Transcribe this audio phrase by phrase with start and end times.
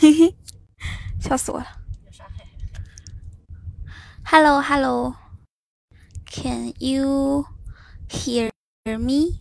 [0.00, 0.34] 嘿 嘿，
[1.20, 1.66] 笑死我了。
[4.24, 7.44] Hello Hello，Can you
[8.08, 8.50] hear
[8.98, 9.38] me？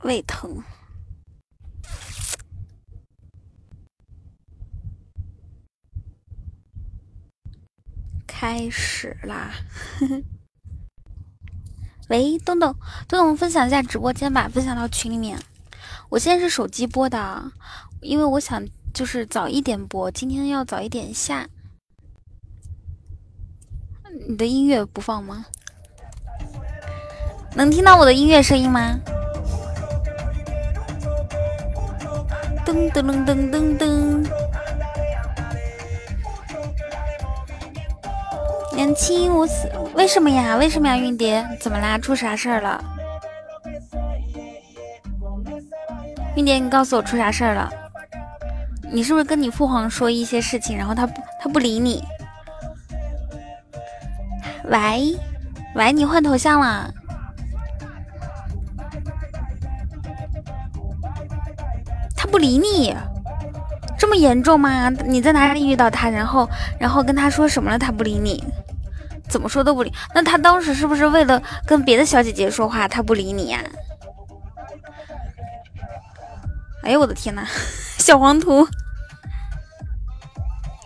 [0.00, 0.64] 胃疼。
[8.26, 9.52] 开始啦！
[12.08, 12.74] 喂，东东，
[13.06, 15.38] 东东，分享一下直播间吧，分享到群里面。
[16.12, 17.42] 我现在是手机播的，
[18.02, 18.62] 因为我想
[18.92, 21.48] 就是早一点播，今天要早一点下。
[24.28, 25.46] 你的音乐不放吗？
[27.54, 28.98] 能听到我的音乐声音吗？
[32.66, 34.30] 噔噔噔噔噔噔。
[38.74, 40.58] 年轻无死，为什么呀？
[40.58, 40.94] 为什么呀？
[40.94, 41.96] 韵蝶，怎么啦？
[41.96, 42.84] 出啥事儿了？
[46.34, 47.70] 韵蝶，你告诉我出啥事儿了？
[48.90, 52.02] 你是不是跟你父皇说一些事情，然后他不他不理你？
[54.64, 55.18] 喂
[55.74, 56.92] 喂，你换头像了？
[62.16, 62.96] 他不理你，
[63.98, 64.88] 这么严重吗？
[64.88, 66.08] 你在哪里遇到他？
[66.08, 67.78] 然后然后跟他说什么了？
[67.78, 68.42] 他不理你？
[69.28, 73.58] 怎么说都不理，那他当时是不是为了跟别的小姐姐说话，他不理你呀？
[76.82, 77.46] 哎呦我的天呐，
[77.98, 78.66] 小黄图，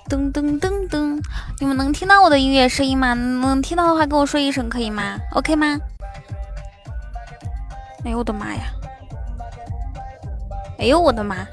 [0.08, 1.22] 噔噔噔噔，
[1.58, 3.14] 你们能听到我的音乐声音吗？
[3.14, 5.78] 能听到的话跟我说一声可以吗？OK 吗？
[8.04, 8.72] 哎呦我的妈呀！
[10.78, 11.46] 哎呦我的妈！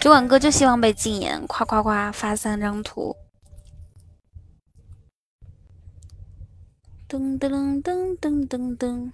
[0.00, 3.16] 酒馆哥就希望被禁言，夸夸夸发三张图。
[7.08, 9.12] 噔噔噔噔噔噔，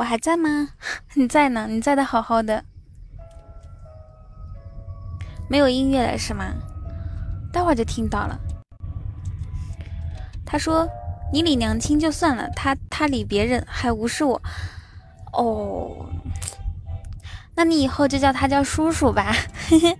[0.00, 0.70] 我还在吗？
[1.12, 2.64] 你在呢，你在的好好的。
[5.46, 6.54] 没有音乐了是吗？
[7.52, 8.40] 待会儿就听到了。
[10.46, 10.88] 他说
[11.30, 14.40] ：“你理娘亲就算了，他他理别人还无视我。”
[15.36, 16.08] 哦，
[17.54, 19.30] 那你以后就叫他叫叔叔吧。
[19.68, 19.98] 嘿嘿。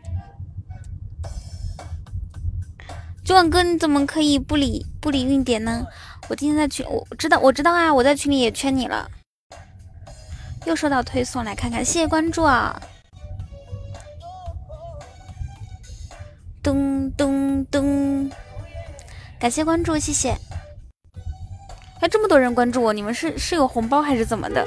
[3.22, 5.86] 九万哥，你怎么可以不理不理运点呢？
[6.30, 9.10] 我今天在群，我知道我知道啊，我在群里也圈你了。
[10.66, 12.81] 又收到推送，来看看，谢谢关注啊！
[16.62, 18.31] 咚咚咚，
[19.38, 20.37] 感谢关注，谢谢。
[22.00, 24.66] 还，这么多人关注我，你们是是有红包还是怎么的？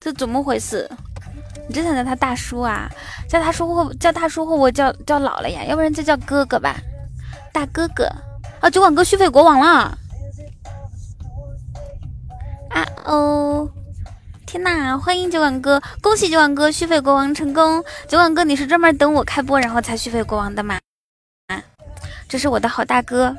[0.00, 0.90] 这怎么回事？
[1.68, 2.90] 你真想叫他大叔啊？
[3.28, 5.62] 叫他叔或叫大叔或我叫叫老了呀？
[5.64, 6.76] 要不然就叫哥哥吧。
[7.52, 8.06] 大哥哥
[8.60, 9.98] 啊，酒馆哥续费国王了！
[12.70, 13.70] 啊哦，
[14.48, 14.96] 天呐！
[14.98, 17.84] 欢迎酒馆哥，恭喜酒馆哥续费国王成功！
[18.08, 20.80] 酒馆哥，你是专门等我开播然后才续费国王的吗？
[21.48, 21.62] 啊，
[22.26, 23.36] 这是我的好大哥！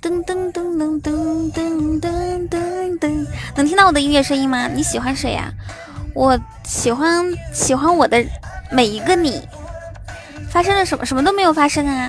[0.00, 3.26] 噔噔噔噔噔噔噔噔噔，
[3.56, 4.68] 能听到我的音乐声音吗？
[4.68, 5.52] 你喜欢谁呀？
[6.14, 8.24] 我喜欢喜欢我的。
[8.70, 9.42] 每一个你
[10.48, 11.04] 发生了什么？
[11.04, 12.08] 什么都没有发生啊！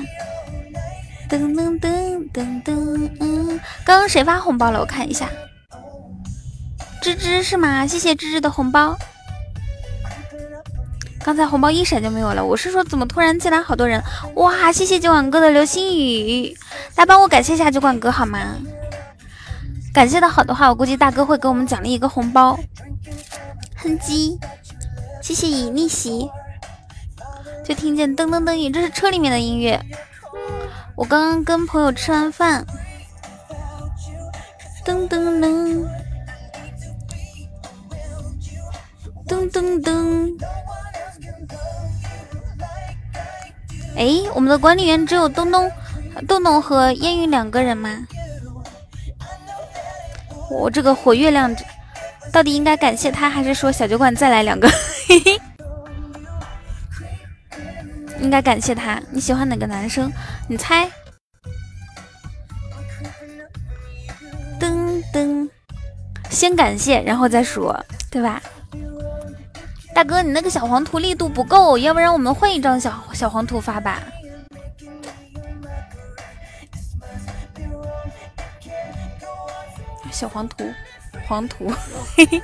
[1.30, 4.80] 噔噔噔噔噔，嗯，刚刚谁发红包了？
[4.80, 5.30] 我看一下，
[7.02, 7.86] 芝芝是吗？
[7.86, 8.98] 谢谢芝芝的红包。
[11.24, 12.46] 刚才红包一闪就没有了。
[12.46, 14.02] 我是说，怎么突然进来好多人？
[14.36, 14.72] 哇！
[14.72, 16.58] 谢谢酒馆哥的流星雨，
[16.96, 18.56] 来帮我感谢一下酒馆哥好吗？
[19.94, 22.58] 感谢的好的话，我估计大哥会给我们奖励一个红包。
[23.76, 24.38] 哼唧，
[25.22, 26.30] 谢谢以逆袭。
[27.66, 29.78] 就听见噔噔噔音，这是车里面的音乐。
[30.98, 32.66] 我刚刚跟朋友吃完饭，
[34.84, 35.88] 噔噔噔，
[39.28, 40.34] 噔噔噔。
[43.96, 45.72] 哎，我们的管理员只有东东、
[46.28, 47.92] 东东和烟雨两个人吗？
[50.50, 51.56] 我这个火月亮，
[52.34, 54.68] 到底应该感谢他，还是说小酒馆再来两个？
[58.28, 59.02] 应该感谢他。
[59.10, 60.12] 你喜欢哪个男生？
[60.50, 60.86] 你猜。
[64.60, 65.50] 噔噔，
[66.30, 67.74] 先感谢，然后再说，
[68.12, 68.42] 对吧？
[69.96, 74.04] 大哥，你那个小黄图力度不够，要不然我们换一张小小黄图发吧。
[80.12, 80.70] 小黄图，
[81.30, 81.72] 黄图，
[82.18, 82.42] 嘿嘿。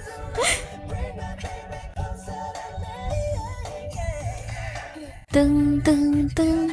[5.33, 6.69] 噔噔噔！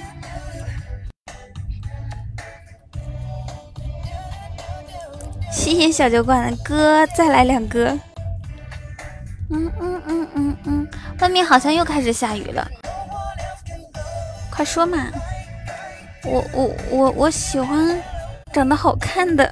[5.50, 7.98] 谢谢小酒馆的哥，再来两个。
[9.48, 10.88] 嗯嗯嗯嗯嗯，
[11.20, 12.70] 外面好像又开始下雨了，
[14.50, 15.06] 快说嘛！
[16.24, 17.98] 我我我我喜欢
[18.52, 19.50] 长得好看的。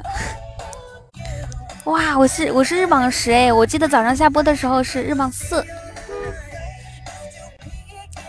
[1.85, 5.65] 哇，我是我是日榜十哎，我记得早上下播的时候是日榜四。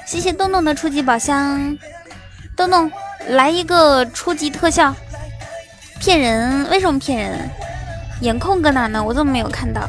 [0.09, 1.77] 谢谢洞洞的初级宝箱，
[2.57, 2.91] 洞洞
[3.27, 4.91] 来一个初级特效，
[5.99, 6.67] 骗人？
[6.71, 7.47] 为什么骗人？
[8.19, 9.03] 颜控搁哪呢？
[9.03, 9.87] 我怎么没有看到？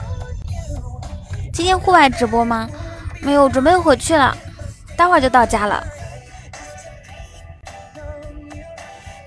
[1.55, 2.69] 今天户外直播吗？
[3.23, 4.37] 没有，准备回去了，
[4.95, 5.83] 待会儿就到家了。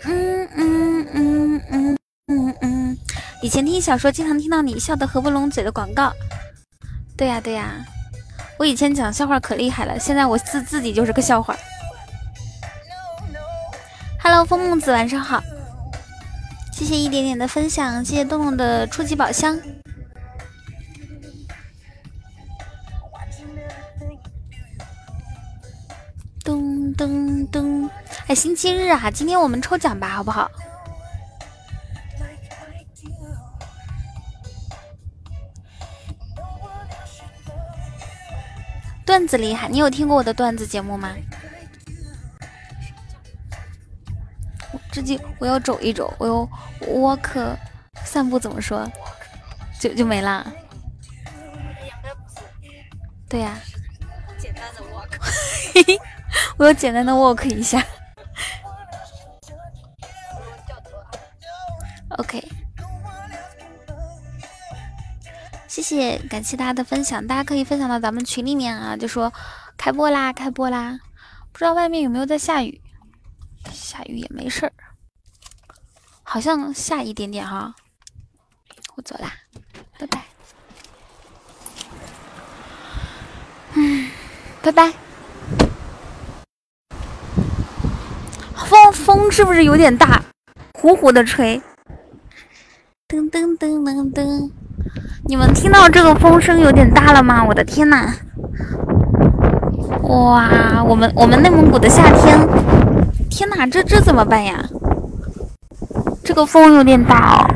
[0.04, 1.98] 嗯嗯嗯嗯
[2.28, 2.98] 嗯嗯，
[3.42, 6.14] 以前听小说经常听到你笑得合不拢嘴的广告。
[7.18, 7.84] 对呀对呀。
[8.64, 11.54] 我以前讲笑话可厉害了，现在我自自己就是个笑话。
[14.22, 15.44] Hello，风木子，晚上好。
[16.72, 19.60] 谢谢一点点的分享，谢谢洞洞的初级宝箱。
[26.46, 27.90] 噔噔噔，
[28.28, 30.50] 哎，星期日啊，今天我们抽奖吧，好不好？
[39.06, 41.14] 段子厉害，你有听过我的段子节目吗？
[44.72, 46.50] 我最近我要走一走，我要
[46.88, 47.56] walk，
[48.06, 48.90] 散步怎么说？
[49.80, 50.52] 就就没了。
[53.28, 53.60] 对呀。
[54.38, 56.00] 简单的 walk。
[56.58, 57.84] 我要简单的 walk 一下。
[62.18, 62.53] OK。
[65.74, 69.34] 谢谢，感谢大家的分享，大家可以分享到咱们群里面啊，就说
[69.76, 71.00] 开播啦，开播啦！
[71.52, 72.80] 不知道外面有没有在下雨，
[73.72, 74.74] 下雨也没事儿，
[76.22, 77.74] 好像下一点点哈。
[78.96, 79.34] 我走啦，
[79.98, 80.22] 拜拜。
[83.74, 84.12] 嗯，
[84.62, 84.94] 拜拜。
[88.54, 90.24] 风风是不是有点大？
[90.76, 91.60] 呼呼的吹。
[93.08, 94.52] 噔噔噔噔噔。
[95.26, 97.44] 你们听到这个风声有点大了吗？
[97.44, 98.14] 我的天呐！
[100.04, 102.38] 哇，我们我们内蒙古的夏天，
[103.30, 104.64] 天哪，这这怎么办呀？
[106.24, 107.48] 这个风有点大哦，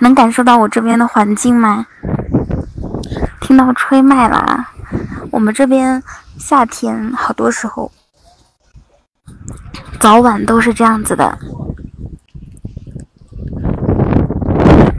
[0.00, 1.86] 能感受到我这边的环境吗？
[3.40, 4.66] 听到吹麦了，
[5.30, 6.02] 我们这边
[6.38, 7.90] 夏天好多时候
[9.98, 11.38] 早晚都是这样子的。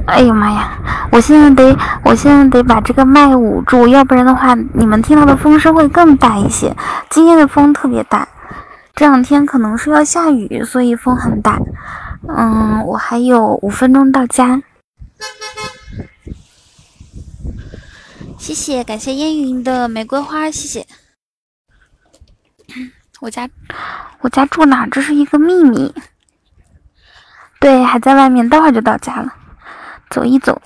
[0.05, 0.77] 哎呀妈呀！
[1.11, 6.75] 我现在得，我现在得把这个麦捂住，要不然的话，你们听到的风声会更大一些。
[7.09, 8.27] 今天的风特别大，
[8.95, 11.57] 这两天可能是要下雨，所以风很大。
[12.27, 14.61] 嗯，我还有五分钟到家。
[18.37, 20.85] 谢谢，感谢烟云的玫瑰花，谢谢。
[23.21, 23.49] 我家，
[24.19, 24.85] 我家住哪？
[24.85, 25.93] 这是一个秘密。
[27.61, 29.33] 对，还在外面，待会儿就到家了。
[30.13, 30.61] 走一走，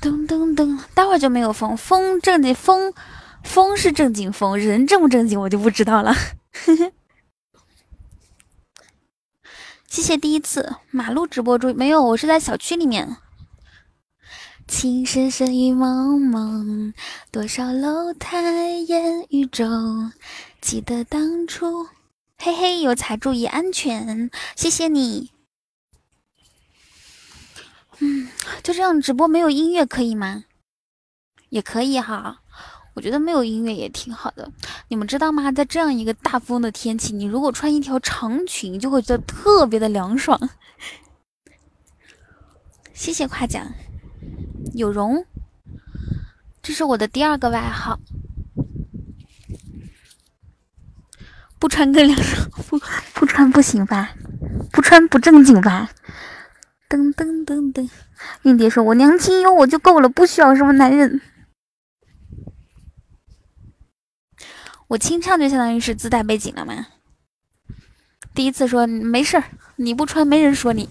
[0.00, 2.94] 噔噔噔，待会儿就没有风，风正经风，
[3.42, 6.14] 风是正经风，人正不正经我就不知道了。
[9.88, 13.16] 谢谢第一次马路直播中没有，我是在小区里面。
[14.68, 16.94] 情深深雨蒙蒙，
[17.32, 20.12] 多少楼台烟雨中，
[20.60, 21.88] 记得当初。
[22.38, 25.35] 嘿嘿，有才注意安全，谢谢你。
[28.00, 28.28] 嗯，
[28.62, 30.44] 就这样直播没有音乐可以吗？
[31.48, 32.40] 也可以哈，
[32.94, 34.50] 我觉得没有音乐也挺好的。
[34.88, 35.50] 你们知道吗？
[35.52, 40.38] 在这样一个大风的天气，你如果穿一条长裙，就会觉得特别的凉爽。
[42.92, 43.66] 谢谢夸奖，
[44.74, 45.24] 有容，
[46.62, 47.98] 这是我的第二个外号。
[51.58, 52.78] 不穿更凉爽，不
[53.14, 54.14] 不穿不行吧？
[54.72, 55.90] 不穿不正经吧？
[56.88, 57.88] 噔噔噔噔，
[58.42, 61.20] 韵蝶说：“我娘亲有我就够了，不需要什么男人。
[64.88, 66.86] 我清唱就相当于是自带背景了吗？”
[68.34, 69.44] 第一次说没事儿，
[69.76, 70.88] 你不穿没人说你。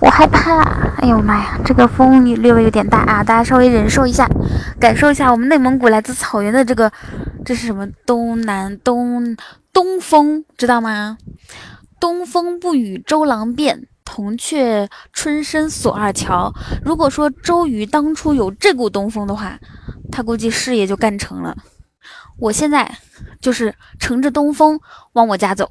[0.00, 0.62] 我害怕，
[0.96, 4.26] 哎呦妈呀，这个风略微有点大啊，大家稍微忍受一下，
[4.80, 6.90] 感受一下我们内蒙古来自草原的这个，
[7.44, 9.36] 这是什么东南东
[9.72, 11.18] 东风，知道吗？
[12.00, 13.88] 东风不与周郎便。
[14.08, 16.50] 铜雀春深锁二乔。
[16.82, 19.58] 如果说周瑜当初有这股东风的话
[20.10, 21.54] 他估计事业就干成了。
[22.38, 22.90] 我现在
[23.38, 24.80] 就是乘着东风
[25.12, 25.68] 往我家走。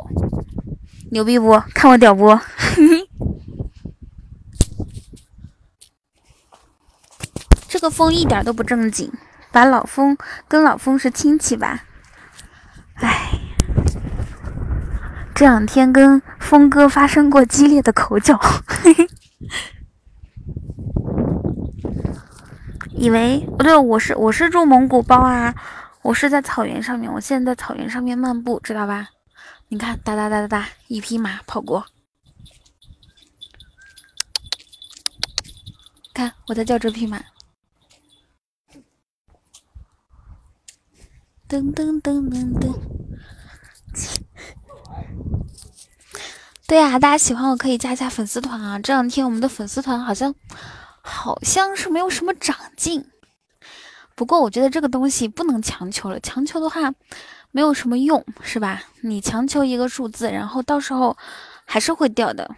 [1.09, 1.59] 牛逼不？
[1.73, 2.27] 看我屌不？
[7.67, 9.11] 这个风一点都不正经
[9.51, 10.15] 把老风
[10.47, 11.85] 跟老风是亲戚吧。
[12.93, 13.46] 唉。
[15.37, 18.39] 这两天跟峰哥发生过激烈的口角，
[22.97, 25.53] 以为不对，我是我是住蒙古包啊，
[26.01, 29.09] 我是在草原上面，我现在在草原上面漫步，知道吧？
[29.67, 31.85] 你看，哒哒哒哒哒，一匹马跑过，
[36.15, 37.21] 看我在叫这匹马。
[41.47, 42.75] 噔噔噔噔噔，
[46.67, 48.77] 对呀，大家喜欢我可以加一下粉丝团啊！
[48.77, 50.35] 这两天我们的粉丝团好像
[51.01, 53.05] 好像是没有什么长进，
[54.15, 56.93] 不过我觉得这个东西不能强求了，强求的话
[57.51, 58.83] 没有什么用，是吧？
[59.01, 61.15] 你强求一个数字，然后到时候
[61.65, 62.53] 还是会掉的。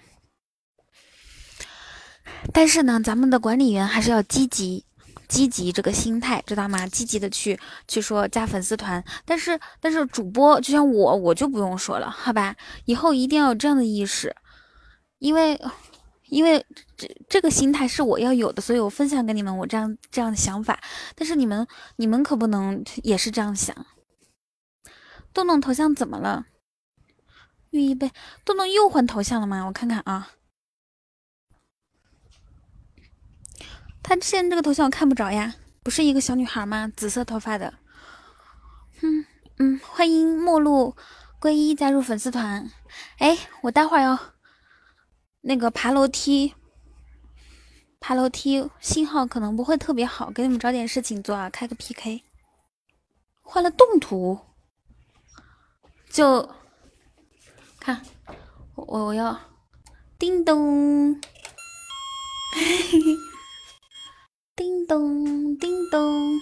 [2.52, 4.86] 但是呢，咱们的管理员还是要积极。
[5.30, 6.86] 积极这个心态，知道吗？
[6.88, 7.58] 积极的去
[7.88, 12.56] 去说加粉丝团，但是但是主播就像我，我就不用说了，好吧？
[12.86, 14.36] 以后一定要有这样的意识，
[15.20, 15.62] 因为
[16.26, 16.66] 因为
[16.98, 20.80] 这这个心态是我要有的，所以我分享给你们我这样这样的想法。
[21.16, 21.66] 但是你们
[21.98, 23.76] 你们可不能也是这样想。
[25.32, 26.48] 洞洞头像怎么了？
[27.70, 28.12] 御一杯，
[28.44, 29.64] 洞洞又换头像了吗？
[29.68, 30.32] 我看看啊。
[34.10, 36.92] 他现在这个头像我看不着呀，不是一个小女孩吗？
[36.98, 37.76] 紫色头发的。
[39.04, 39.24] 嗯
[39.60, 40.96] 嗯，欢迎陌路
[41.40, 42.72] 归一加入粉丝团。
[43.20, 44.18] 哎，我待会儿要
[45.42, 46.56] 那个爬楼梯，
[48.00, 52.24] 爬楼梯信号可能不会特别好，给你们找点事情做啊，开个 PK。
[53.44, 54.40] 换了动图，
[56.10, 56.50] 就
[57.80, 58.02] 看
[58.74, 59.40] 我我要
[60.18, 61.22] 叮咚。
[64.60, 66.38] 叮咚，叮咚，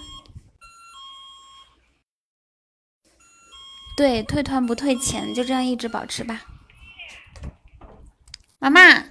[3.95, 6.41] 对，退团不退钱，就这样一直保持吧。
[8.57, 9.03] 妈妈，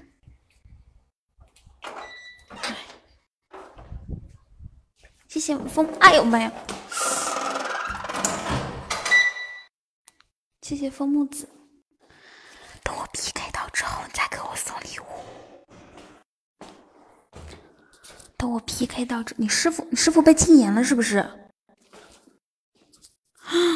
[5.29, 6.51] 谢谢风，哎呦妈呀！
[10.63, 11.49] 谢谢风木子，
[12.83, 15.05] 等我 PK 到之后，再给我送礼物。
[18.39, 21.27] 等我 PK 到这，你师傅，你师傅被禁言了是不是？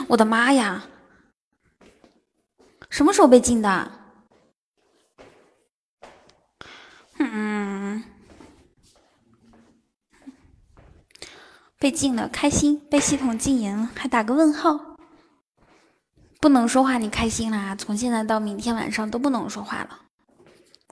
[0.09, 0.85] 我的妈呀！
[2.91, 3.91] 什么时候被禁的？
[7.19, 8.05] 嗯，
[11.79, 12.79] 被禁了，开心。
[12.91, 14.99] 被系统禁言了，还打个问号。
[16.43, 17.75] 不能说话，你开心啦？
[17.75, 20.03] 从现在到明天晚上都不能说话了，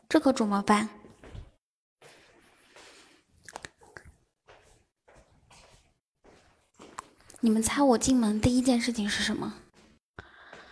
[0.09, 0.89] 这可怎么办？
[7.41, 9.55] 你们猜我进门第一件事情是什么？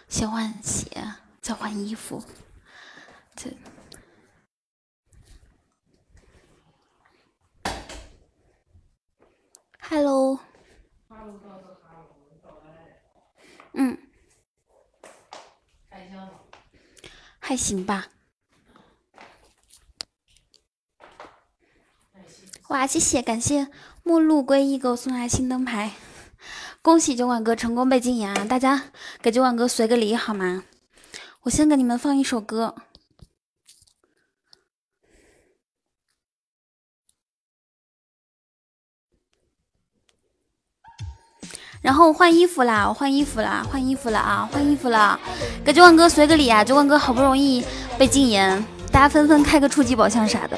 [0.09, 2.23] 先换鞋，再换衣服。
[3.37, 3.51] 这
[9.81, 10.41] ，Hello。
[13.75, 13.99] 嗯。
[17.39, 18.09] 还行吧。
[22.69, 23.69] 哇，谢谢，感谢
[24.03, 25.93] 陌路归一给我送来新灯牌。
[26.87, 28.45] 恭喜酒馆哥成功被禁言啊！
[28.45, 28.81] 大家
[29.21, 30.63] 给酒馆哥随个礼好吗？
[31.43, 32.77] 我先给你们放一首歌，
[41.83, 42.87] 然后我换衣服啦！
[42.89, 43.67] 我换衣服啦！
[43.69, 44.49] 换衣服了啊！
[44.53, 45.19] 换衣服了！
[45.65, 46.63] 给酒馆哥随个礼啊！
[46.63, 47.65] 酒馆哥好不容易
[47.99, 50.57] 被禁言，大家纷纷开个初级宝箱啥的。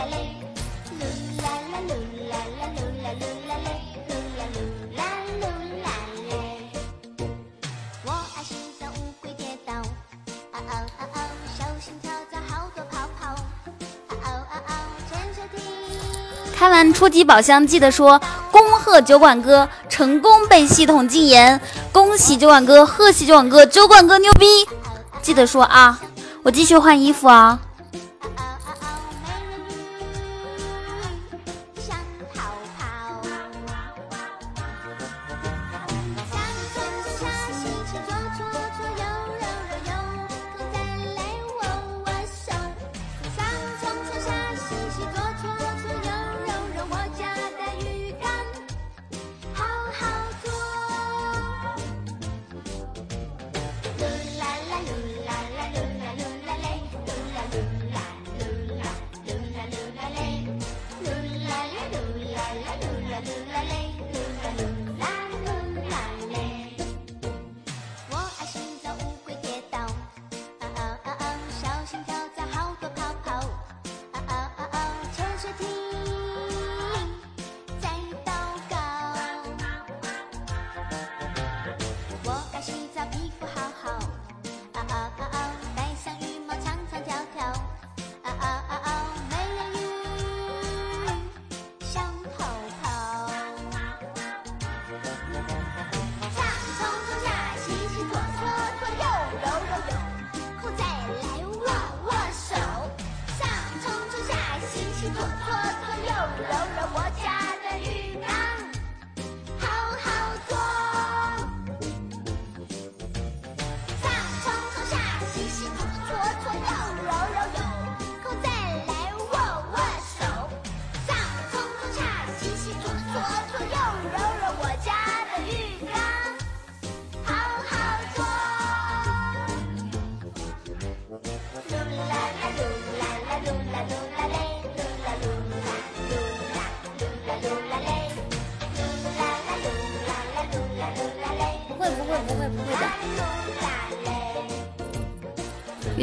[16.58, 21.60] 开完初级宝箱，记得说恭贺酒馆哥成功被系统禁言，
[21.92, 24.44] 恭喜酒馆哥，贺喜酒馆哥，酒馆哥牛逼！
[25.22, 26.00] 记得说啊，
[26.42, 27.60] 我继续换衣服啊。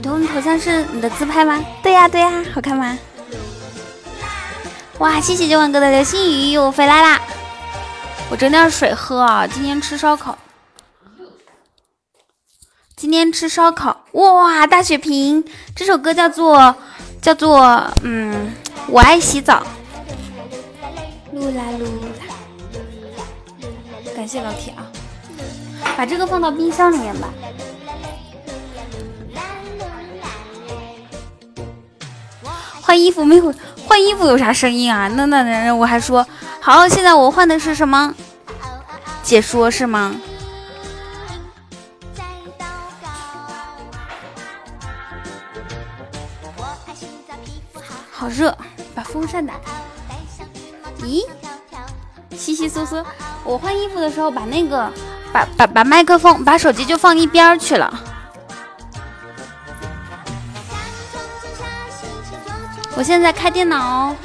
[0.05, 1.59] 雨桐头像是你的自拍吗？
[1.81, 2.95] 对呀对呀，好看吗？
[4.99, 7.19] 哇，谢谢九万哥的流星雨，我回来啦！
[8.29, 10.37] 我整点水喝啊，今天吃烧烤。
[12.95, 14.67] 今天吃烧烤，哇！
[14.67, 15.43] 大血瓶，
[15.75, 16.75] 这首歌叫做
[17.19, 18.53] 叫做嗯，
[18.87, 19.65] 我爱洗澡。
[21.33, 21.83] 噜啦噜
[22.19, 22.35] 啦，
[24.15, 24.85] 感谢老铁啊！
[25.97, 27.27] 把这个放到冰箱里面吧。
[32.85, 33.51] 换衣服没有？
[33.87, 35.07] 换衣服有啥声音啊？
[35.07, 36.25] 那那那我还说
[36.61, 38.13] 好，现在我换的是什么？
[39.23, 40.15] 解说是吗？
[48.11, 48.55] 好热，
[48.93, 49.71] 把风扇打开。
[51.03, 51.25] 咦，
[52.37, 53.03] 稀稀疏疏。
[53.43, 54.91] 我换衣服的时候，把那个，
[55.33, 57.99] 把把把麦克风，把手机就放一边去了。
[62.95, 64.15] 我现在开电脑，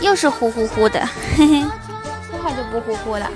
[0.00, 1.00] 又是呼呼呼的，
[1.36, 1.64] 嘿嘿，
[2.30, 3.28] 这会就不呼呼了。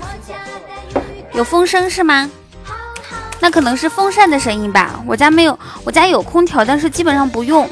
[1.33, 2.29] 有风声是吗？
[3.39, 7.69] 那可能是风扇的声音吧，我家没有，我家有空调，但是基本上不用。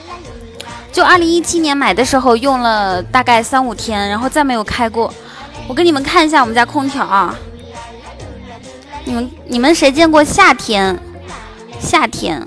[0.91, 5.13] 就二零一七年买的时候用了大概三五天，然后再没有开过。
[5.67, 7.34] 我给你们看一下我们家空调啊，
[9.05, 10.99] 你们你们谁见过夏天？
[11.79, 12.41] 夏天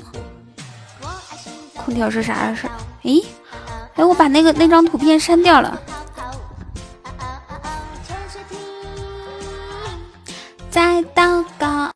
[1.89, 2.69] 空调是啥事？
[3.05, 3.25] 诶，
[3.95, 5.81] 哎，我把那个那张图片删掉了。
[10.71, 11.91] 在祷告。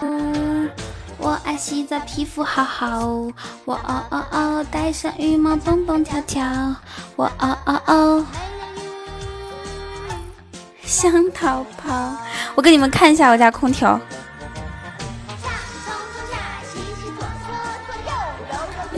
[0.00, 0.70] 嗯
[1.18, 3.06] 我爱洗澡，皮肤好好。
[3.66, 6.42] 我哦哦哦，戴上羽毛，蹦蹦跳跳。
[7.16, 8.26] 我哦哦哦，
[10.82, 12.16] 想逃跑。
[12.54, 14.00] 我给你们看一下我家空调。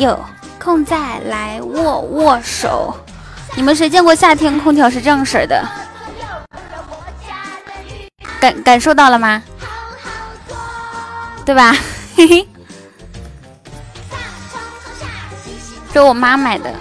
[0.02, 0.18] 有
[0.58, 2.94] 空再来握握手。
[3.54, 5.64] 你们谁见过夏天空调是这样式的？
[8.40, 9.42] 感感受到了吗？
[11.44, 11.72] 对吧？
[12.16, 12.48] 嘿嘿，
[15.92, 16.72] 这我妈买的。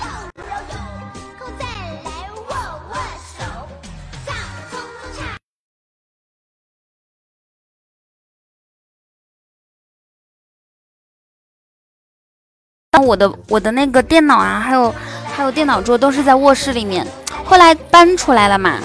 [13.04, 14.94] 我的我的那个电脑啊，还有
[15.36, 17.06] 还有电脑桌都是在卧室里面，
[17.44, 18.76] 后来搬出来了嘛。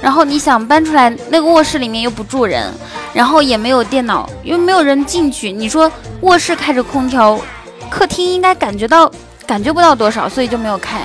[0.00, 2.72] 然后你想搬出来，那个卧室里面又不住人。
[3.12, 5.50] 然后也没有电脑，又没有人进去。
[5.50, 7.36] 你说卧室开着空调，
[7.90, 9.10] 客厅应该感觉到
[9.44, 11.00] 感觉不到多少，所以就没有开。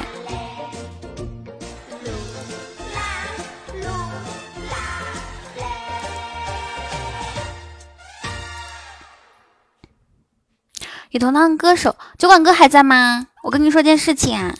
[11.15, 13.25] 雨桐当歌手，酒馆哥还在吗？
[13.41, 14.53] 我跟你说件事情啊。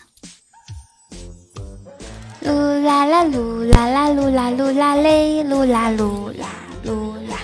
[2.42, 6.48] 噜啦啦噜啦啦噜啦噜啦嘞，噜啦噜啦
[6.86, 7.36] 噜啦。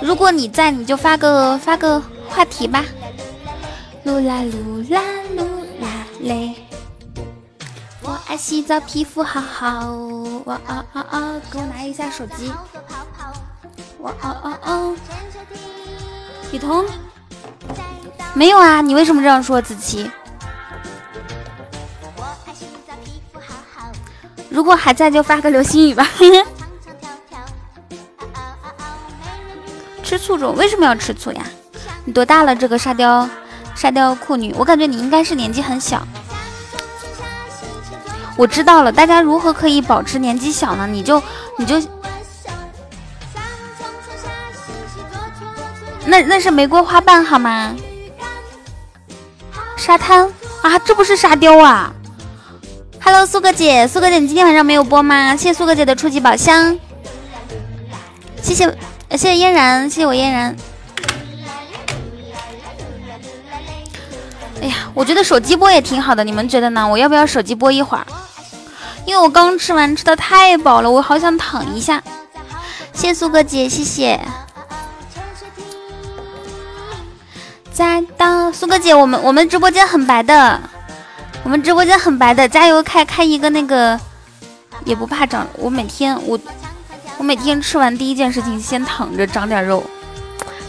[0.00, 2.84] 如果你在，你就发个发个话题吧。
[4.04, 5.00] 噜啦噜啦
[5.36, 5.44] 噜
[5.80, 6.56] 啦嘞，
[8.02, 9.86] 我爱洗澡，皮肤好好。
[10.44, 12.52] 我哦哦哦，给我拿一下手机。
[13.96, 14.96] 我哦哦哦，
[16.50, 16.84] 雨桐，
[18.34, 18.80] 没有啊？
[18.80, 20.10] 你为什么这样说，子琪？
[24.48, 26.06] 如果还在，就发个流星雨吧。
[30.02, 31.42] 吃醋中，为什么要吃醋呀？
[32.04, 32.54] 你多大了？
[32.54, 33.28] 这个沙雕，
[33.74, 36.06] 沙雕酷女，我感觉你应该是年纪很小。
[38.36, 40.86] 我知道了，大家如何可以保持年纪小呢？
[40.86, 41.22] 你就，
[41.56, 41.80] 你就，
[46.12, 47.74] 那那是玫瑰花瓣好吗？
[49.78, 51.90] 沙滩啊，这不是沙雕啊
[53.02, 55.34] ！Hello，苏哥姐，苏哥姐，你今天晚上没有播吗？
[55.34, 56.78] 谢谢苏哥姐的初级宝箱，
[58.42, 58.66] 谢谢。
[59.12, 60.54] 谢谢嫣然，谢谢我嫣然。
[64.60, 66.86] 哎呀，我觉得手机播也挺好的，你们觉得呢？
[66.86, 68.06] 我要不要手机播一会儿？
[69.06, 72.02] 因为我刚吃完，吃的太饱了，我好想躺一下。
[72.92, 74.20] 谢谢苏哥姐，谢谢。
[77.72, 80.60] 再到苏哥姐，我们我们直播间很白的，
[81.42, 83.98] 我们直播间很白的，加油开开一个那个，
[84.84, 85.46] 也不怕长。
[85.58, 86.38] 我每天我。
[87.18, 89.84] 我每天吃完第一件事情，先躺着长点肉，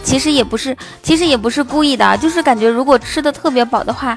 [0.04, 4.16] 其实也不是，其实也不是故意的，就是感觉如果吃的特别饱的话，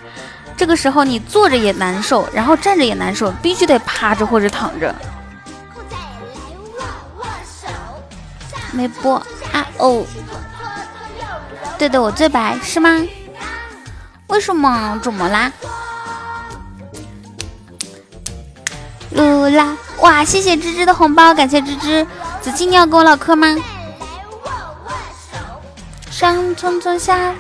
[0.56, 4.94] 这个时候你坐着也难受，然后站着也难受，必须得趴着或者躺着。
[8.72, 9.16] 没播
[9.52, 10.06] 啊哦，
[11.78, 13.02] 对的，我最白是吗？
[14.28, 15.00] 为什么？
[15.04, 15.52] 怎么啦？
[19.16, 19.76] 噜啦！
[20.00, 22.06] 哇，谢谢芝芝的红包，感谢芝芝。
[22.42, 23.56] 子期，你要跟我唠嗑吗？
[26.10, 27.34] 上冲冲下，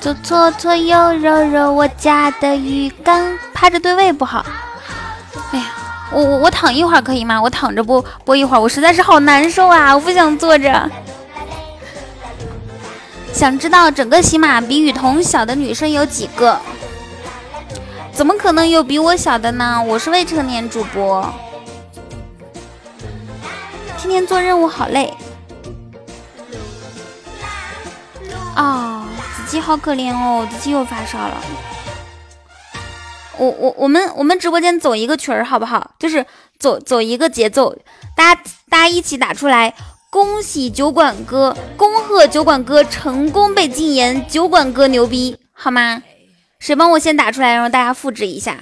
[0.00, 3.36] 左搓搓右揉揉，我家的鱼缸。
[3.52, 4.44] 趴着对位不好。
[5.52, 5.66] 哎呀，
[6.10, 7.40] 我我我躺一会儿可以吗？
[7.40, 9.94] 我躺着播播一会儿，我实在是好难受啊！
[9.94, 10.90] 我不想坐着。
[13.32, 16.60] 想知道整个喜马比雨桐小的女生有几个？
[18.12, 19.82] 怎么可能有比我小的呢？
[19.82, 21.26] 我是未成年主播，
[23.98, 25.12] 天天做任务好累。
[28.54, 31.42] 啊，子期好可怜哦，子期又发烧了。
[33.38, 35.92] 我我我们我们直播间走一个群儿好不好？
[35.98, 36.24] 就是
[36.58, 37.74] 走走一个节奏，
[38.14, 39.74] 大家大家一起打出来。
[40.12, 46.02] 恭喜酒馆哥，恭贺酒馆哥成功被禁言，酒馆哥牛逼，好吗？
[46.58, 48.58] 谁帮我先打出来，让大家复制一下。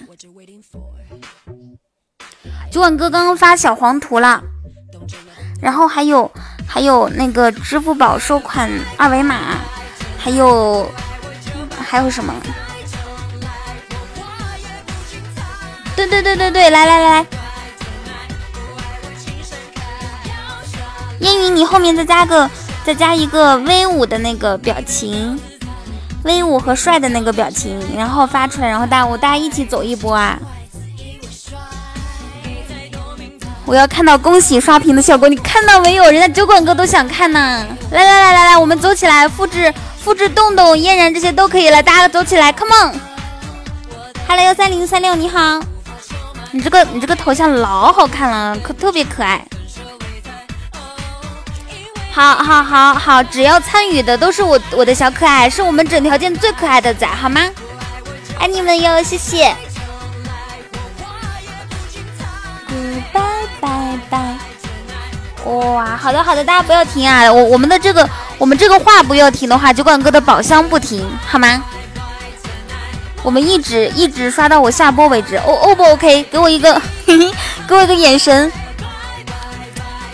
[2.70, 4.40] 酒馆哥刚刚发小黄图了，
[5.60, 6.30] 然后还有
[6.68, 9.58] 还有那个支付宝收款二维码，
[10.16, 10.88] 还有
[11.76, 12.32] 还有什么？
[15.96, 17.26] 对对对对对，来来来。
[21.20, 22.50] 烟云，你后面再加个，
[22.84, 25.38] 再加一个威武的那个表情，
[26.24, 30.38] 威武和帅的那个表情，然后发出来，然后大我大家一起走一波啊！
[33.66, 36.10] 我要看到恭喜刷屏的效果，你看到没有？
[36.10, 37.66] 人家酒馆哥都想看呢！
[37.90, 45.60] 来来来来来，我们走起来，复制复制洞洞、嫣然这些都可以了，大家走起来，come on！Hello 幺三零三六，你好，
[46.50, 49.44] 你这个你这个头像老好看了，可特别可爱。
[52.12, 57.40] 好，好，好，好，只要参与的都是我，我的小可爱，是我们整条线最可爱的仔，好吗？
[58.38, 59.54] 爱你们哟，谢谢。
[63.12, 63.20] 拜
[63.60, 64.36] 拜拜。
[65.44, 71.62] 哇，好的好的，大家不要停啊，我我们的这个我们这个话不要停的话，酒馆哥的宝箱不停，好吗？
[73.22, 76.22] 我们一直一直刷到我下播为止，O O 不 OK？
[76.24, 76.80] 给我一个，
[77.68, 78.50] 给我一个眼神。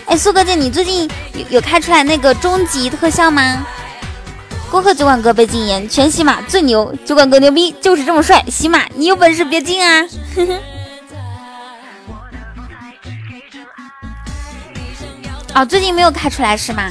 [0.07, 3.65] 哎，苏哥姐，你最近有有开出来那个终极特效吗？
[4.71, 8.41] 恭贺酒馆哥被禁言，全喜马最牛，酒馆哥牛逼，就是这么帅。
[8.49, 10.05] 喜马，你有本事别禁啊！
[15.55, 16.89] 哦，最近没有开出来是吗？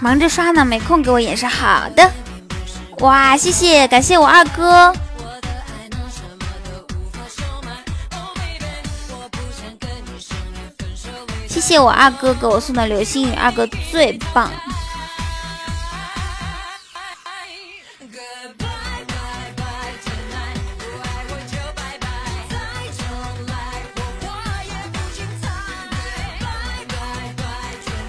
[0.00, 1.46] 忙着刷呢，没空给我演示。
[1.46, 2.10] 好的，
[3.00, 4.94] 哇，谢谢，感谢我二哥。
[11.66, 14.50] 谢我二哥给我送的流星雨，二哥最棒。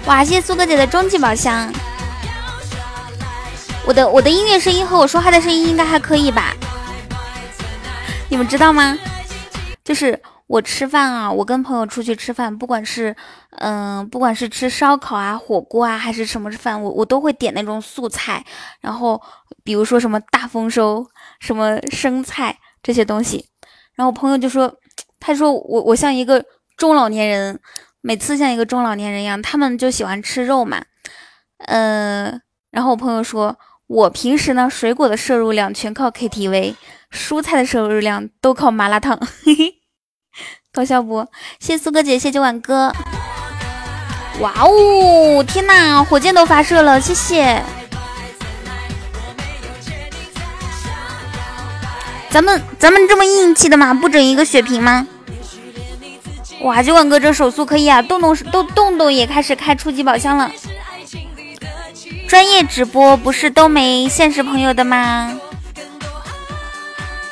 [0.04, 1.72] 哇，谢谢苏哥姐的终极宝箱。
[3.86, 6.54] 我的我的音乐声音和我说话的声音应该还可以吧？
[8.28, 8.98] 你们知道吗？
[9.82, 10.20] 就是。
[10.46, 13.14] 我吃饭啊，我跟朋友出去吃饭，不管是，
[13.58, 18.44] 嗯，不管是吃烧烤啊、火锅啊，还是什么饭，我我都会点那种素菜，
[18.80, 19.20] 然后
[19.64, 21.04] 比如说什么大丰收、
[21.40, 23.44] 什么生菜这些东西，
[23.96, 24.72] 然后我朋友就说，
[25.18, 26.44] 他说我我像一个
[26.76, 27.58] 中老年人，
[28.00, 30.80] 每次像一个中老年人一样，他们就喜欢吃肉嘛，
[31.66, 36.76] 嗯，然后我朋友说我平时呢，水果的摄入量全靠 KTV，
[37.10, 39.75] 蔬菜的摄入量都靠麻辣烫，嘿嘿。
[40.76, 41.26] 搞笑不？
[41.58, 42.92] 谢谢苏哥姐，谢谢晚哥。
[44.40, 47.62] 哇哦，天哪，火箭都发射了，谢谢。
[52.28, 53.94] 咱们咱们这么硬气的吗？
[53.94, 55.06] 不整一个血瓶吗？
[56.60, 58.02] 哇，九晚哥这手速可以啊！
[58.02, 60.52] 洞洞都洞洞也开始开初级宝箱了。
[62.28, 65.32] 专业直播不是都没现实朋友的吗？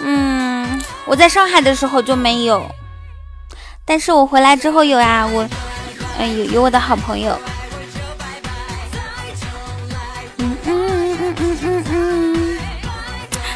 [0.01, 2.67] 嗯，我在上海的时候就没有。
[3.85, 5.47] 但是我回来之后有呀，我，
[6.19, 7.39] 嗯，有有我的好朋友。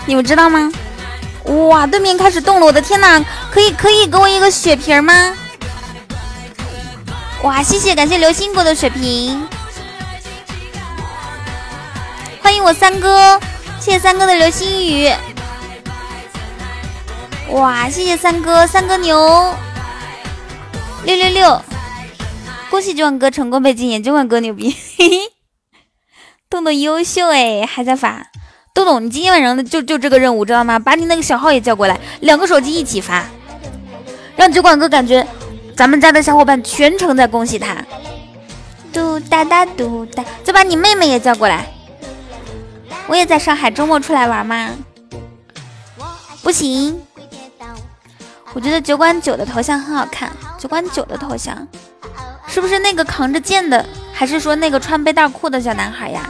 [0.05, 0.71] 你们知道吗？
[1.45, 3.19] 哇，对面开始动了，我的天哪，
[3.51, 5.35] 可以可以给我一个血瓶吗？
[7.43, 9.49] 哇，谢谢，感谢流星果的水瓶，
[12.43, 13.41] 欢迎我三哥，
[13.81, 15.11] 谢谢三哥的流星雨。
[17.51, 19.55] 哇，谢谢三哥，三哥牛，
[21.05, 21.63] 六六六，
[22.71, 25.19] 恭喜九万哥成功被禁言，九万哥牛逼，嘿嘿，
[26.51, 28.27] 豆豆优秀哎，还在发，
[28.75, 30.79] 豆豆你今天晚上的就就这个任务知道吗？
[30.79, 33.25] 把你那个小号也叫过来，两个手机一起发，
[34.37, 35.27] 让酒馆哥感觉
[35.77, 37.77] 咱们家的小伙伴全程在恭喜他，
[38.93, 41.67] 嘟哒哒嘟哒，再把你妹妹也叫过来，
[43.07, 44.71] 我也在上海，周末出来玩吗？
[46.43, 47.01] 不行。
[48.55, 51.67] 我觉得酒馆九的头像很好看，酒馆九的头像
[52.47, 56.29] 是不是那个扛着剑的，还是说那个穿背带裤的小男孩呀？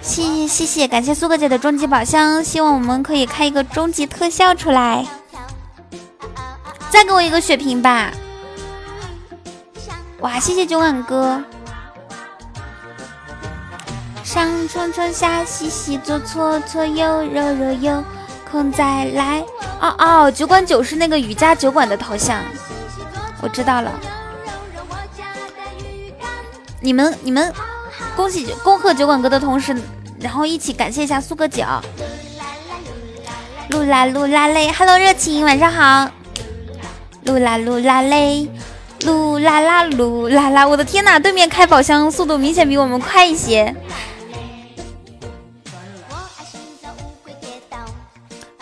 [0.00, 5.04] 谢谢谢谢，感谢苏哥姐的终极宝箱，希望我们可以开一个终极特效出来，
[6.90, 8.12] 再给我一个血瓶吧！
[10.20, 11.42] 哇，谢谢九碗哥，
[14.22, 18.04] 上冲冲下洗洗左搓搓右揉揉右。
[18.54, 19.44] 空再来
[19.80, 22.38] 哦哦，酒馆九是那个瑜伽酒馆的头像，
[23.42, 23.90] 我知道了。
[26.80, 27.52] 你们你们
[28.14, 29.76] 恭喜恭贺酒馆哥的同时，
[30.20, 31.66] 然后一起感谢一下苏哥姐。
[33.70, 36.08] 噜啦噜啦嘞，Hello 热情，晚上好。
[37.24, 38.48] 噜啦噜啦嘞，
[39.00, 43.74] 噜啦啦噜啦啦，我的天呐，对面开宝箱速度明显比我们快一些。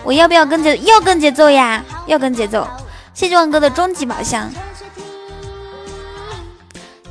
[0.04, 1.82] 我要不要跟节要跟节奏呀？
[2.06, 2.66] 要跟节奏。
[3.14, 4.50] 谢谢万哥的终极宝箱。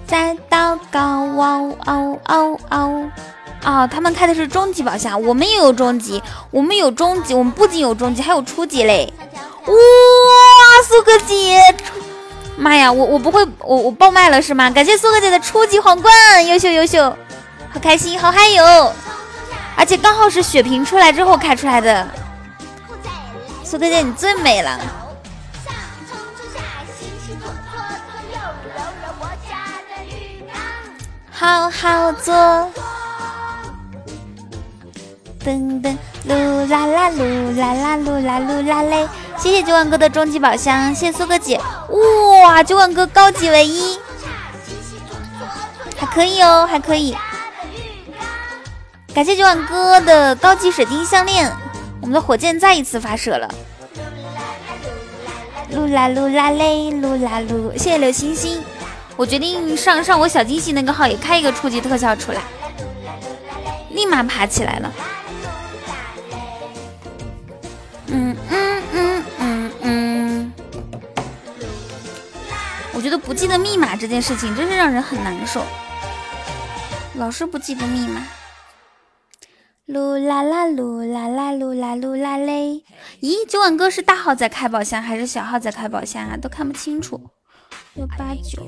[0.06, 3.12] 在祷告，哦哦哦哦
[3.64, 3.90] 哦！
[3.90, 9.14] 他们开的是终极宝箱，我们也有终极，我们有终极，我们不仅有终极，还有初级嘞！
[9.66, 9.74] 哇，
[10.86, 11.60] 苏哥姐，
[12.58, 14.70] 妈呀，我我不会，我我爆麦了是吗？
[14.70, 16.14] 感谢苏哥姐的初级皇冠，
[16.46, 17.10] 优秀优秀，
[17.72, 18.92] 好开心，好嗨哟！
[19.78, 22.06] 而且刚好是血瓶出来之后开出来的。
[23.72, 24.78] 苏哥姐，你最美了。
[31.32, 32.36] 好好做。
[35.46, 39.08] 噔噔，噜啦啦，噜啦啦，噜啦噜啦嘞！
[39.38, 41.58] 谢谢九万哥的终极宝箱，谢谢苏哥姐。
[42.44, 43.98] 哇，九万哥高级唯一，
[45.96, 47.16] 还可以哦，还可以。
[49.16, 51.50] 感谢九万哥的高级水晶项链。
[52.02, 53.48] 我们的火箭再一次发射了，
[55.72, 57.72] 噜啦噜啦嘞，噜啦噜！
[57.74, 58.62] 谢谢刘星星，
[59.16, 62.42] 我决定上上我小惊喜那个号也开一个初级特效出来，
[63.92, 64.94] 立马爬起来了。
[68.08, 70.54] 嗯嗯嗯嗯嗯，
[72.94, 75.64] 我觉得不记得密码这件事情真是让人很难受，
[77.14, 78.22] 老是不记得密码。
[79.88, 82.84] 噜啦啦噜啦啦噜啦噜啦嘞！
[83.22, 86.38] 咦，九晚哥是大号在开宝箱还是小号在开宝箱啊？
[86.38, 87.20] 都看不清楚。
[87.96, 88.66] 六八九。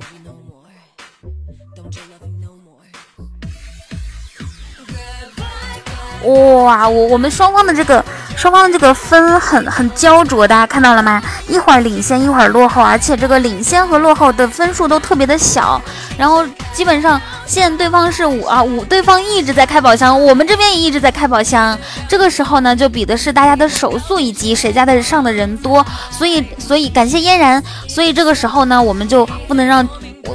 [6.63, 8.03] 哇，我我们双方的这个。
[8.43, 11.23] 双方的这个分很很焦灼，大家看到了吗？
[11.47, 15.81] 一会儿领先，一会儿落后，而且这个领先和落后的分数都特别的小。
[16.17, 21.79] 然后基本上现在对方是五啊五，对方一直在开宝箱，我们这边也一直在开宝箱。
[22.05, 25.85] 这个时候呢，就比的是大家的手速以及谁家的上的人多。
[26.11, 29.87] 所以所以感谢嫣然，所以这个时候呢，我们就不能让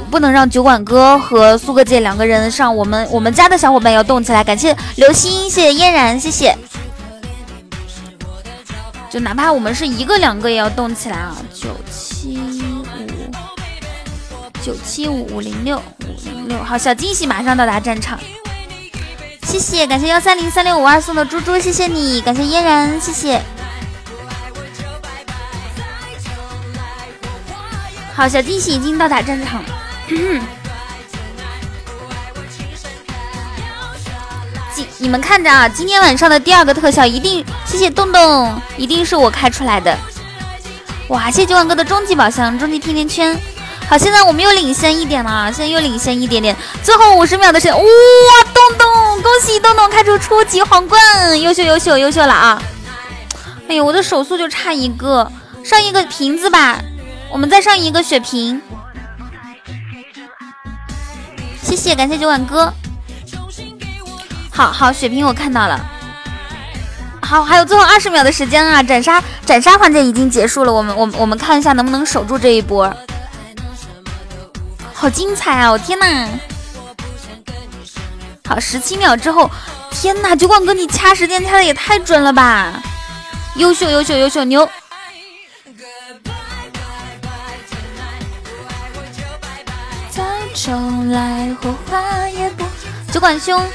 [0.09, 4.43] 不能让酒馆哥和苏哥姐两个人上，我们我们家的小伙伴要动起来。
[4.43, 6.57] 感谢流星，谢谢嫣然，谢谢。
[9.09, 11.35] 就哪怕我们是一个两个也要动起来啊！
[11.53, 12.85] 九七五
[14.61, 18.19] 九七五五零六五零六，好，小惊喜马上到达战场，
[19.43, 23.41] 谢谢，感谢幺三零三六五二送的猪猪，谢谢你，感谢嫣然，谢谢。
[28.13, 29.63] 好，小惊喜已经到达战场。
[35.01, 39.97] 你们看着啊，今天晚上的第二个特效一定，谢谢洞洞，一定是我开出来的。
[41.07, 43.39] 哇，谢谢九万哥的终极宝箱、终极甜甜圈。
[43.87, 47.83] 好，现在我们又领先一点了，现在又领先一点点，最后五十秒的时间，哇，
[48.53, 52.61] 洞洞，恭喜洞洞开出初级皇冠，优秀优秀优秀了啊！
[53.69, 55.31] 哎呦，我的手速就差一个，
[55.63, 56.77] 上一个瓶子吧，
[57.31, 58.61] 我们再上一个血瓶。
[61.63, 62.73] 谢谢，感谢九万哥。
[64.59, 65.79] 好好，血瓶我看到了。
[67.21, 68.83] 好，还有最后二十秒的时间啊！
[68.83, 72.93] 斩杀斩杀环节已经结束了，我们我们我们看一下能不能守住这一波。
[74.93, 75.71] 好精彩啊！
[75.71, 76.27] 我天哪！
[78.49, 79.49] 好，十七秒之后，
[79.91, 80.35] 天哪！
[80.35, 82.83] 酒馆哥，你掐时间掐的也太准了吧！
[83.55, 84.69] 优秀，优秀，优秀，牛！
[93.09, 93.65] 酒馆兄，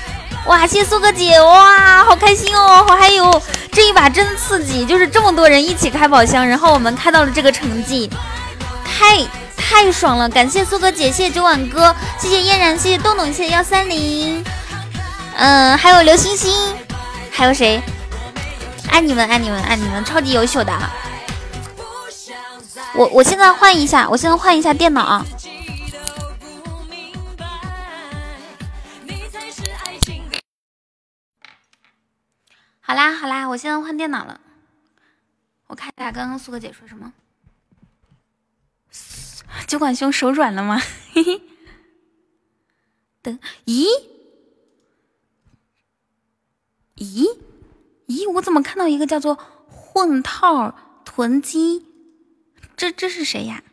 [0.47, 0.67] 哇！
[0.67, 2.85] 谢谢苏哥姐，哇，好开心哦！
[2.87, 8.11] 好，还有这一把真刺激，就是这么多人一起开宝箱，然后我们开到了这个成绩，
[8.85, 9.25] 太。
[9.67, 10.29] 太爽了！
[10.29, 14.45] 感谢苏哥姐，谢谢九碗哥，谢谢嫣然，谢谢洞洞，谢谢幺三零，
[15.37, 16.53] 嗯，还有刘星星，
[17.33, 17.83] 还有谁？
[18.91, 20.73] 爱你们，爱你们，爱你们，超级优秀的！
[22.95, 25.25] 我我现在换一下，我现在换一下电脑。
[32.87, 34.43] 好啦好啦，我现在换电脑了。
[35.69, 37.15] 我看一下刚刚苏哥姐说什么。
[39.67, 40.79] 酒馆兄手软了吗？
[41.15, 41.41] 嘿嘿。
[43.23, 43.87] 等，咦？
[46.97, 47.39] 咦？
[48.07, 48.31] 咦？
[48.33, 49.35] 我怎么看到一个叫做
[49.67, 51.87] “混套囤积”？
[52.77, 53.65] 这这是谁呀？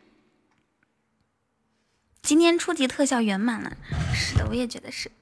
[2.22, 3.76] 今天初级特效圆满了。
[4.14, 5.12] 是的，我也觉得是。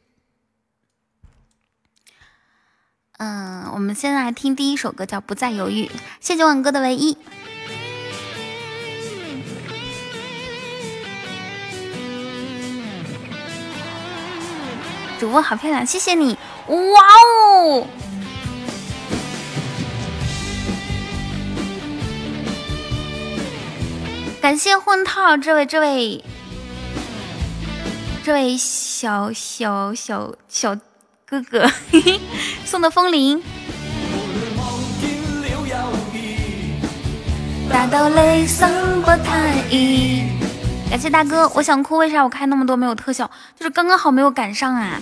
[3.23, 5.85] 嗯，我们现在来听第一首歌，叫《不再犹豫》。
[6.21, 7.19] 谢谢万哥的唯一。
[15.19, 16.39] 主播好漂亮，谢谢你！
[16.67, 16.77] 哇
[17.59, 17.87] 哦！
[24.41, 26.25] 感谢混套这位这位
[28.25, 30.75] 这位小小小小
[31.31, 31.71] 哥哥
[32.67, 33.41] 送的风铃。
[39.01, 40.25] 不太易。
[40.91, 43.31] 感谢大哥，我想哭，为啥我开那么多没有特效？
[43.57, 45.01] 就是刚刚好没有赶上啊！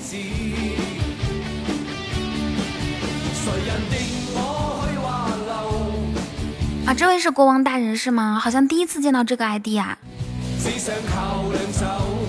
[6.84, 8.38] 啊，这位是国王大人是吗？
[8.38, 9.96] 好像第一次见到这个 ID 啊！
[10.62, 12.27] 而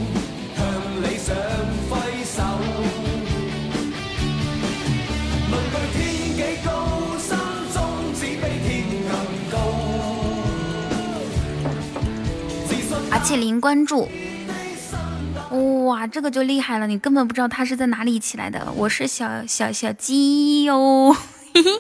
[13.24, 14.08] 且零关注，
[15.86, 16.88] 哇，这个就厉害了！
[16.88, 18.68] 你根本不知道他是在哪里起来的。
[18.76, 21.16] 我是小小小鸡哟，
[21.54, 21.80] 嘿嘿。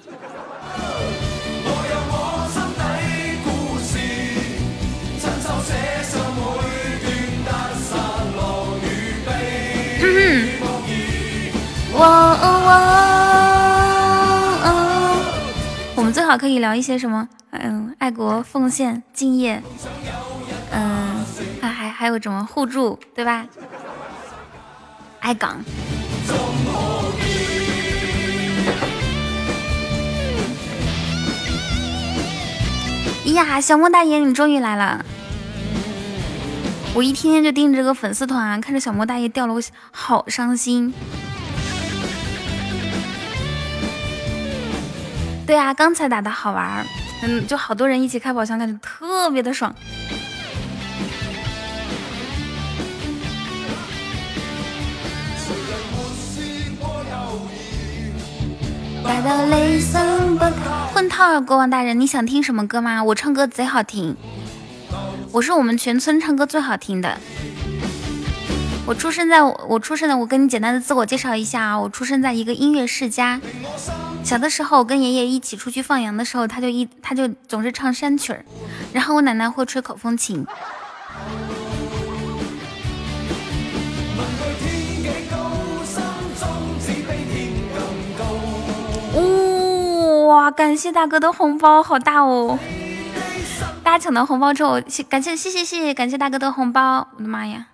[11.92, 12.06] 我
[16.10, 17.30] 们最好可以聊一些什么？
[17.52, 19.62] 嗯，爱国奉献、敬业。
[20.72, 21.24] 嗯，
[21.62, 23.46] 还还还有什么互助，对吧？
[25.20, 25.64] 爱岗。
[33.26, 35.06] 呀，小莫大爷，你终于来了！
[36.96, 40.92] 我一天天就盯着这个粉丝团，看着小莫大爷掉了，我好伤心。
[45.50, 46.86] 对啊，刚才打的好玩儿，
[47.24, 49.74] 嗯，就好多人一起开宝箱，感觉特别的爽。
[60.94, 63.04] 混套啊国王大人，你想听什么歌吗？
[63.04, 64.16] 我唱歌贼好听，
[65.32, 67.18] 我是我们全村唱歌最好听的。
[68.90, 73.40] 我出生在我出生的，我跟你简单的自我介绍一下啊，我出生在一个音乐世家。
[74.24, 78.44] 小的时候，我跟爷爷一起出去放羊的时候，他就一他就总是唱山曲儿，
[78.92, 80.44] 然后我奶奶会吹口风琴。
[90.30, 90.50] 哇！
[90.50, 92.58] 感谢大哥的红包，好大哦！
[93.84, 97.08] 大家抢到红包之后，谢感谢谢谢谢谢感谢大哥的红包！
[97.18, 97.68] 我的妈呀！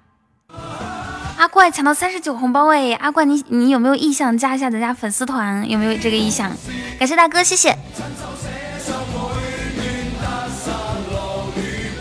[1.46, 2.94] 阿怪抢到三十九红包哎！
[2.94, 5.70] 阿怪你你有没有意向加一下咱家粉丝团？
[5.70, 6.52] 有没有这个意向？
[6.98, 7.78] 感谢大哥，谢谢！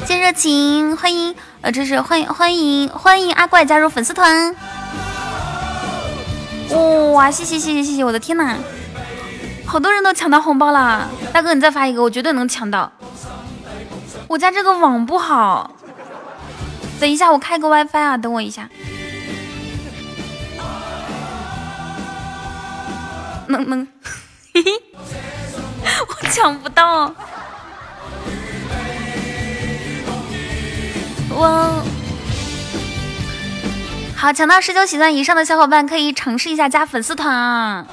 [0.06, 4.56] 谢热情，欢迎呃，这是欢迎欢迎欢迎阿怪加入粉丝团！
[7.12, 7.30] 哇！
[7.30, 8.02] 谢谢谢谢谢谢！
[8.02, 8.56] 我的天呐！
[9.66, 12.90] 好多人都抢到红包了，大哥你再发一个，我绝对能抢到。
[14.26, 15.70] 我家这个网不好，
[16.98, 18.70] 等一下我开个 WiFi 啊，等我一下。
[23.48, 23.86] 能能，
[24.54, 24.70] 嘿嘿。
[26.08, 27.14] 我抢不到。
[31.30, 31.84] 我
[34.16, 37.84] 好，抢到十九喜钻以上的小伙伴可以尝试一下加粉丝团啊！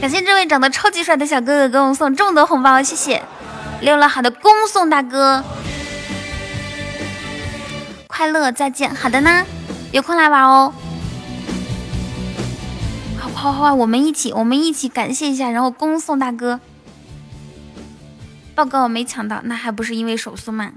[0.00, 3.22] 感谢这位长得超级帅的小哥哥给我们送这么多红包，谢谢！
[3.80, 5.42] 溜了好的恭送大哥，
[8.06, 8.94] 快乐再见！
[8.94, 9.46] 好的呢，
[9.92, 10.74] 有空来玩哦！
[13.44, 16.58] 好，好，好，我们一起，我们一起感谢一下，然后恭送大哥。
[18.54, 20.76] 报告没抢到，那还不是因为手速慢？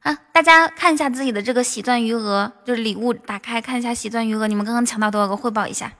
[0.00, 5.36] 啊，大家看一下自己的这个喜钻余额，就是礼物打开看一下喜钻余额，你们刚刚抢到多少个？
[5.36, 5.92] 汇报一下。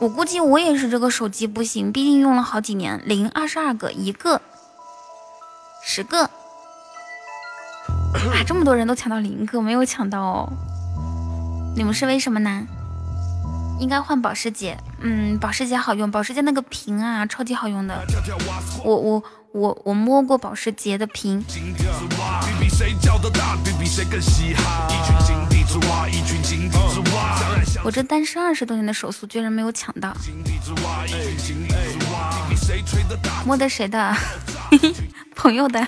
[0.00, 3.02] 我估计我也是这个手机不行，毕竟用了好几年。
[3.04, 4.40] 零二十二个，一个，
[5.82, 6.30] 十个，
[8.14, 10.52] 啊，这么多人都抢到零个，没有抢到哦。
[11.76, 12.66] 你们是为什么呢？
[13.80, 18.00] 应该换保时捷，嗯，保时捷好用，保时捷那个屏啊，超级好用的。
[18.84, 21.44] 我我我我摸过保时捷的屏。
[27.82, 30.14] 我这单身二十多年的手速居然没有抢到，
[33.44, 34.14] 摸的谁的？
[35.34, 35.86] 朋友的。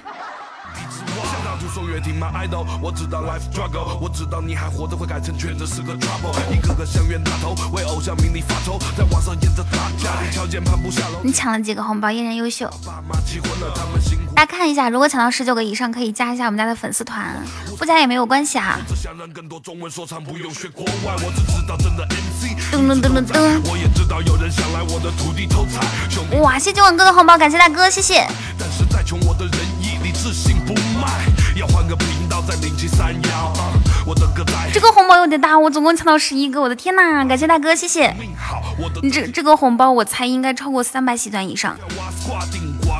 [11.23, 12.11] 你抢了几个红包？
[12.11, 12.71] 依然优秀。
[14.35, 17.43] 大家看一下，如果抢到十九个以上，可以加一下我们家的粉丝团，
[17.79, 18.79] 不加也没有关系啊。
[22.73, 23.61] 噔噔噔噔噔！
[26.41, 28.27] 哇，谢谢九万哥的红包，感谢大哥，谢谢。
[34.73, 37.27] 这个红包有点大，我总共抢到十一个，我的天呐！
[37.27, 38.15] 感谢大哥，谢谢。
[39.03, 41.77] 你这这个红包，我猜应该超过三百喜钻以上。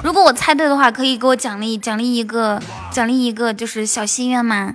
[0.03, 2.61] 如果我猜对的话，可以给我奖励奖励一个
[2.91, 4.75] 奖励一个就是小心愿吗？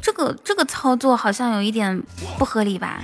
[0.00, 2.02] 这个这个操作好像有一点
[2.38, 3.02] 不合理吧？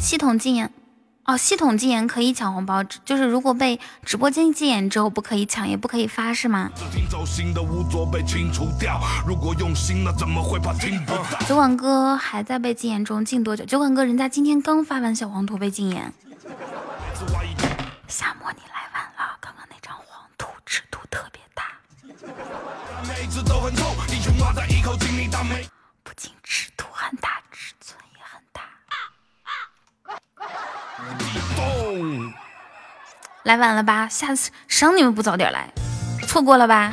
[0.00, 0.70] 系统禁言
[1.24, 6.70] 哦，系统禁言可以抢红包，就是如果被直播间禁言之后不可以抢，也不可以发，是吗？
[11.48, 13.64] 酒馆哥还在被禁言中，禁多久？
[13.64, 16.12] 酒馆哥人家今天刚发完小黄图被禁言。
[18.08, 18.71] 夏末你了，
[21.12, 21.64] 特别大。
[26.02, 28.62] 不仅尺度很大，尺寸也很大。
[33.42, 34.08] 来晚了吧？
[34.08, 35.70] 下次省你们不早点来，
[36.26, 36.90] 错过了吧？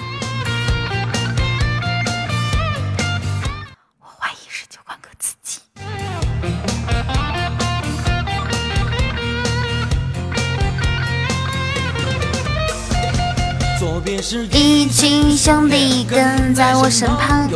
[14.54, 17.50] 一群兄弟跟在我身旁。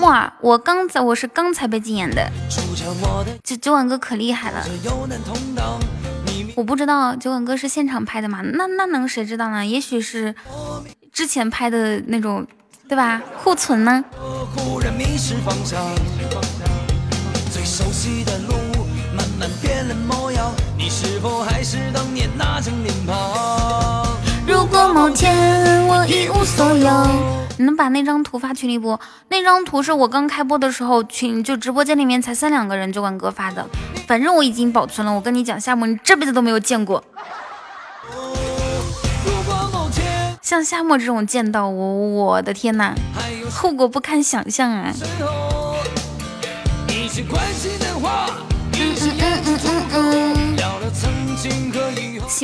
[0.00, 2.30] 哇，我刚才我是刚才被禁言的，
[3.44, 4.64] 九九晚哥可厉害了。
[6.54, 8.40] 我不知道九晚哥是现场拍的吗？
[8.42, 9.64] 那那能谁知道呢？
[9.64, 10.34] 也许是
[11.12, 12.46] 之前拍的那种，
[12.88, 13.22] 对吧？
[13.42, 14.04] 库存呢？
[14.18, 14.80] 如果
[24.92, 27.06] 某天我一无所有，
[27.56, 28.98] 你能把那张图发群里不？
[29.28, 33.66] 那张图是我刚开播的时候群就直播间里面才三两个人，就管哥发的。
[34.06, 35.12] 反正我已经保存了。
[35.12, 37.02] 我跟你讲，夏沫你这辈子都没有见过。
[40.42, 42.94] 像夏沫这种见到我，我的天哪，
[43.50, 44.92] 后果不堪想象啊！
[47.08, 47.24] 起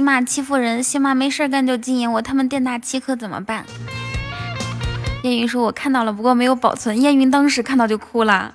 [0.02, 3.64] 码欺负人，起码没事干就禁言我，他们店大欺客怎么办？
[5.24, 8.54] 燕云说：“我看到了，不过没有保存。”燕云当时看到就哭了。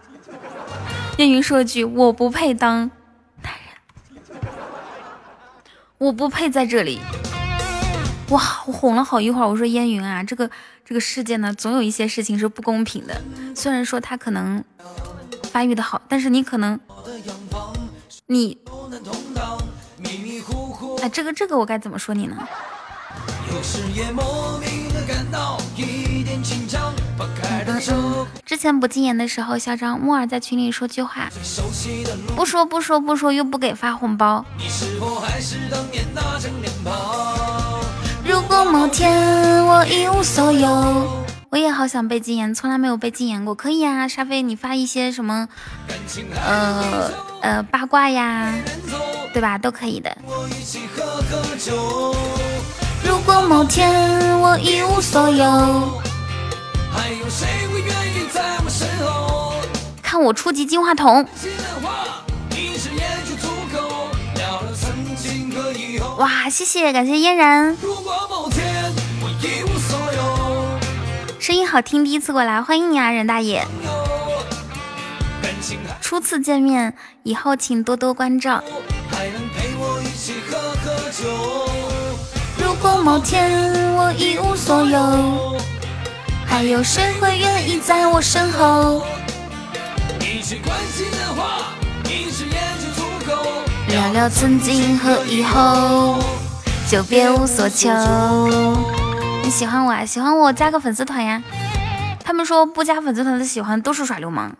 [1.17, 2.89] 燕云说句：“我不配当
[3.41, 4.41] 男人，
[5.97, 6.99] 我不配在这里。”
[8.31, 9.47] 哇，我哄了好一会儿。
[9.47, 10.49] 我说烟云啊，这个
[10.86, 13.21] 这个世界呢，总有一些事情是不公平的。
[13.53, 14.63] 虽然说他可能
[15.51, 16.79] 发育的好，但是你可能
[18.27, 18.57] 你
[21.03, 22.37] 哎，这个这个我该怎么说你呢？
[28.45, 31.29] 之前不禁言的时候，嚣张木耳在群里说句话，
[32.37, 34.45] 不说不说不说，又不给发红包。
[38.25, 43.53] 如果某天我一无所有，我也好想被禁言，从来没有被禁言过。
[43.53, 45.47] 可以啊，沙飞，你发一些什么，
[46.43, 47.11] 呃
[47.43, 48.51] 呃八卦呀，
[49.31, 49.55] 对吧？
[49.59, 50.17] 都可以的。
[53.05, 53.87] 如果某天
[54.39, 55.45] 我一无所有，
[56.91, 59.53] 还有谁会愿意在我身后
[60.01, 61.23] 看我初级金话筒。
[66.17, 67.77] 哇，谢谢，感谢嫣然。
[67.79, 68.91] 如果某天
[71.43, 73.67] 声音好听，第一次过来，欢迎你啊，任大爷。
[75.99, 78.63] 初次见面，以后请多多关照。
[82.57, 85.59] 如果某天我一无所有，
[86.47, 89.03] 还有谁会愿意在我身后？
[93.89, 96.19] 聊聊曾经和以后，
[96.89, 97.89] 就别无所求。
[99.43, 100.05] 你喜欢我啊？
[100.05, 101.43] 喜欢我加个粉丝团呀。
[102.23, 104.55] 他们说不加粉丝团的喜欢都是耍流氓。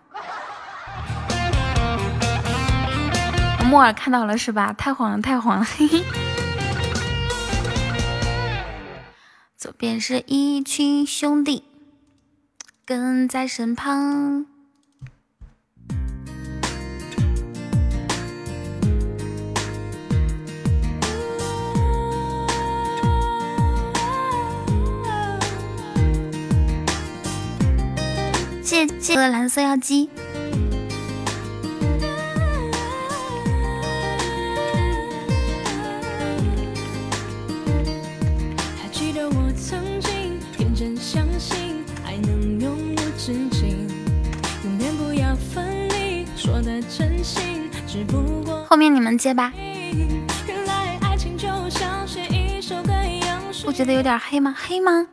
[3.63, 4.73] 木耳看到了是吧？
[4.77, 5.65] 太黄了，太黄了。
[5.65, 6.03] 嘿嘿。
[9.57, 11.63] 左边是一群兄弟，
[12.86, 14.45] 跟在身旁。
[28.74, 30.09] 谢谢蓝色妖姬。
[48.67, 49.53] 后面你们接吧。
[53.63, 54.55] 不觉得有点黑吗？
[54.57, 55.05] 黑吗？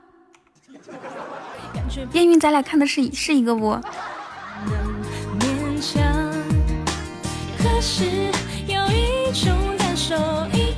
[2.12, 3.78] 烟云，咱俩看的是是一个不？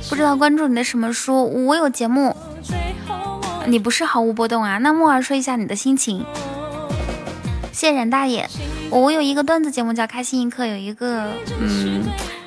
[0.09, 1.65] 不知道关注你的什么书？
[1.67, 2.35] 我有节目。
[3.65, 4.77] 你不是毫无波动啊？
[4.79, 6.25] 那木儿说一下你的心情。
[7.71, 8.49] 谢谢冉大爷。
[8.89, 12.03] 我有一个段子节目叫《开心一刻》，有一个嗯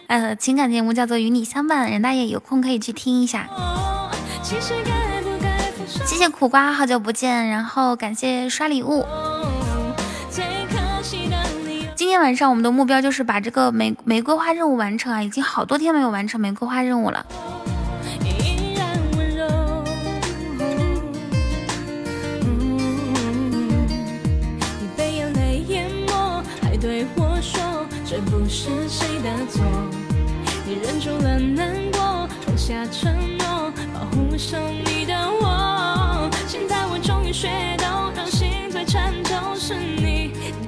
[0.06, 1.88] 呃情感节目叫做《与你相伴》。
[1.90, 3.48] 冉大爷有空可以去听一下。
[6.06, 7.48] 谢谢苦瓜，好久不见。
[7.48, 9.04] 然后感谢刷礼物。
[11.96, 15.20] 今天晚上我们的目标就是把这个玫玫瑰花任务完成啊！
[15.20, 17.26] 已经好多天没有完成玫瑰花任务了。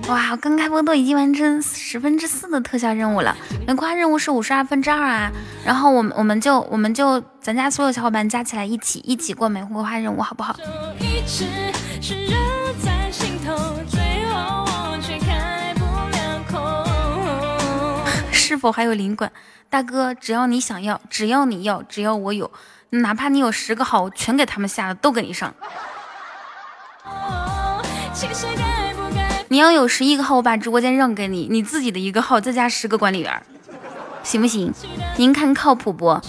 [0.09, 3.37] 哇，刚开播都已经完成十分之四的特效任务了，
[3.67, 5.31] 玫瑰花任务是五十二分之二啊。
[5.65, 10.57] 然后我们我们就我们就咱家所有小伙伴加起来一起一起过玫瑰花任务，好不好？
[18.33, 19.31] 是否还有灵感？
[19.69, 22.51] 大哥，只要你想要，只要你要，只要我有，
[22.89, 25.55] 哪怕你有十个号，全给他们下了，都给你上。
[29.51, 33.43] 你要有十一个号，我把直播间让给你，你自己的一个号再加十个管理员，
[34.23, 34.71] 行不行？
[35.17, 36.21] 您看靠谱不？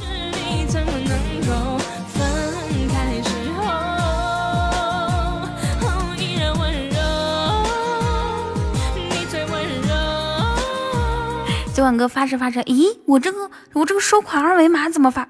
[11.73, 15.27] 昨晚哥发着发着，咦，我这个我这个收款二维码怎么发？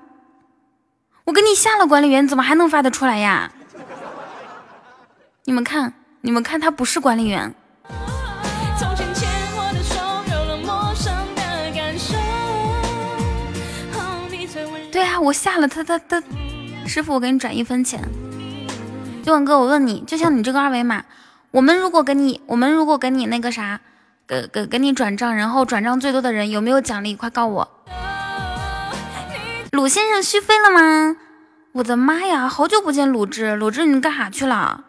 [1.23, 3.51] 我给你下了管理员，怎么还能发得出来呀？
[5.45, 7.55] 你们看，你们看，他不是管理员。
[15.19, 16.23] 我下了他他他，
[16.87, 18.01] 师傅，我给你转一分钱。
[19.23, 21.03] 九晚哥，我问你，就像你这个二维码，
[21.51, 23.81] 我们如果给你，我们如果给你那个啥，
[24.25, 27.15] 给给给你转账，然后转账最多的人有没有奖励？
[27.15, 27.69] 快告我！
[29.71, 31.17] 鲁先生续费了吗？
[31.73, 34.85] 我的妈呀，好久不见鲁智，鲁智你干啥去了？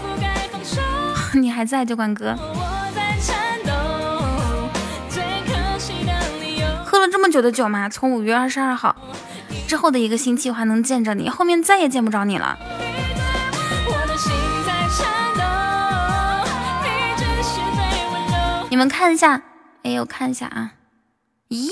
[1.34, 2.36] 你还在酒馆哥？
[7.30, 7.88] 久的久吗？
[7.88, 8.94] 从五月二十二号
[9.68, 12.58] 之后的一个星期，我还能见着你，后面再也见不着你了。
[18.68, 19.42] 你们看一下，
[19.82, 20.72] 哎，我看一下啊。
[21.48, 21.68] 咦，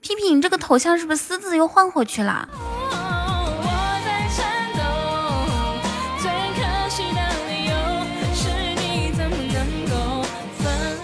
[0.00, 2.48] 屁屁，你这个头像是不是私自又换回去了？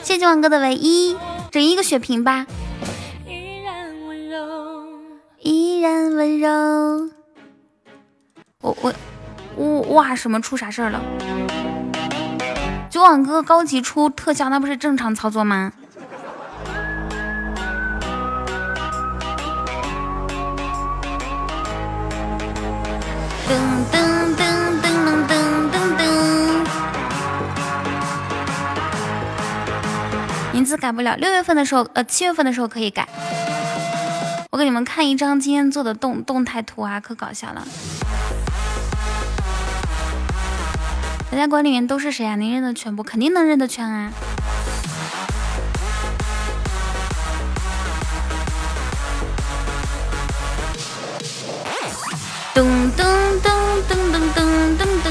[0.03, 1.17] 谢谢万哥的唯一，
[1.51, 2.47] 整一个血瓶吧。
[5.89, 6.49] 温柔。
[8.61, 8.95] 我我
[9.57, 11.01] 我哇，什么出啥事儿了？
[12.91, 15.73] 九网哥高级出特效，那不是正常操作吗？
[23.47, 23.53] 噔
[23.93, 23.99] 噔
[24.37, 24.43] 噔
[24.81, 24.87] 噔
[25.29, 25.33] 噔
[25.71, 26.03] 噔噔。
[30.53, 33.07] 名字改不了，六月份的时候，呃，七月份的时候可以改。
[34.55, 37.67] 我给你们看一张今天做的动动态图啊，可搞笑了。
[41.29, 42.37] 大家管理员都是谁啊？
[42.37, 43.03] 您认得全不？
[43.03, 44.13] 肯定能认得全啊！
[52.55, 53.03] 噔噔
[53.43, 53.51] 噔
[53.89, 55.11] 噔噔噔噔噔。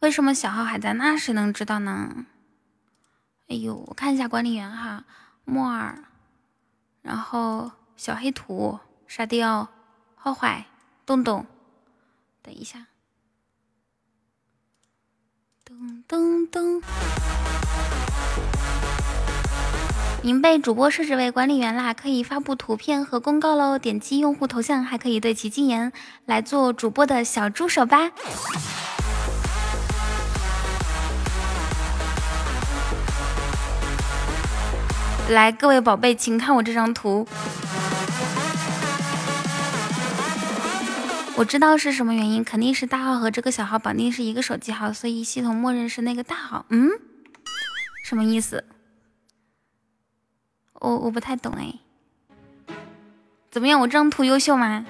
[0.00, 0.92] 为什么小号还在？
[0.92, 2.10] 那谁能知道呢？
[3.50, 5.02] 哎呦，我看一下管理员哈，
[5.44, 6.04] 木耳，
[7.02, 8.78] 然后小黑土、
[9.08, 9.66] 沙雕、
[10.14, 10.66] 浩坏。
[11.04, 11.44] 洞洞，
[12.40, 12.86] 等一下，
[15.66, 16.80] 噔噔噔，
[20.22, 23.76] 您被主播设置为管理员啦，可以发布图片和公告喽。
[23.76, 25.92] 点击用户头像，还可以对其禁言，
[26.24, 28.12] 来做主播的小助手吧。
[35.30, 37.26] 来，各位宝贝，请看我这张图。
[41.36, 46.66] 我知道是什么原因，肯定是大号和这个小号绑定是一个手机号，所以系统默认是那个大号。
[46.68, 46.90] 嗯，
[48.02, 48.64] 什么意思？
[50.74, 51.74] 我我不太懂哎。
[53.50, 54.84] 怎么样，我这张图优秀吗？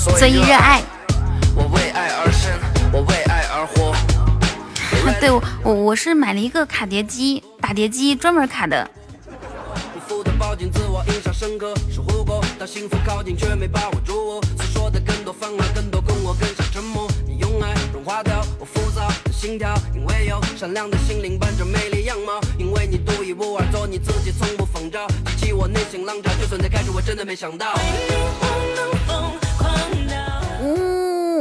[0.00, 0.82] 所以热爱。
[1.54, 2.50] 我为爱而生，
[2.90, 3.94] 我为爱而活。
[5.20, 8.90] 对我，我我是买了一个卡碟机，打碟机专门卡的。
[19.32, 25.06] 心跳，因为有的心灵伴着美丽样貌，因为你独一无二，做你自己，从不仿照，
[25.38, 26.30] 激起我内心浪潮。
[26.38, 27.72] 就算在开始，我真的没想到。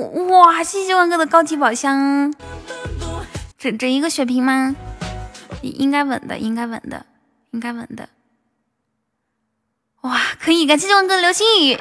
[0.09, 0.63] 哇！
[0.63, 2.33] 谢谢万哥的高级宝箱，
[3.57, 4.75] 整整一个血瓶吗？
[5.61, 7.05] 应该稳的，应该稳的，
[7.51, 8.09] 应该稳的。
[10.01, 10.65] 哇，可以！
[10.65, 11.77] 感谢万哥的流星雨。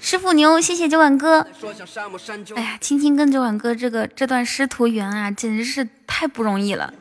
[0.00, 1.46] 师傅牛，谢谢九碗哥。
[2.56, 6.92] 哎呀，青青跟九碗哥这个这段师徒缘啊，简直是太不容易了。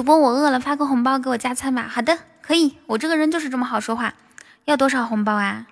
[0.00, 1.86] 主播，我饿了，发个红包给我加餐吧。
[1.86, 4.14] 好的，可以，我这个人就是这么好说话。
[4.64, 5.66] 要多少红包啊？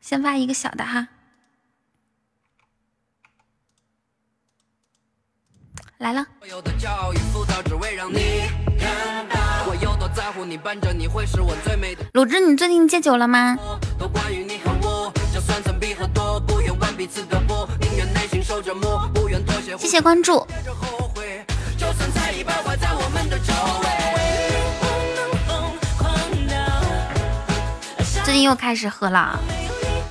[0.00, 1.08] 先发一个小的哈。
[5.98, 6.26] 来了。
[12.14, 13.58] 鲁智，你最近戒酒了吗？
[19.76, 20.46] 谢谢关注。
[28.22, 29.38] 最近又开始喝了，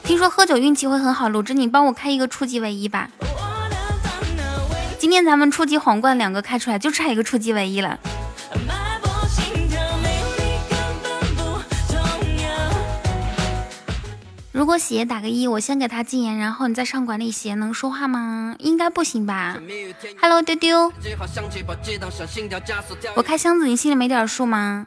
[0.04, 1.30] 听说喝酒运气会很好。
[1.30, 3.10] 鲁智，你帮我开一个初级唯一吧。
[4.98, 7.98] 今天咱们初级皇冠两个开出来，就差一个初级唯一了。
[14.60, 17.32] 如果喜爷打个一，我先给他禁言，然后你再上管理。
[17.32, 18.54] 喜爷能说话吗？
[18.60, 19.58] 应该不行吧
[20.22, 20.92] ？Hello，丢丢，
[23.16, 24.86] 我开箱子，你心里没点数吗？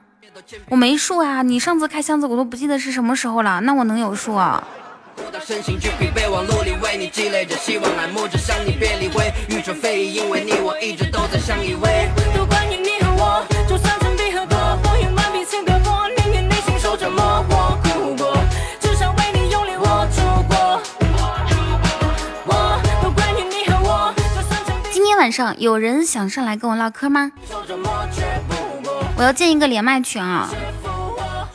[0.68, 4.62] 我没数啊，你上次开箱子我都不记得是什么时候了，那我能有数啊？
[5.42, 12.10] 身心俱疲惫忘碌里为你积累着希望，爱慕着向你别理会，宇宙非议，因为你我一直都在相依偎。
[12.36, 13.98] 都关于你和我，就算
[25.32, 27.32] 上有人想上来跟我唠嗑吗？
[29.16, 30.48] 我要建一个连麦群啊！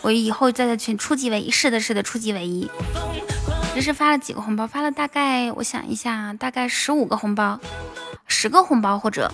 [0.01, 2.69] 我以后再在群初级唯一，是的，是的，初级唯一。
[3.75, 4.65] 这是发了几个红包？
[4.65, 7.59] 发了大概，我想一下，大概十五个红包，
[8.25, 9.31] 十个红包或者。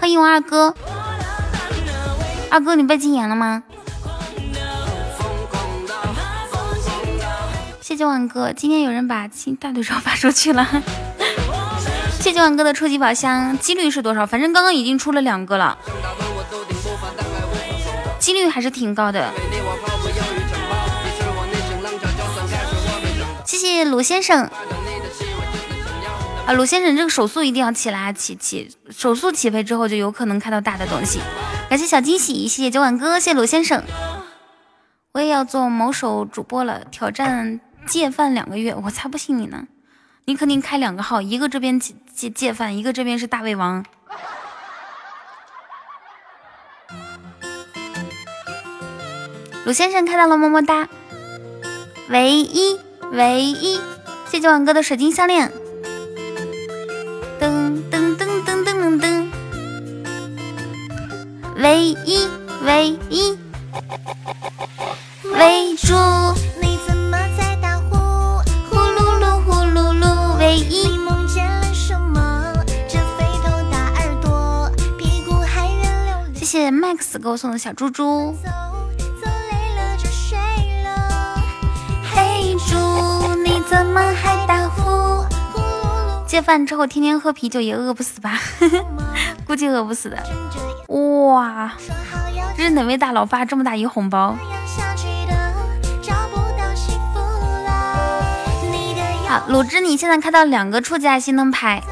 [0.00, 0.74] 欢迎我二哥，
[2.50, 3.62] 二哥你被禁言了吗？
[7.80, 10.66] 谢谢万哥，今天有人把亲大腿照发出去了。
[12.20, 14.26] 谢谢万哥的初级宝箱，几率是多少？
[14.26, 15.78] 反正刚刚已经出了两个了，
[18.18, 19.32] 几率还是挺高的。
[23.44, 24.50] 谢谢鲁先生
[26.46, 31.20] 啊，鲁先生这个手速一定要起来，起起手速起飞之后就有可能看到大的东西。
[31.70, 33.82] 感谢小惊喜，谢谢九碗哥，谢谢鲁先生。
[35.12, 39.64] 我也要做某手主播了，挑战戒饭两个月，我才不信你呢！
[40.28, 43.82] 你肯定开两个号，一个这边戒戒戒饭，一个这边是大胃王。
[49.64, 50.86] 鲁先生看到了，么么哒。
[52.10, 52.78] 唯一。
[53.10, 53.80] 唯一，
[54.26, 55.50] 谢谢王哥的水晶项链。
[77.58, 78.98] Max 给我送的
[82.78, 83.60] 小猪你。
[83.68, 85.26] 怎么还打呼？
[86.26, 88.38] 戒饭之后天天喝啤酒也饿不死吧？
[89.44, 90.16] 估计饿不死的。
[90.88, 91.72] 哇，
[92.56, 94.36] 这是哪位大佬发这么大一个红包？
[99.28, 101.82] 好，鲁智，你现在开到两个初级爱心灯牌，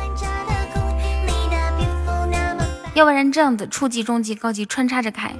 [2.95, 5.35] 要不然这样子，初级、中级、高级穿插着开。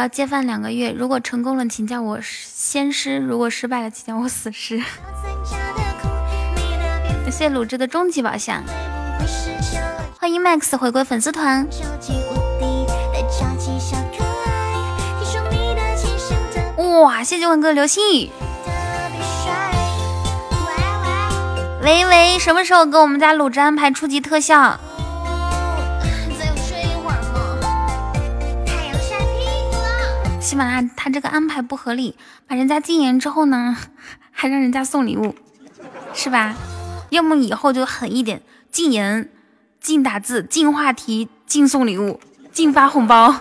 [0.00, 4.82] 要戒饭两个月，如果成功了，请叫我仙师；如果失败了，请叫我死尸。
[7.22, 8.64] 感谢鲁智的终极宝箱，
[10.18, 11.68] 欢迎 Max 回归粉丝团。
[17.02, 18.30] 哇，谢谢文哥流星雨。
[21.82, 24.80] 喂喂，什么时候给我们家鲁智安排初级特效？
[30.50, 32.16] 喜马拉雅他这个安排不合理，
[32.48, 33.76] 把人家禁言之后呢，
[34.32, 35.36] 还让人家送礼物，
[36.12, 36.56] 是吧？
[37.10, 39.30] 要么以后就狠一点，禁言、
[39.80, 42.18] 禁打字、禁话题、禁送礼物、
[42.50, 43.32] 禁发红包。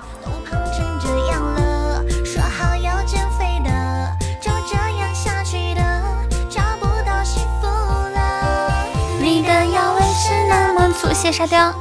[9.20, 11.74] 你的腰围是那么粗，谢沙雕。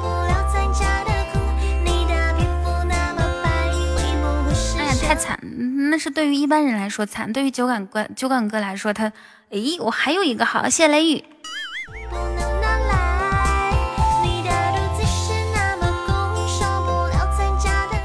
[5.08, 5.38] 太惨，
[5.90, 9.10] 那是对于一般人来说惨，对于酒馆哥酒馆哥来说，他，
[9.48, 11.24] 诶，我还有一个好，谢谢雷雨。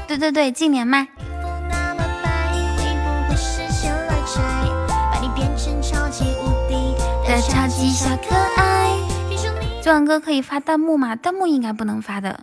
[0.08, 1.06] 对对对，进连麦。
[7.26, 8.96] 的超级小可爱，
[9.82, 11.14] 酒馆哥可以发弹幕吗？
[11.14, 12.40] 弹幕应该不能发的。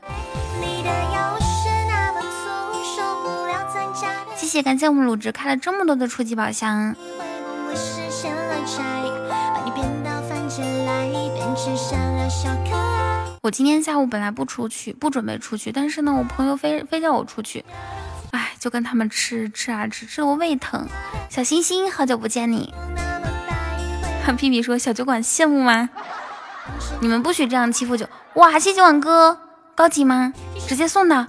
[4.51, 6.93] 谢，感谢我们鲁直开了这么多的初级宝箱。
[13.41, 17.63] 我今天下午本来不出去，不准备出去，但是呢，我朋友非非叫我出去，
[18.31, 20.85] 哎，就跟他们吃吃啊吃，吃我胃疼。
[21.29, 22.73] 小星星，好久不见你。
[24.37, 25.89] 屁屁说小酒馆羡慕吗？
[26.99, 28.05] 你们不许这样欺负酒。
[28.33, 29.39] 哇，谢谢晚哥，
[29.75, 30.33] 高级吗？
[30.67, 31.25] 直接送的。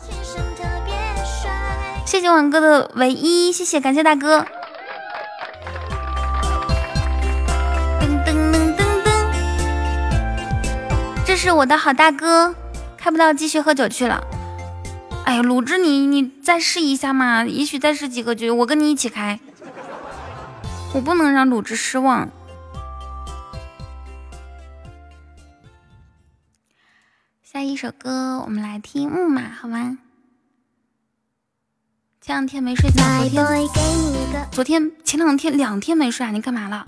[2.13, 4.41] 谢谢晚哥的唯一，谢谢，感谢大哥。
[7.99, 9.17] 噔噔噔噔噔，
[11.25, 12.55] 这是我的好大哥，
[12.99, 14.23] 开不到继续喝酒去了。
[15.25, 19.41] 哎呀，鲁智你你再试一下嘛，也许再试几个局，我跟你一起开。
[20.93, 22.29] 我不能让鲁智失望。
[27.43, 29.97] 下一首歌，我们来听木马，好吗？
[32.25, 33.03] 前两天没睡觉，
[33.33, 33.68] 昨天
[34.53, 36.31] 昨天前两天两天没睡啊？
[36.31, 36.87] 你干嘛了？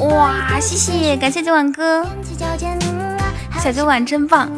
[0.00, 2.06] 哇，谢谢，感谢酒碗哥，
[3.58, 4.50] 小酒碗真棒。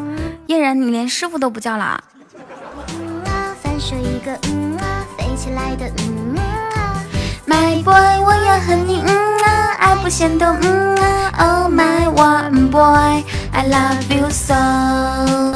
[0.47, 2.03] 嫣然，你连师傅都不叫了。
[7.47, 11.31] My boy，我要和你嗯啊，爱不嫌多嗯啊。
[11.37, 15.48] Oh my one boy，I love you so。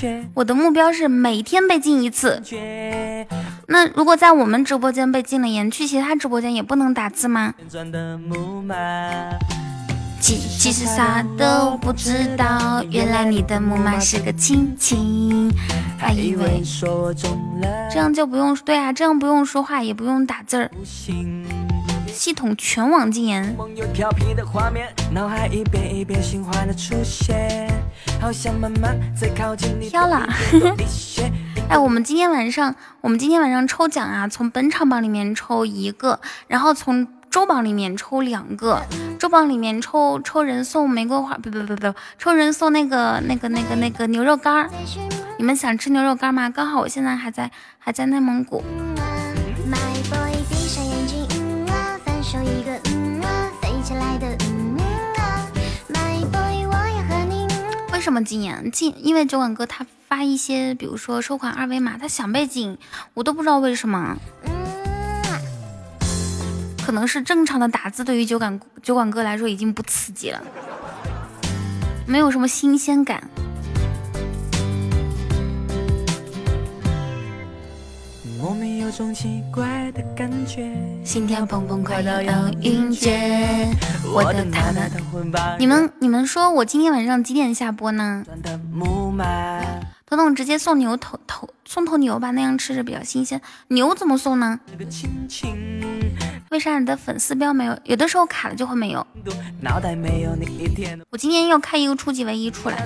[0.00, 0.24] 嘿。
[0.34, 2.42] 我的目标是每天被禁一次。
[3.66, 7.54] 那如果在我们直播间被禁了言，去其他直播间也不能打字吗？
[10.20, 15.50] 其其实啥都不知道，原来你的木马是个亲亲，
[15.96, 16.62] 还以为
[17.90, 20.70] 这样就不用对啊，这样不用说话，也不用打字儿，
[22.18, 23.56] 系统全网禁言。
[29.88, 30.28] 飘了，
[31.70, 37.06] 哎，我们今天晚上，我们今天晚上抽奖啊，从本场榜里面抽一个，然后从。
[37.30, 38.82] 周榜里面抽两个，
[39.18, 44.70] 周榜里面抽抽人送玫瑰花，不不不不，抽人送那个那个那个那个牛肉干儿。
[45.36, 46.48] 你们想吃牛肉干吗？
[46.48, 48.64] 刚好我现在还在还在内蒙古。
[58.08, 58.70] 什么禁言？
[58.70, 62.78] 禁，因为酒馆哥他发一些，比如说收款二维码，他想被禁，
[63.12, 64.16] 我都不知道为什么。
[66.82, 70.42] 可能是正常的打字，对于酒馆酒馆哥来说已经不刺激了，
[72.06, 73.22] 没有什么新鲜感。
[78.40, 80.72] 莫名有种奇怪的感觉，
[81.04, 83.68] 心跳砰砰快到要晕厥。
[84.14, 88.24] 我的他们，你们你们说我今天晚上几点下播呢？
[90.06, 93.42] 彤彤直接送牛头头送头牛吧，那样吃着比较新鲜。
[93.68, 94.60] 牛怎么送呢？
[96.50, 97.78] 为啥你的粉丝标没有？
[97.84, 99.06] 有的时候卡了就会没有。
[101.10, 102.84] 我今天要开一个初级唯一出来。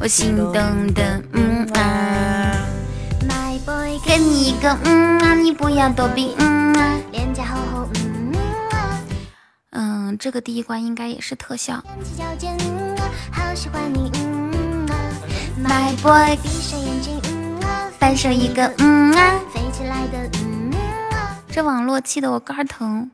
[0.00, 0.52] 我心动
[0.94, 2.56] 的，嗯啊。
[4.04, 6.96] 给你一个嗯啊，你不要躲避，嗯啊。
[9.70, 11.82] 嗯，这个第一关应该也是特效。
[15.62, 16.36] My boy，
[17.98, 19.40] 翻手一个嗯啊。
[21.52, 23.10] 这网络气得我肝疼、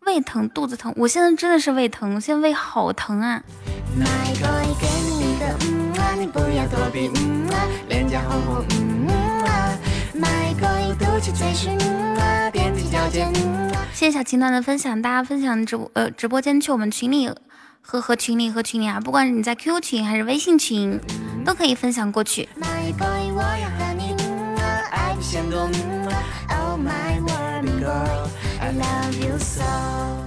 [0.00, 3.42] 胃疼、肚子疼，我现在真的是胃疼，现在胃好疼啊。
[3.98, 9.08] My boy，给你一个嗯啊，你不要躲避，嗯啊，脸颊红红，嗯
[9.44, 9.76] 啊。
[10.14, 10.47] My
[13.92, 17.28] 谢谢小情暖的分享，大家分享直播呃直播间去我们群里
[17.80, 21.00] 和和群里和群里啊，不管是你在 QQ 群还是微信群，
[21.44, 22.48] 都可以分享过去。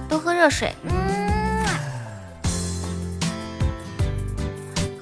[0.08, 0.74] 多喝热水，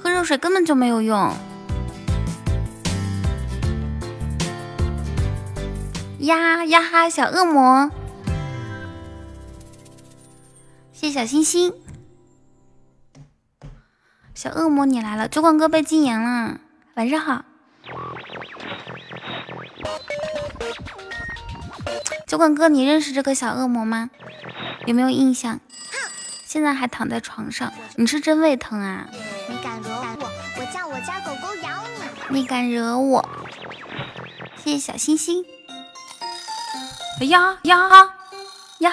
[0.01, 1.33] 喝热水根本就没有用。
[6.21, 7.89] 呀呀哈，小恶魔。
[10.93, 11.73] 谢谢小星星，
[14.35, 16.59] 小恶魔你来了，酒馆哥被禁言了，
[16.93, 17.43] 晚上好。
[22.27, 24.11] 酒馆哥，你认识这个小恶魔吗？
[24.85, 25.59] 有没有印象？
[26.45, 29.07] 现在还躺在床上，你是真胃疼啊？
[29.49, 31.83] 你敢惹我，我叫我家狗狗咬
[32.29, 32.41] 你！
[32.41, 33.27] 你敢惹我？
[34.63, 35.43] 谢谢小星星。
[37.27, 37.89] 呀呀
[38.79, 38.91] 呀！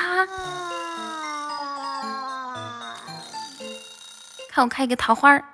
[4.50, 5.44] 看我开一个桃花儿，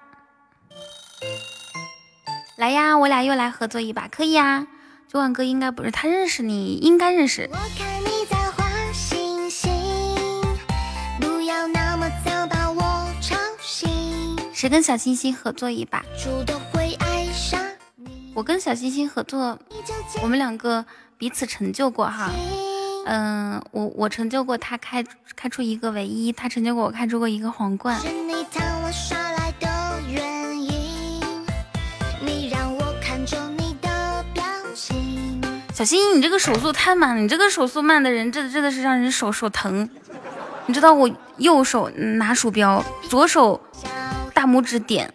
[2.56, 4.66] 来呀，我俩又来合作一把，可以呀。
[5.08, 7.48] 九万哥应该不是他认识你，应该认识。
[14.52, 16.02] 谁跟小星星合作一把？
[18.34, 19.56] 我跟小星星合作，
[20.22, 20.84] 我们两个
[21.16, 22.30] 彼此成就过哈。
[23.06, 25.04] 嗯，我我成就过他开
[25.36, 28.00] 开出一个唯一，他成就过我开出过一个皇冠。
[35.72, 39.88] 小新，你这个手速太慢了，你这个手速慢的人，真的真的是让人手手疼。
[40.66, 43.60] 你知道我右手拿鼠标，左手
[44.32, 45.12] 大拇指点。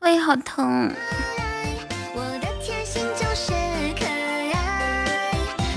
[0.00, 0.90] 胃好疼。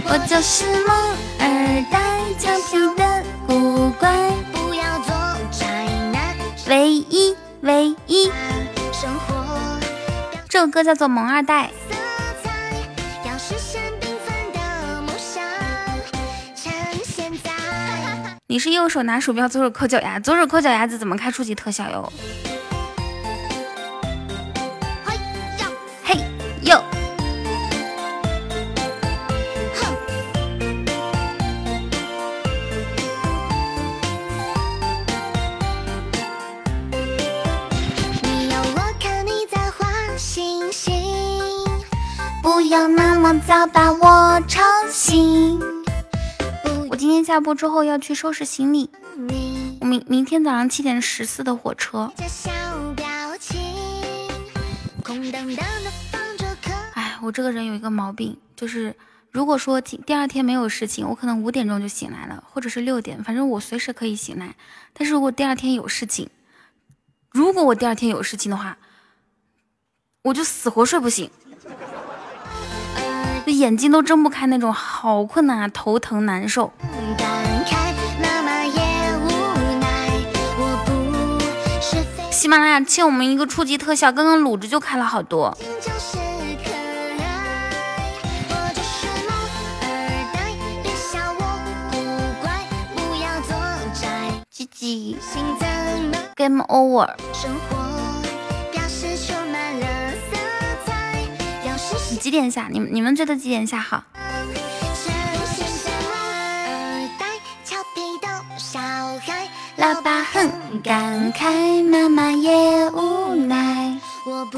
[0.08, 0.96] 我就是萌
[1.40, 5.14] 二代，调皮的古怪，不要做
[5.52, 5.66] 宅
[6.14, 6.36] 男。
[6.68, 8.32] 唯一唯一，
[10.48, 11.66] 这首歌叫做《萌二代》。
[18.48, 22.14] 你是右手拿鼠标，左手抠脚丫，左手抠脚丫子怎么开初级特效哟？
[43.68, 45.60] 把我吵醒。
[46.90, 48.90] 我今天下播之后要去收拾行李，
[49.82, 52.12] 我明明天早上七点十四的火车。
[56.94, 58.96] 哎，我这个人有一个毛病，就是
[59.32, 64.56] 如果说第第二天没有事情，我可能五点钟就醒来了，或者是六点，反正我随时可以醒来。
[64.94, 66.30] 但是如果第二天有事情，
[67.32, 68.78] 如果我第二天有事情的话，
[70.22, 71.30] 我就死活睡不醒，
[73.58, 76.72] 眼睛都睁不开那种，好困难啊，头疼难受。
[82.32, 85.58] 喜马拉雅欠我们一个初级特效，刚刚卤着就开了好多。
[94.52, 95.18] 鸡鸡
[96.36, 97.10] ，Game over。
[102.26, 102.68] 几点下？
[102.72, 104.04] 你们你们觉得几点下好？
[109.76, 113.96] 老爸很感慨，妈妈也无奈。
[114.26, 114.58] 我不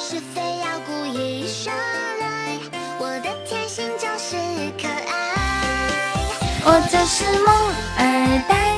[0.00, 1.72] 是非要故意耍
[2.18, 2.58] 赖，
[2.98, 4.34] 我的天性就是
[4.76, 6.18] 可爱。
[6.64, 7.54] 我就是萌
[7.96, 8.74] 二代，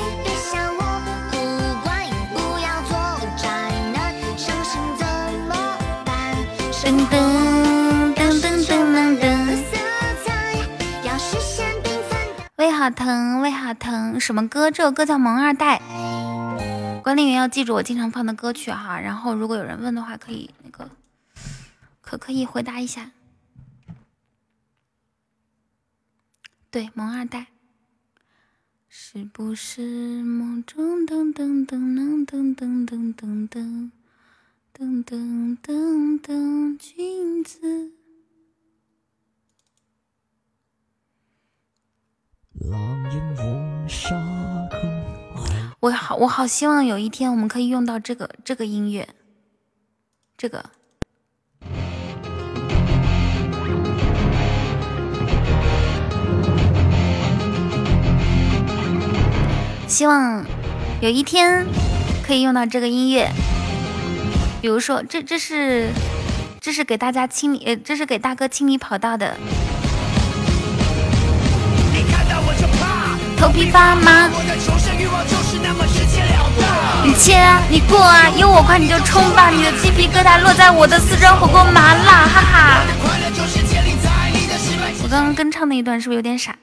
[12.57, 14.71] 胃好疼，胃好疼，什么歌？
[14.71, 15.79] 这首歌叫《萌二代》。
[17.03, 20.89] 管理员要记住我经常放的歌曲哈，然后如果有人问的话，可以那个
[22.01, 23.11] 可可以回答一下。
[26.71, 27.41] 对，《萌二代》
[28.89, 33.91] 是不是梦中噔噔噔噔噔噔噔噔噔
[34.73, 37.96] 噔噔噔噔君子？
[45.79, 49.07] 我好，我好希望有一天我们可以用到这个这个音乐，
[50.35, 50.65] 这个。
[59.87, 60.43] 希望
[60.99, 61.65] 有一天
[62.25, 63.29] 可以用到这个音乐，
[64.61, 65.89] 比如说，这这是
[66.59, 69.37] 这是给大家清理，呃，这是给大哥清理跑道的。
[73.37, 74.29] 头皮发麻，
[77.03, 82.81] 你切啊，你过啊，有我快你就冲吧，你的鸡皮疙瘩落在我的四川火锅麻辣，哈哈。
[85.03, 86.55] 我刚刚跟唱那一段是不是有点傻？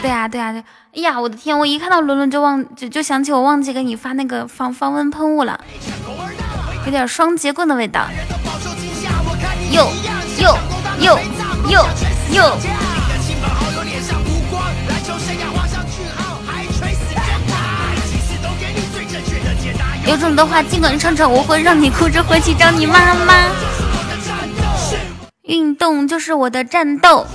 [0.00, 0.64] 对啊对啊对，
[0.94, 5.60] 哎呀，我的天，我一看到伦伦就忘就就想起我忘记给你发那个防防蚊喷雾了，
[6.86, 8.08] 有点双节棍的味道。
[9.70, 9.92] 哟
[10.38, 10.58] 哟
[11.00, 11.18] 哟
[11.68, 11.86] 哟
[12.32, 12.58] 哟。
[20.08, 23.34] 有种的话，尽管唱唱，我会让你哭着回去找你妈妈。
[25.42, 27.26] 运动就是我的战斗。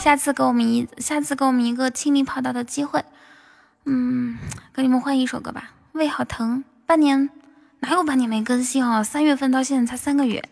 [0.00, 3.04] 下次给我们一，下次给我们一个清理跑道的机会。
[3.84, 4.36] 嗯，
[4.74, 5.70] 给你们换一首歌吧。
[5.92, 7.30] 胃好疼，半年
[7.78, 9.04] 哪有半年没更新哦？
[9.04, 10.42] 三月份到现在才三个月，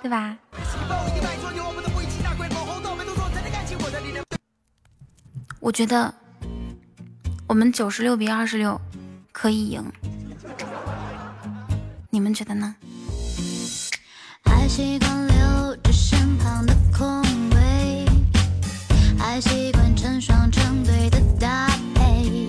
[0.00, 0.38] 对吧？
[5.60, 6.14] 我觉得。
[7.52, 8.80] 我们九十六比二十六
[9.30, 9.84] 可以赢，
[12.08, 12.74] 你们觉得呢？
[14.42, 18.06] 还习惯留着身旁的空位，
[19.18, 22.48] 还习惯成双成对的搭配，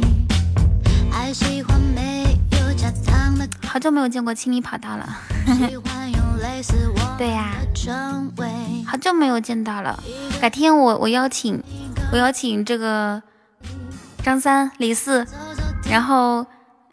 [1.12, 3.46] 还喜欢没有加糖的。
[3.68, 5.18] 好久没有见过青泥跑道了
[7.20, 7.52] 对呀，
[8.86, 10.02] 好久没有见到了。
[10.40, 11.62] 改天我我邀请
[12.14, 13.22] 我邀请这个。
[14.24, 15.28] 张三、李四，
[15.90, 16.46] 然后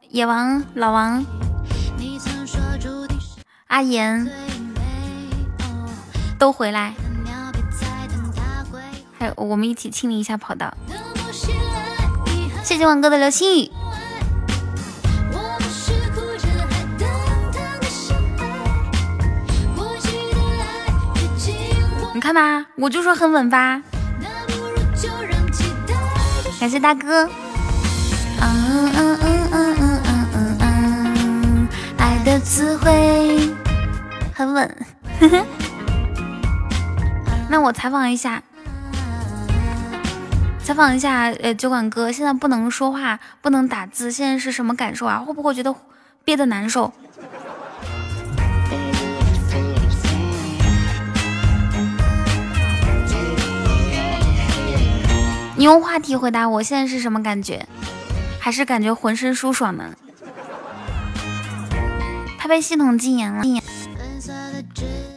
[0.09, 1.25] 野王、老王、
[3.69, 4.29] 阿岩
[6.41, 6.93] 都回来，
[9.17, 10.75] 还有我们一起清理一下跑道。
[12.65, 13.71] 谢谢王哥的流星雨。
[22.13, 23.81] 你看吧，我就说很稳吧。
[26.61, 27.25] 感谢大哥。
[28.43, 29.99] 嗯嗯嗯嗯嗯
[30.35, 33.51] 嗯嗯，爱的词汇
[34.35, 34.77] 很稳。
[37.49, 38.43] 那我采访一下，
[40.63, 45.17] 采访一下，呃，酒馆哥，现在不能说话，不能打字，现在是什么感受啊？
[45.19, 45.75] 会不会觉得
[46.25, 46.93] 憋得难受？
[55.61, 57.69] 你用话题回答我，现在是什么感觉？
[58.41, 59.95] 还是感觉浑身舒爽呢？
[62.39, 63.43] 他被系统禁言了。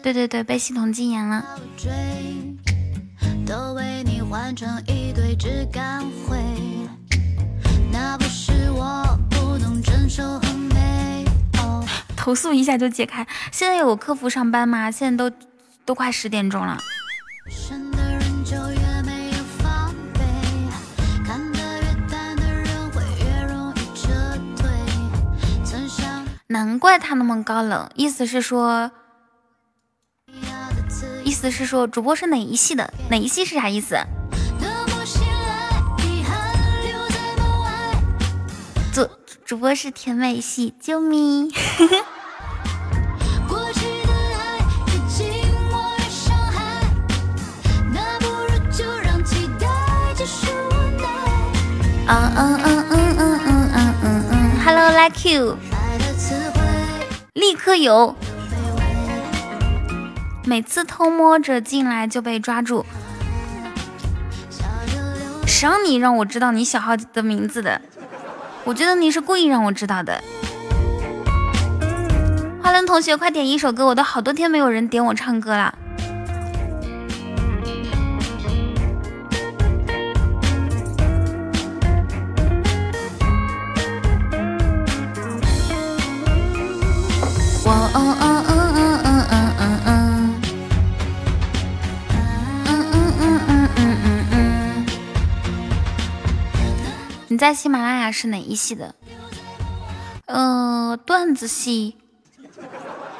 [0.01, 1.45] 对对对，被系统禁言了。
[12.17, 13.25] 投诉一下就解开。
[13.49, 14.91] 现在有客服上班吗？
[14.91, 15.33] 现在都
[15.85, 16.77] 都快十点钟了。
[26.47, 28.91] 难怪他那么高冷，意思是说，
[31.23, 32.93] 意思是说主播是哪一系的？
[33.09, 33.97] 哪一系是啥意思？
[38.93, 39.09] 主
[39.45, 41.51] 主播是甜美系，救命！
[52.05, 55.57] 嗯嗯嗯嗯嗯嗯嗯嗯，Hello，like you。
[57.34, 58.15] 立刻有，
[60.45, 62.86] 每次偷摸着进来就被抓住。
[65.47, 67.81] 谁让你让我知道你小号的名字的？
[68.63, 70.24] 我觉得你是故意让我知道的。
[72.62, 75.74] 花轮同学，快点一首歌，我都好多天没有人点我唱歌了。
[97.43, 98.95] 在喜马拉雅是哪一系的？
[100.28, 101.97] 呃，段子系，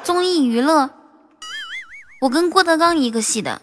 [0.02, 0.88] 综艺娱乐。
[2.22, 3.60] 我跟郭德纲一个系的。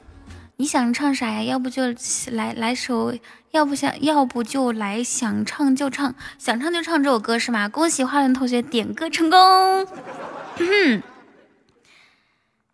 [0.57, 1.41] 你想唱啥呀？
[1.41, 1.95] 要不就
[2.27, 3.17] 来来首，
[3.49, 7.67] 要不想，要不就来想唱就唱，想唱就唱这首歌是吗？
[7.67, 9.88] 恭喜花轮同学点歌成功。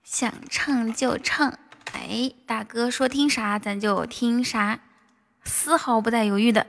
[0.03, 1.57] 想唱就唱，
[1.93, 4.81] 哎，大哥说听啥咱就听啥，
[5.45, 6.67] 丝毫不带犹豫的。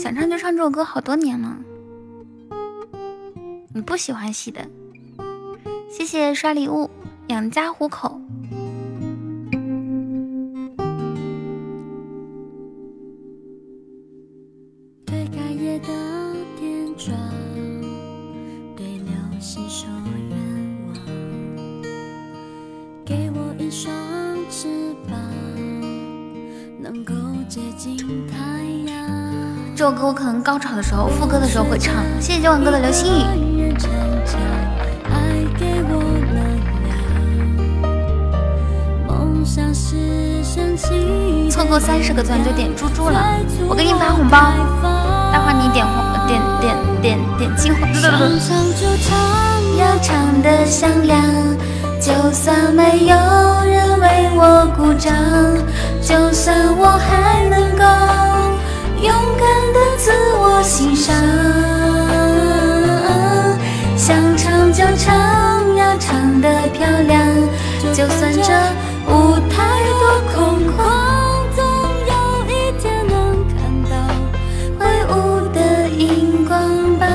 [0.00, 1.58] 想唱就唱这首歌好多年了。
[3.74, 4.66] 你不喜欢洗的。
[5.90, 6.88] 谢谢刷礼物，
[7.28, 8.18] 养家糊口。
[23.04, 23.92] 给我一双
[24.48, 25.20] 翅膀。
[26.80, 27.12] 能够
[27.50, 28.49] 接近他。
[29.80, 32.04] 这首歌我可能高潮的时候、副歌的时候会唱。
[32.20, 33.74] 谢谢九晚哥的流星雨。
[41.48, 43.24] 错过三十个钻就点猪猪了，
[43.70, 44.52] 我给你发红包，
[45.32, 47.88] 待会你点红点点点点金黄。
[49.78, 51.24] 要唱的响亮，
[51.98, 53.16] 就算没有
[53.64, 55.16] 人为我鼓掌，
[56.02, 58.29] 就算我还能够。
[59.02, 61.16] 勇敢的自我欣赏，
[63.96, 67.26] 想唱就唱，要唱得漂亮。
[67.94, 68.52] 就算这
[69.08, 70.36] 舞台多空
[70.76, 70.78] 旷，
[71.56, 71.64] 总
[72.06, 72.12] 有
[72.46, 72.48] 一
[72.78, 73.16] 天能
[73.56, 73.58] 看
[73.88, 73.92] 到
[74.78, 74.80] 挥
[75.14, 76.58] 舞的荧光
[76.98, 77.08] 棒。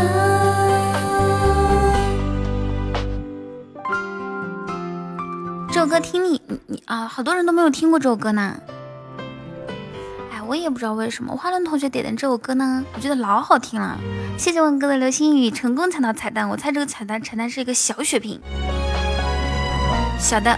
[5.71, 8.55] 这首歌听你你啊，好多人都没有听过这首歌呢。
[10.47, 13.97] 我也不知道为什么花轮同学点的这首歌呢，我觉得老好听了。
[14.37, 16.47] 谢谢文哥的流星雨，成功抢到彩蛋。
[16.47, 18.39] 我猜这个彩蛋彩蛋是一个小血瓶，
[20.19, 20.57] 小的。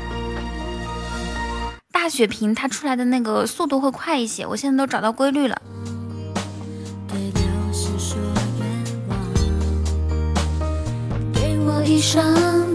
[1.91, 4.45] 大大血瓶它出来的那个速度会快一些。
[4.45, 5.61] 我现在都找到规律了。
[11.84, 12.23] 一双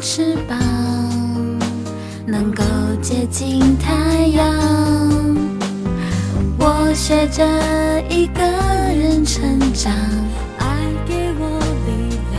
[0.01, 0.59] 翅膀，
[2.27, 2.63] 能够
[3.01, 5.22] 接近太阳。
[6.65, 7.45] 我学着
[8.09, 9.93] 一个人成长。
[10.61, 11.59] 爱给我
[11.89, 11.91] 力
[12.31, 12.39] 量。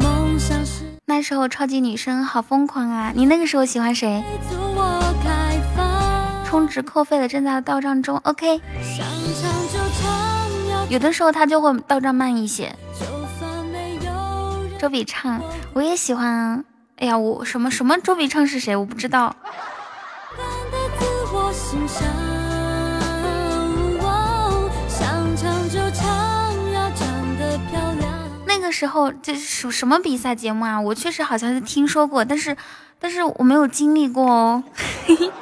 [0.00, 3.12] 梦想是那时候超级女生好疯狂啊！
[3.14, 4.20] 你那个时候喜欢谁？
[6.44, 8.16] 充值扣费的正在到账中。
[8.24, 8.60] OK。
[10.88, 12.74] 有的时候他就会到账慢一些。
[14.76, 15.40] 周笔畅，
[15.72, 16.64] 我也喜欢。
[16.96, 18.74] 哎呀，我什么什么周笔畅是谁？
[18.74, 19.36] 我不知道。
[28.46, 30.80] 那个时候这是什么比赛节目啊？
[30.80, 32.56] 我确实好像是听说过，但是
[33.00, 34.62] 但是我没有经历过哦。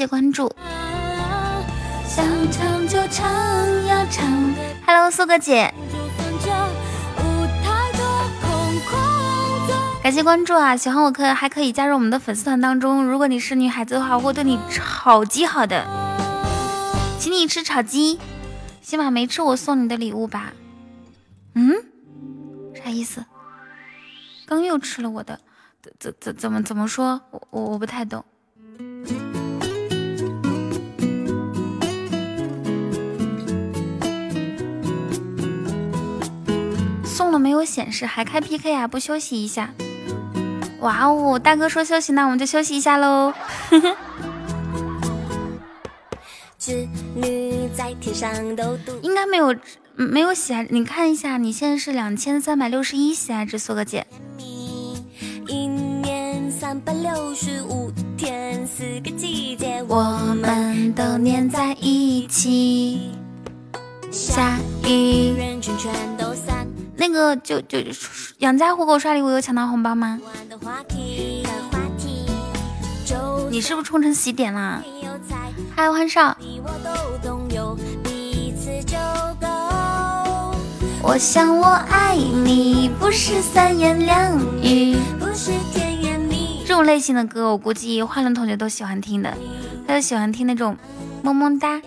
[0.00, 0.50] 谢关注。
[4.86, 5.74] Hello，苏哥姐，
[10.02, 10.74] 感谢关注啊！
[10.74, 13.04] 喜欢我可还可以加入我们的粉丝团当中。
[13.04, 15.86] 如果你是女孩子的话，我会对你超级好的，
[17.18, 18.18] 请你吃炒鸡。
[18.80, 20.54] 起码没吃我送你的礼物吧？
[21.54, 21.74] 嗯，
[22.74, 23.26] 啥意思？
[24.46, 25.38] 刚又吃了我的，
[25.82, 27.20] 怎怎怎怎么怎么说？
[27.30, 28.24] 我我我不太懂。
[37.38, 38.88] 没有显示，还开 PK 啊？
[38.88, 39.70] 不休息一下？
[40.80, 43.32] 哇哦，大哥说休息，那我们就休息一下喽。
[49.02, 49.54] 应该没有
[49.94, 54.06] 没有喜爱，你看一下，你现在是两千三百六十一喜爱值，苏哥姐。
[55.48, 60.02] 一年三百六十五天，四个季节，我
[60.40, 63.10] 们都黏在一起。
[64.10, 65.34] 下雨。
[67.00, 67.78] 那个就就
[68.40, 70.20] 养家糊口刷礼物有抢到红包吗？
[73.50, 74.82] 你是不是冲成喜点啦？
[75.74, 76.36] 嗨，欢少。
[81.02, 84.98] 我想我爱你，不是三言两语，
[86.66, 89.34] 这种类型的歌，我估计欢乐同学都喜欢听的，
[89.88, 90.76] 他就喜欢听那种
[91.22, 91.80] 么么哒。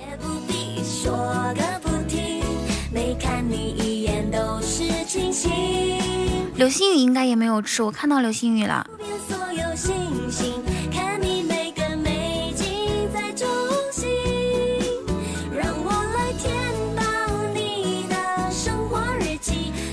[6.55, 8.87] 流星雨应该也没有吃，我看到流星雨了。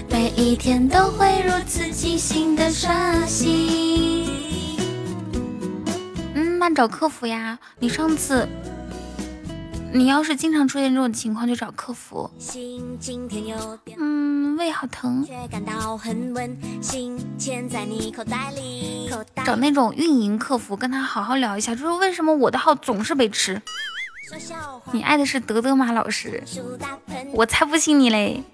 [0.09, 1.93] 每一天都会如此
[2.73, 4.27] 刷新。
[6.35, 7.59] 嗯，慢找客服呀？
[7.79, 8.49] 你上次。
[9.93, 12.31] 你要是经常出现这种情况，就找客服。
[13.99, 15.27] 嗯，胃好疼。
[19.45, 23.61] 找那种运营客服，跟他好好聊一下，就是为什么我的号总是被吃？
[24.93, 26.43] 你爱的是德德吗，老师？
[27.33, 28.45] 我才不信你嘞！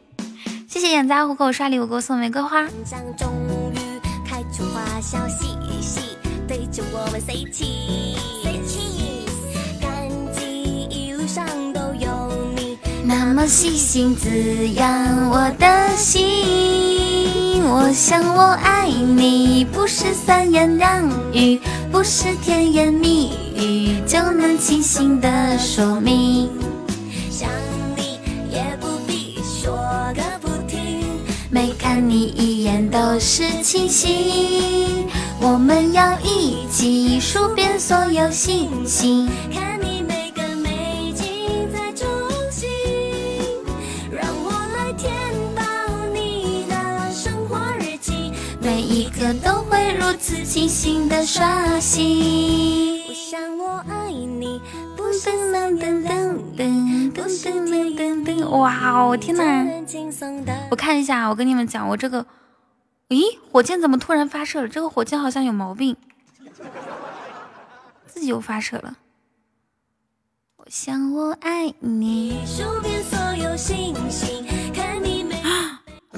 [0.68, 2.66] 谢谢养家糊口刷礼物给我送玫瑰花。
[13.08, 14.28] 那么细心滋
[14.70, 21.60] 养我的心，我想我爱你，不是三言两语，
[21.92, 26.50] 不是甜言蜜语就能清醒的说明。
[27.30, 27.48] 想
[27.94, 28.18] 你
[28.50, 29.72] 也不必说
[30.12, 31.04] 个不停，
[31.48, 35.06] 每看你一眼都是清醒。
[35.40, 39.28] 我们要一起数遍所有星星。
[39.54, 39.75] 看
[49.18, 53.02] 歌都会如此清醒的刷新。
[53.08, 54.60] 我想我爱你，
[54.94, 58.46] 噔噔噔噔噔噔噔噔。
[58.50, 59.66] 哇哦，我天哪，
[60.70, 62.26] 我看一下，我跟你们讲，我这个
[63.08, 64.68] 咦，火箭怎么突然发射了？
[64.68, 65.96] 这个火箭好像有毛病。
[68.06, 68.98] 自己又发射了。
[70.58, 72.38] 我想我爱你。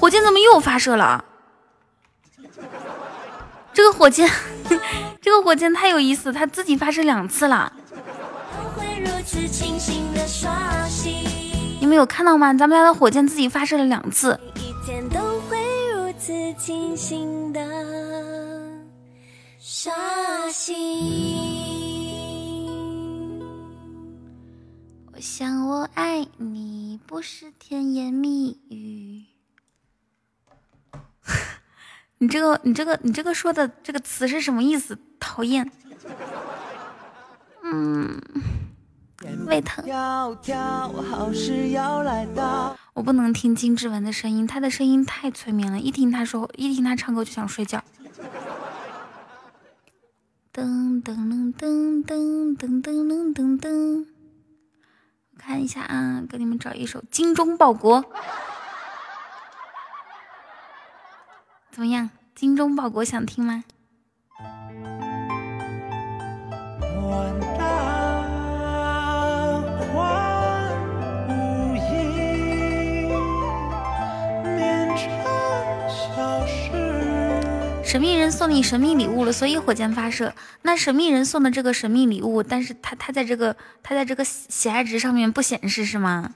[0.00, 1.24] 火箭怎么又发射了？
[3.82, 4.30] 个火箭，
[5.20, 7.72] 这个火箭太有意思，它自己发射两次了。
[11.80, 12.52] 你们有看到吗？
[12.54, 14.38] 咱们家的火箭自己发射了两次。
[25.12, 29.24] 我想我爱你不是甜言蜜语。
[32.18, 34.98] 你这个，你这个，你这个说的这个词是什么意思？
[35.18, 35.70] 讨厌。
[37.62, 38.20] 嗯。
[39.46, 39.84] 胃疼。
[42.94, 47.82] 我不能听金志文的声音，他的声音太催眠了，一听他说，一听他唱歌就想睡觉。
[50.52, 51.14] 噔噔
[51.54, 54.06] 噔噔噔噔噔噔噔，
[55.32, 58.02] 我看一下啊，给你们找一首《精忠报国》，
[61.78, 62.06] 怎么样？
[62.34, 63.62] 《精忠报国》想听吗？
[77.84, 80.34] 神秘人送你神秘礼物了，所以火箭发射。
[80.62, 86.34] 那神秘人送的这个神秘礼物，但是他他在这个他在这个喜爱值上面不显示是吗？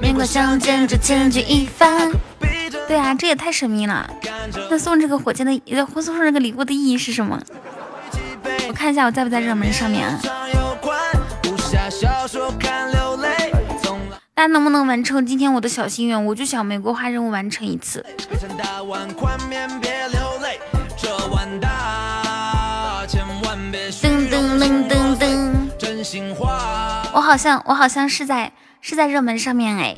[0.00, 1.86] 面国相见，这千钧一发。
[2.88, 4.08] 对啊，这也太神秘了。
[4.70, 5.60] 那送这个火箭的，
[5.92, 7.40] 送送这个礼物的意义是什么？
[8.68, 10.20] 我看一下我在不在热门上面啊？
[14.34, 16.26] 大家能不能完成今天我的小心愿？
[16.26, 18.04] 我就想玫瑰花任务完成一次。
[24.00, 25.22] 噔噔噔噔噔。
[27.14, 29.94] 我好像我好像是在是在热门上面哎。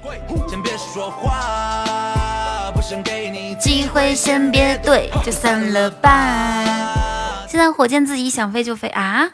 [3.61, 7.47] 机会先别对，就散了吧。
[7.49, 9.31] 现在火箭自己想飞就飞啊？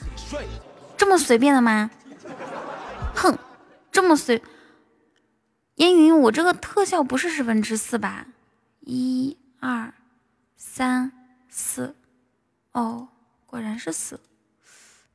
[0.97, 1.91] 这么随便的吗？
[3.15, 3.39] 哼，
[3.91, 4.43] 这么随。
[5.77, 8.27] 烟云，我这个特效不是十分之四吧？
[8.81, 9.95] 一、二、
[10.57, 11.11] 三、
[11.49, 11.97] 四。
[12.73, 13.09] 哦，
[13.47, 14.21] 果然是四，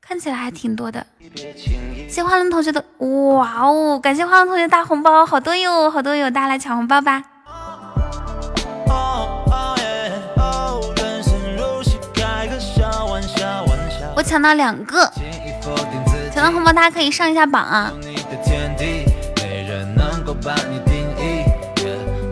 [0.01, 1.07] 看起来还挺多的。
[2.09, 3.97] 谢花轮同学的，哇哦！
[3.97, 7.23] 感谢花轮同学大红包，好多哟，好多哟，大家来抢红包吧。
[14.17, 15.11] 我抢到两个，
[16.33, 17.93] 抢到红包，大家可以上一下榜啊！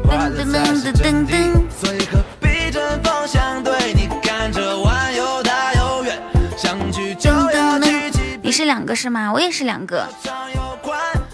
[0.06, 0.52] 噔噔
[0.84, 1.52] 噔噔噔！
[1.54, 1.63] 你
[8.54, 9.34] 是两个是吗？
[9.34, 10.08] 我也是两个，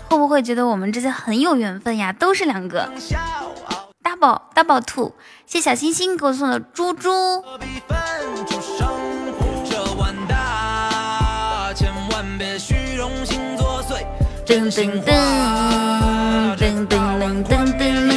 [0.10, 2.14] 会不会觉得我们之间很有缘分呀？
[2.14, 2.90] 都是两个。
[4.02, 5.12] double double two，
[5.46, 7.12] 谢小星星给我送的猪猪。
[14.48, 15.14] 噔噔噔
[16.58, 18.09] 噔噔噔噔噔噔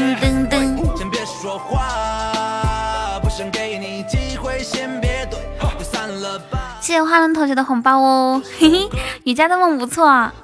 [6.93, 8.87] 谢谢花轮同学的红包哦，嘿嘿，
[9.25, 10.35] 雨家的梦不错啊。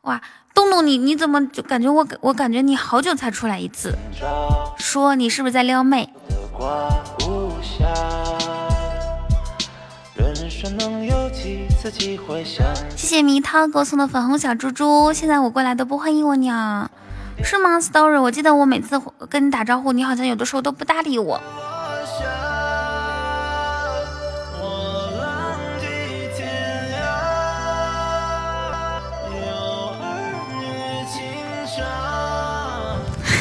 [0.00, 0.20] 哇，
[0.52, 3.96] 东东你你怎么就感觉我我感觉你好久才出来一次？
[4.76, 6.12] 说你是不是在撩妹？
[12.96, 16.90] 谢谢迷涛给我送的粉红小猪猪，现在我过来都不欢迎我鸟，
[17.44, 19.00] 是吗？Story，我记得我每次
[19.30, 21.40] 跟你打招呼，你好像有的时候都不搭理我。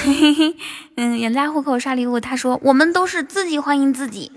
[0.98, 4.32] 嗯，远家户口刷礼物，他说我们都是自己欢迎自己。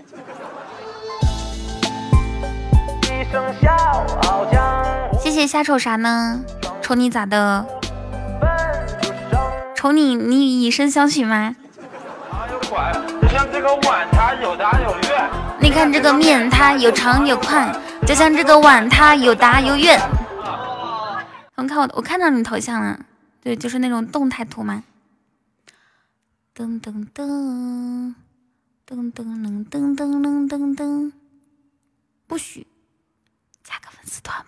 [5.19, 6.41] 谢谢瞎瞅啥呢？
[6.81, 7.65] 瞅你咋的？
[9.75, 11.55] 瞅你，你以身相许吗？
[15.59, 17.75] 你看这个面，它有长有宽，
[18.05, 19.99] 就像这个碗，它有大有圆。
[21.55, 22.97] 我看我，我看到你头像了，
[23.43, 24.83] 对，就是那种动态图吗？
[26.57, 28.15] 噔噔噔
[28.87, 31.11] 噔噔噔噔噔噔噔，
[32.25, 32.65] 不许。
[33.63, 34.43] 加个粉丝团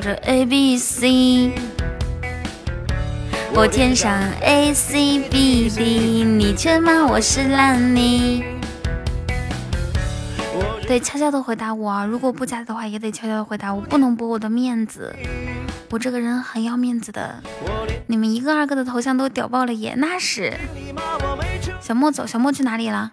[0.00, 1.52] 着 A B C。
[3.54, 4.12] 我填上
[4.42, 8.44] A C B D，你却骂我是烂泥。
[10.86, 15.14] 对，悄悄的回答我，如果不加的话，也得悄悄的回答我，不能驳我的面子。
[15.90, 17.42] 我这个人很要面子的。
[18.06, 20.52] 你们一个二个的头像都屌爆了耶，那是。
[21.80, 23.10] 小莫走，小莫去哪里了？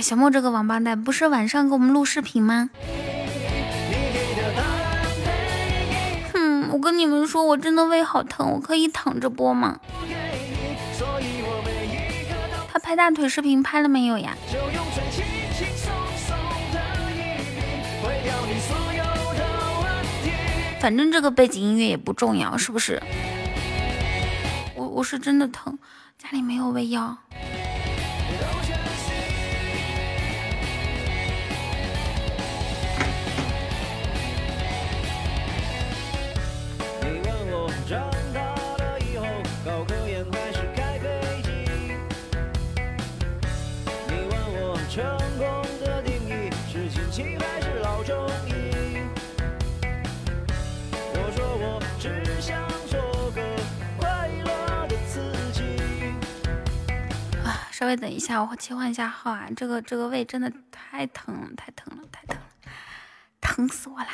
[0.00, 2.70] 小莫这个王八蛋，不是晚上给我们录视频吗？
[6.32, 9.78] 哼，我跟你们说，我真的胃好疼，我可以躺着播吗？
[12.72, 14.34] 他拍大腿视频拍了没有呀？
[20.80, 23.02] 反正这个背景音乐也不重要，是不是？
[24.74, 25.78] 我我是真的疼，
[26.16, 27.18] 家里没有胃药。
[57.80, 59.48] 稍微等一下，我切换一下号啊！
[59.56, 62.42] 这个这个胃真的太疼了，太疼了，太疼了，
[63.40, 64.06] 疼死我了！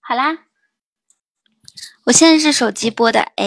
[0.00, 0.36] 好啦，
[2.06, 3.46] 我现在是手机播的，哎，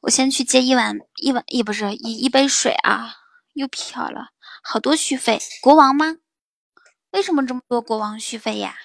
[0.00, 3.16] 我先去接一碗一碗一不是一一杯水啊，
[3.52, 4.28] 又飘了。
[4.70, 6.18] 好多续费，国王吗？
[7.12, 8.76] 为什么这么多国王续费呀？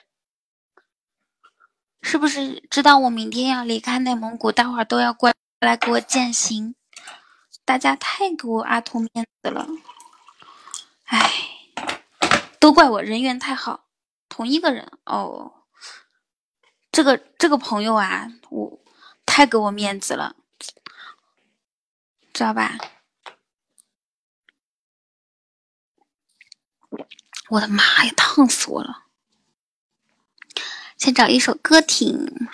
[2.01, 6.75] 是不是知道我明天要离开内蒙古，大伙儿都要过来给我践行？
[7.65, 9.67] 大家太给我阿图面子了，
[11.03, 11.29] 哎，
[12.61, 13.83] 都怪我人缘太好。
[14.29, 15.65] 同一个人哦，
[16.93, 18.79] 这个这个朋友啊，我
[19.25, 20.37] 太给我面子了，
[22.33, 22.77] 知道吧？
[27.49, 29.03] 我的妈呀，烫死我了！
[30.97, 32.47] 先找一首歌听，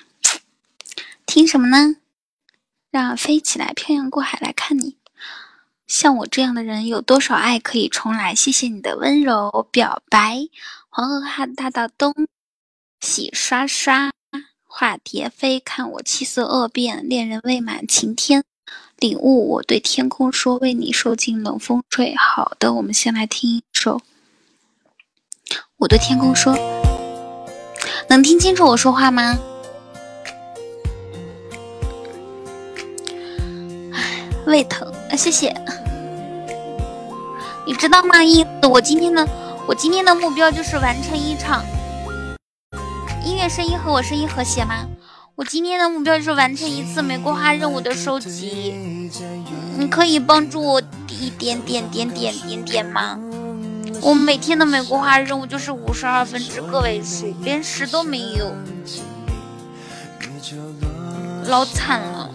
[1.25, 1.97] 听什么呢？
[2.89, 4.97] 让飞起来，漂洋过海来看你。
[5.85, 8.33] 像我这样的人，有多少爱可以重来？
[8.33, 10.47] 谢谢你的温柔表白。
[10.89, 12.27] 黄河汉大道东，
[12.99, 14.11] 洗刷刷，
[14.63, 15.59] 化蝶飞。
[15.59, 18.43] 看我气色恶变，恋人未满晴天。
[18.97, 22.15] 领悟，我对天空说，为你受尽冷风吹。
[22.15, 24.01] 好的，我们先来听一首。
[25.79, 26.53] 我对天空说
[28.09, 29.39] ：“能听清楚我说话吗？”
[34.45, 35.55] 胃疼，谢谢。
[37.65, 38.21] 你知道吗？
[38.21, 39.25] 意思我今天的
[39.65, 41.63] 我今天的目标就是完成一场
[43.23, 44.85] 音乐声音和我声音和谐吗？
[45.35, 48.75] 我今天的目标就是完成一次玫瑰花任务的收集。
[49.77, 53.17] 你可以帮助我一点点点点点点吗？
[54.01, 58.51] 我每天的玫瑰花任务就是五十二分之个位数，连十都没有，
[61.45, 62.29] 老惨了。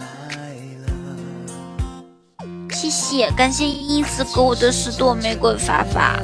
[2.71, 6.19] 谢谢，感谢依依赐给我的十朵玫瑰发发。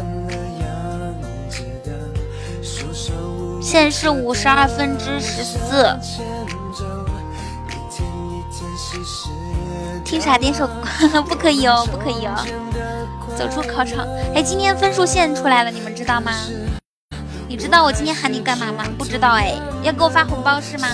[3.62, 5.98] 现在是五十二分之十四。
[10.04, 10.68] 听啥点首？
[11.28, 12.36] 不可以哦，不可以哦。
[13.42, 16.32] 走出考场，哎，今天分数线出来了，你们知道吗？
[17.48, 18.86] 你知道我今天喊你干嘛吗？
[19.00, 20.88] 不知道哎，要给我发红包是吗？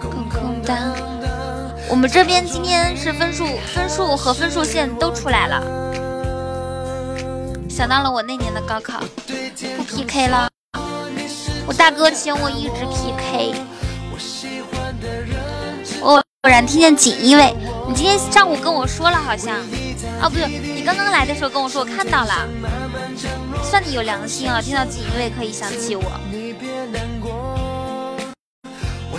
[0.00, 0.92] 空空荡。
[1.88, 5.62] 我们这边今天是分数，分数和分数线都出来了。
[7.70, 8.98] 想到了我那年的高考，
[9.76, 10.48] 不 PK 了。
[11.64, 13.54] 我大哥请我一直 PK。
[16.44, 17.56] 我偶然听见锦衣卫，
[17.88, 19.56] 你今天上午跟我说了好像，
[20.20, 22.46] 哦不对，你刚刚来的时候跟我说我看到了，
[23.62, 26.02] 算你有良心啊，听到锦衣卫可以想起我。
[29.10, 29.18] 我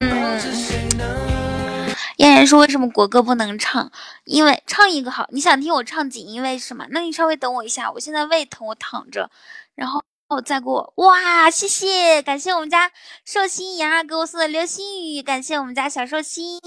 [0.00, 3.92] 嗯，嫣然说为什么国歌不能唱？
[4.24, 6.86] 因为唱一个好，你想听我唱锦衣卫是吗？
[6.90, 9.30] 那你稍微等我一下，我现在胃疼，我躺着。
[9.76, 10.02] 然后。
[10.28, 11.50] 哦再过哇！
[11.50, 12.92] 谢谢，感谢我们家
[13.24, 16.60] 寿星妍儿给我送的流星雨，感谢我们家小寿星，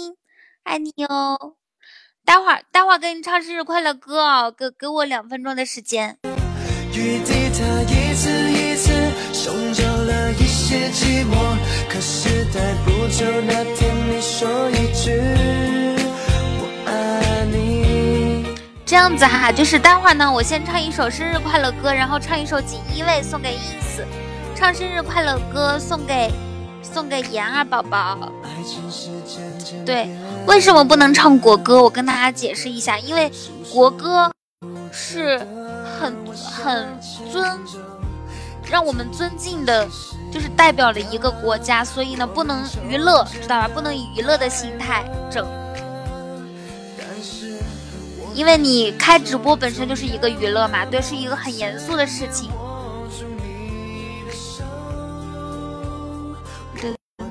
[0.64, 1.08] 爱你哟。
[2.26, 6.18] 待会儿待会儿给你唱生日快乐歌哦，给给我两分钟的时间。
[6.94, 8.92] 雨滴它一次一次
[9.32, 11.56] 冲走了一些寂寞，
[11.88, 15.71] 可是带不走那天你说一句。
[18.92, 24.04] 这样子哈，就是待会儿呢，我先唱一首生日快乐歌，然后唱一首锦衣卫送给 ins，
[24.54, 26.30] 唱生日快乐歌送给
[26.84, 28.30] 送给妍儿宝宝。
[29.86, 30.10] 对，
[30.46, 31.82] 为什么不能唱国歌？
[31.82, 33.32] 我跟大家解释一下，因为
[33.72, 34.30] 国歌
[34.92, 35.38] 是
[35.98, 37.00] 很很
[37.32, 37.58] 尊，
[38.70, 39.88] 让我们尊敬的，
[40.34, 43.70] 就是代表了一个国家，所以呢，不能娱乐，知道吧？
[43.74, 45.48] 不能以娱乐的心态整。
[48.34, 52.50] 因为你开直播本身就是一个娱乐嘛，对，是一个很严肃的事情。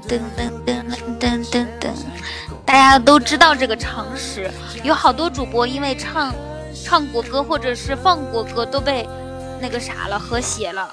[0.09, 0.83] 噔噔噔
[1.21, 1.93] 噔噔噔，
[2.65, 4.51] 大家都知道这个常识。
[4.83, 6.35] 有好多主播因为唱
[6.85, 9.09] 唱国歌或者是放国歌都被
[9.61, 10.91] 那个啥了，和谐了。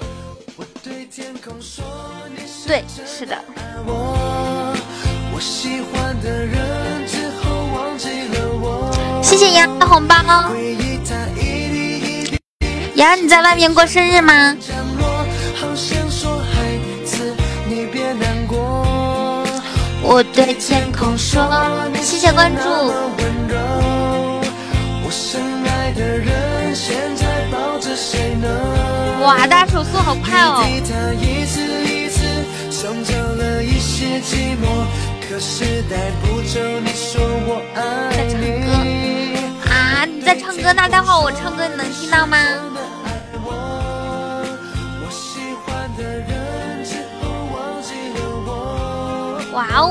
[2.68, 3.36] 对，是的。
[3.86, 6.87] 我喜欢的人
[9.28, 10.16] 谢谢杨的红包，
[12.96, 14.56] 杨你在外面过生日吗？
[20.02, 21.46] 我对天空说，
[22.02, 22.64] 谢谢关注。
[29.26, 30.64] 哇，大手速好快哦！
[35.40, 36.12] 在
[38.28, 38.72] 唱歌。
[39.70, 40.06] 啊！
[40.06, 42.38] 你在唱歌，那待会儿我唱歌你能听到吗？
[49.54, 49.90] 哇哦！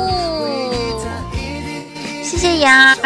[2.22, 2.96] 谢谢呀。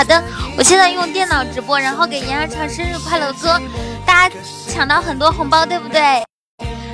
[0.00, 0.24] 好的，
[0.56, 3.60] 我现在用电脑直播，然后给妍儿唱生日快乐歌，
[4.06, 4.34] 大家
[4.66, 6.24] 抢到很多红包，对不对？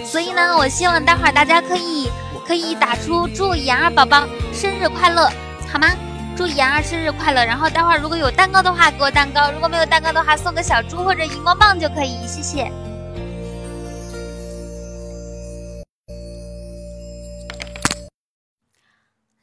[0.05, 2.11] 所以呢，我希望待会儿大家可以
[2.45, 5.31] 可以打出祝妍儿宝宝生日快乐，
[5.73, 5.87] 好吗？
[6.37, 7.45] 祝妍儿生日快乐。
[7.45, 12.73] 然后待会儿如果有蛋糕的话，给我蛋糕；如果没有蛋糕的话，送个小猪或者荧光棒就可以，谢谢。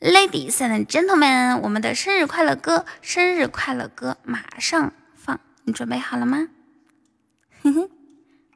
[0.03, 6.49] Ladies and gentlemen，我们的生日快乐歌，生日快乐歌马上放，你准备好了吗？
[7.61, 7.89] 哼哼，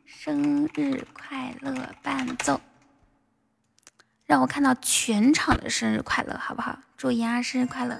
[0.05, 2.59] 生日快乐伴奏，
[4.25, 6.79] 让我看到全场的生日快乐，好不好？
[6.97, 7.97] 祝妍儿生日快乐！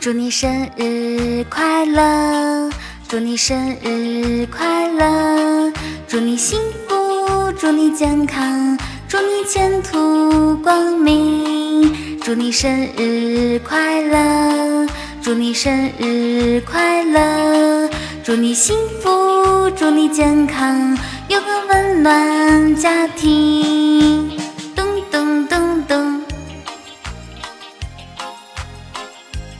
[0.00, 2.70] 祝你生日快乐！
[3.08, 5.72] 祝你生日快乐，
[6.08, 6.58] 祝你幸
[6.88, 8.76] 福，祝你健康，
[9.06, 12.18] 祝你前途光明。
[12.20, 14.88] 祝你生日快乐，
[15.22, 17.88] 祝你生日快乐，
[18.24, 24.36] 祝你幸福，祝你健康，有个温暖家庭。
[24.74, 26.22] 咚咚咚咚！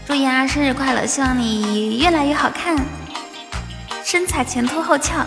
[0.05, 2.77] 祝妍儿生日快乐，希望你越来越好看。
[4.06, 5.26] 身材前凸后翘。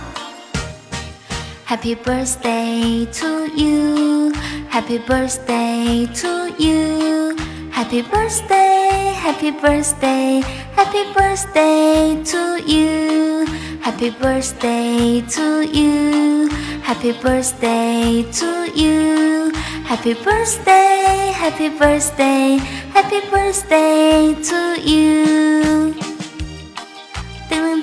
[1.66, 4.30] Happy birthday to you,
[4.70, 7.34] Happy birthday to you,
[7.72, 10.42] Happy birthday, Happy birthday,
[10.76, 13.46] Happy birthday to you,
[13.80, 16.50] Happy birthday to you,
[16.82, 19.50] Happy birthday to you,
[19.84, 22.58] Happy birthday, Happy birthday,
[22.92, 25.94] Happy birthday to you.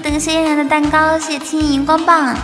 [0.07, 2.37] 噔噔，谢谢嫣然的蛋糕，谢谢青荧光棒。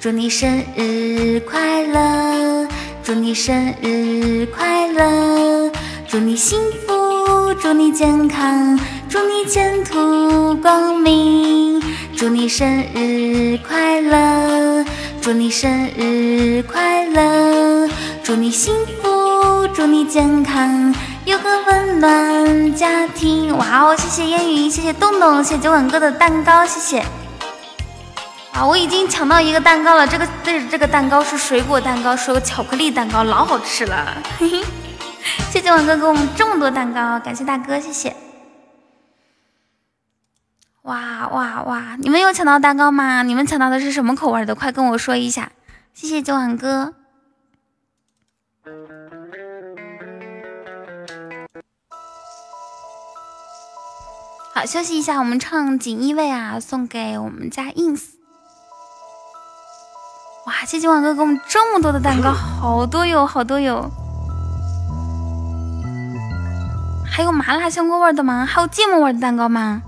[0.00, 2.66] 祝你生日快乐，
[3.02, 5.70] 祝你生日快乐，
[6.08, 8.80] 祝你幸福，祝你健康，
[9.10, 11.82] 祝你前途光明。
[12.16, 14.82] 祝你生日快乐，
[15.20, 17.86] 祝你生日快乐，
[18.22, 20.94] 祝你幸福，祝你健康。
[21.24, 23.96] 有个温暖家庭，哇哦！
[23.96, 27.00] 谢谢烟云，谢谢洞洞，谢谢九吻哥的蛋糕，谢谢。
[28.52, 28.64] 啊！
[28.64, 34.22] 我已经抢到一个蛋糕了，这个这这个蛋糕是水果蛋糕，是个巧克力蛋糕，老好吃了。
[34.38, 34.62] 嘿嘿，
[35.50, 38.14] 谢谢王哥给我们这么多蛋糕，感谢大哥，谢谢。
[40.82, 41.96] 哇哇哇！
[42.00, 43.22] 你们有抢到蛋糕吗？
[43.22, 44.54] 你们抢到的是什么口味的？
[44.54, 45.50] 快跟我说一下。
[45.94, 46.92] 谢谢九碗哥。
[54.54, 58.02] 好，休息一下，我们唱锦衣卫啊，送给我们家 ins。
[60.46, 63.90] 哇，谢谢王哥给我们这么多的蛋糕，好多哟，好多哟。
[67.04, 68.46] 还有麻辣香锅味的吗？
[68.46, 69.82] 还有芥末味的蛋糕吗？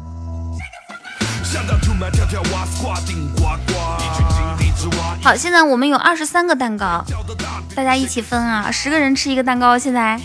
[5.22, 7.04] 好，现在我们有二十三个蛋糕，
[7.76, 9.78] 大家一起分啊，十个人吃一个蛋糕。
[9.78, 10.20] 现在，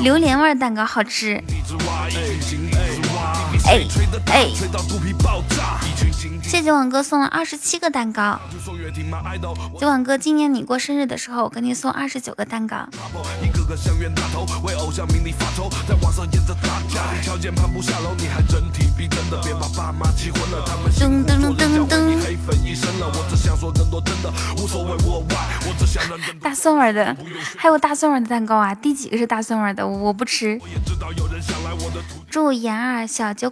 [0.00, 1.34] 榴莲味蛋糕好吃。
[1.36, 2.20] 哎
[2.76, 2.93] 哎。
[6.42, 8.38] 谢谢九碗哥送了二十七个蛋糕。
[9.78, 12.86] 今晚哥，今年你过生日的时候，我给你送二十九个蛋糕。
[21.00, 21.94] 噔噔噔噔。
[26.40, 27.16] 大蒜味的，
[27.56, 28.74] 还有大蒜味的蛋糕啊？
[28.74, 29.86] 第几个是大蒜味的？
[29.86, 30.60] 我不吃。
[32.30, 33.48] 祝妍儿小酒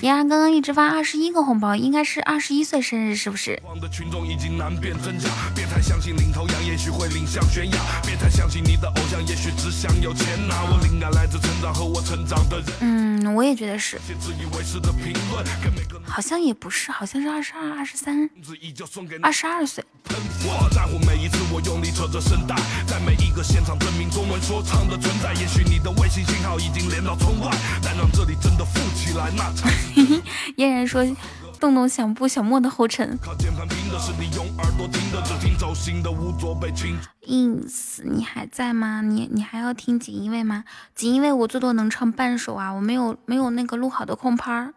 [0.00, 3.60] 妍儿刚刚一直发二十一个红包，应该是二十一岁生日，是不是？
[3.80, 7.76] 的群众已经难辨真假，别太相信领头羊，也许会领向悬崖。
[8.06, 10.62] 别太相信你的偶像，也许只想有钱拿。
[10.70, 14.00] 我灵感来自成长和我成长的人嗯，我也觉得是。
[16.04, 18.30] 好像也不是，好像是二十二、二十三、
[19.22, 19.84] 二十二岁。
[25.92, 27.50] 微信信号已经连到窗外
[27.82, 29.70] 难道这里真的富起来那场
[30.56, 31.04] 嫣然说
[31.60, 33.18] ：“动动小布小莫的后尘。”
[37.26, 39.02] ins，你还在吗？
[39.02, 40.64] 你你还要听锦衣卫吗？
[40.94, 44.72] 锦衣卫我最多能唱半首啊，我没有没有那个录好的空拍儿。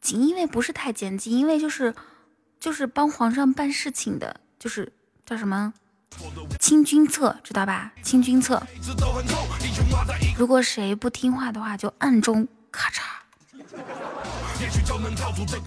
[0.00, 1.94] 锦衣卫不是太监，锦衣卫就是
[2.60, 4.92] 就是帮皇上办事情的，就是
[5.24, 5.72] 叫什么？
[6.58, 7.92] 清君侧，知道吧？
[8.02, 8.62] 清君侧，
[10.36, 13.02] 如果谁不听话的话，就暗中咔嚓，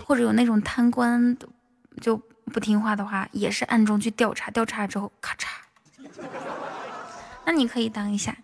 [0.05, 1.37] 或者有那种贪官
[2.01, 5.47] 就不听话的话，也是暗中去调查，调查之后咔嚓。
[7.45, 8.37] 那你可以当一下。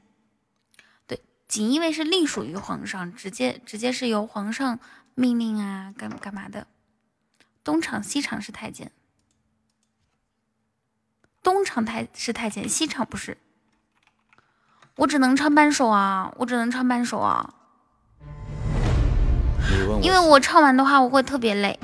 [1.06, 4.80] 对，锦衣卫是隶属于皇上，直接直接是由皇上
[5.14, 6.68] 命令啊，干干嘛的？
[7.64, 8.92] 东厂西厂是太监。
[11.46, 13.38] 东厂太是太监，西厂不是。
[14.96, 17.54] 我只能唱半首啊，我只能唱半首啊。
[20.02, 21.80] 因为我唱完的话，我会特别累。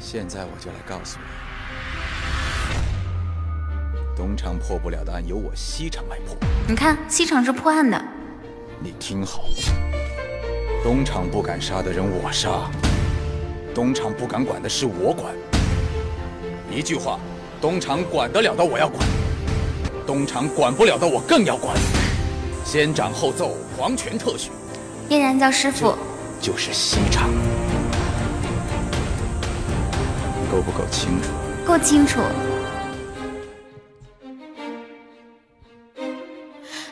[0.00, 1.24] 现在我就来告诉你，
[4.16, 6.36] 东厂破不了的案，由我西厂来破。
[6.66, 8.04] 你看，西厂是破案的。
[8.80, 9.44] 你听好，
[10.82, 12.68] 东厂不敢杀的人我杀，
[13.72, 15.32] 东厂不敢管的事我管。
[16.68, 17.20] 一句话。
[17.60, 19.04] 东厂管得了的我要管，
[20.06, 21.76] 东厂管不了的我更要管。
[22.64, 24.52] 先斩后奏，皇权特许。
[25.08, 25.92] 嫣然叫师傅，
[26.40, 27.28] 就是西厂，
[30.52, 31.30] 够不够清楚？
[31.66, 32.20] 够清楚。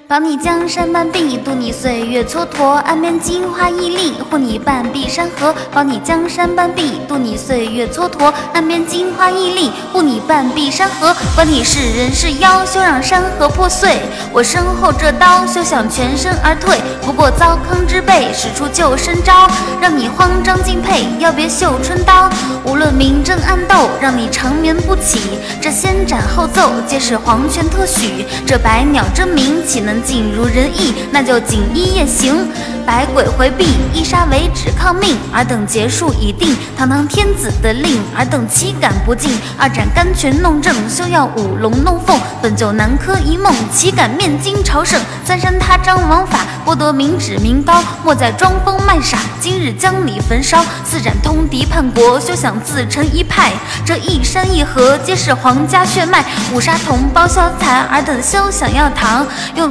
[0.08, 5.52] 保你江山半壁，渡你岁月蹉跎；岸边金花屹立，护你半壁山河。
[5.72, 11.12] 保你江山半壁，渡你岁月蹉跎；岸边金花屹立，护你半壁山河。
[11.34, 13.98] 管你是人是妖，休让山河破碎。
[14.32, 16.80] 我身后这刀，休想全身而退。
[17.02, 19.50] 不过糟糠之辈，使出救生招，
[19.80, 21.04] 让你慌张敬佩。
[21.18, 22.30] 要别绣春刀，
[22.64, 25.18] 无论明争暗斗，让你长眠不起。
[25.60, 28.24] 这先斩后奏，皆是皇权特许。
[28.46, 29.95] 这百鸟争鸣，岂能？
[30.02, 32.48] 尽如人意，那就锦衣夜行。
[32.86, 35.16] 百鬼回避，一杀为止抗命。
[35.32, 39.36] 尔等劫数已定，堂堂天子的令，尔等岂敢不敬？
[39.58, 42.16] 二斩甘泉弄正，休要舞龙弄凤。
[42.40, 45.00] 本就南柯一梦，岂敢面惊朝圣？
[45.24, 49.18] 三山他张王法，剥夺民脂民膏，莫再装疯卖傻。
[49.40, 53.52] 今日将你焚烧，四斩通敌叛国，休想自成一派。
[53.84, 56.24] 这一山一河，皆是皇家血脉。
[56.54, 59.26] 五杀同胞消残，尔等休想要逃。
[59.56, 59.68] 用。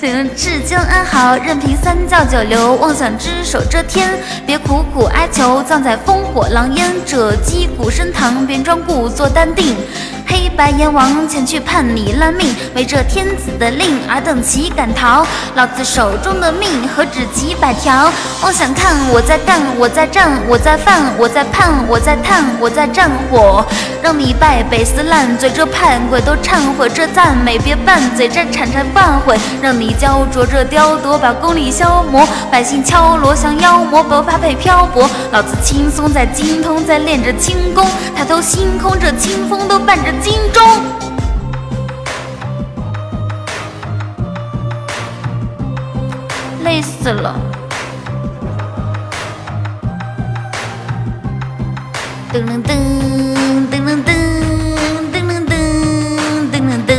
[0.00, 4.12] 请至今安好，任凭三教九流妄想只手遮天，
[4.46, 6.92] 别苦苦哀求，葬在烽火狼烟。
[7.06, 9.74] 这击鼓升堂，便装故作淡定。
[10.26, 15.24] 黑白阎王前去判你烂命，违这天子的令，尔等岂敢逃？
[15.54, 18.12] 老子手中的命何止几百条？
[18.42, 23.64] 妄想看我在干，我在战，我在犯，我在盼，我在叹，我在战火，
[24.04, 40.12] 让你败北撕烂嘴，这叛鬼都忏悔，这赞美别拌嘴，这铲铲反悔，让你焦灼，这雕琢把功力消磨，百姓敲锣像妖魔，不发配漂泊，老子轻松在精通，在练着轻功，抬头星空，这清风都伴着。
[40.20, 40.62] 金钟，
[46.62, 47.34] 累死了。
[52.34, 52.66] 噔噔噔
[53.70, 54.10] 噔噔
[55.12, 55.14] 噔
[55.46, 55.54] 噔
[56.50, 56.54] 噔
[56.84, 56.90] 噔！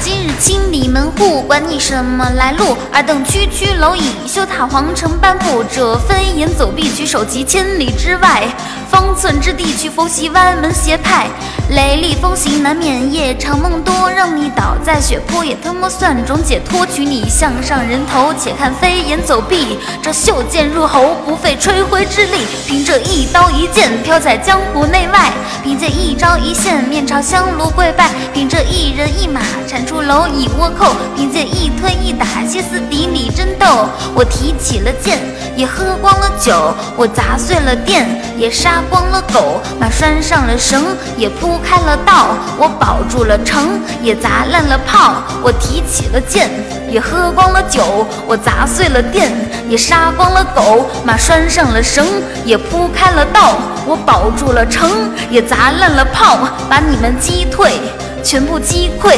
[0.00, 0.86] 今日清理。
[0.86, 8.46] 门户管你什么来路，尔等区区蝼蚁，休踏皇城半步，这飞檐走壁，举手即千里之外。
[8.90, 11.26] 方寸之地去佛系歪门邪派，
[11.70, 16.86] 雷厉风行难免夜长梦多，让你倒在血泊也他妈算种解脱。
[16.86, 25.32] 取你项上人头，且看飞檐走壁，这袖剑入喉不费吹灰之力，凭这一刀一剑飘在江湖内外，
[25.64, 33.66] 凭借一招一线面朝香炉跪拜，凭这一人一马铲出蝼蚁倭寇，凭借一推一打歇斯底里争斗。
[34.14, 35.18] 我提起了剑，
[35.56, 38.06] 也喝光了酒，我砸碎了店，
[38.38, 38.75] 也杀。
[38.76, 40.84] 杀光了狗，马拴上了绳，
[41.16, 42.36] 也铺开了道。
[42.58, 45.14] 我保住了城，也砸烂了炮。
[45.42, 46.50] 我提起了剑，
[46.90, 48.06] 也喝光了酒。
[48.26, 49.32] 我砸碎了店，
[49.70, 52.06] 也杀光了狗，马拴上了绳，
[52.44, 53.54] 也铺开了道。
[53.86, 57.80] 我保住了城，也砸烂了炮，把你们击退，
[58.22, 59.16] 全部击溃，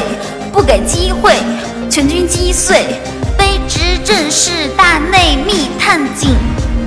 [0.53, 1.35] 不给机会，
[1.91, 2.87] 全军击碎。
[3.37, 6.31] 卑职正是大内密探锦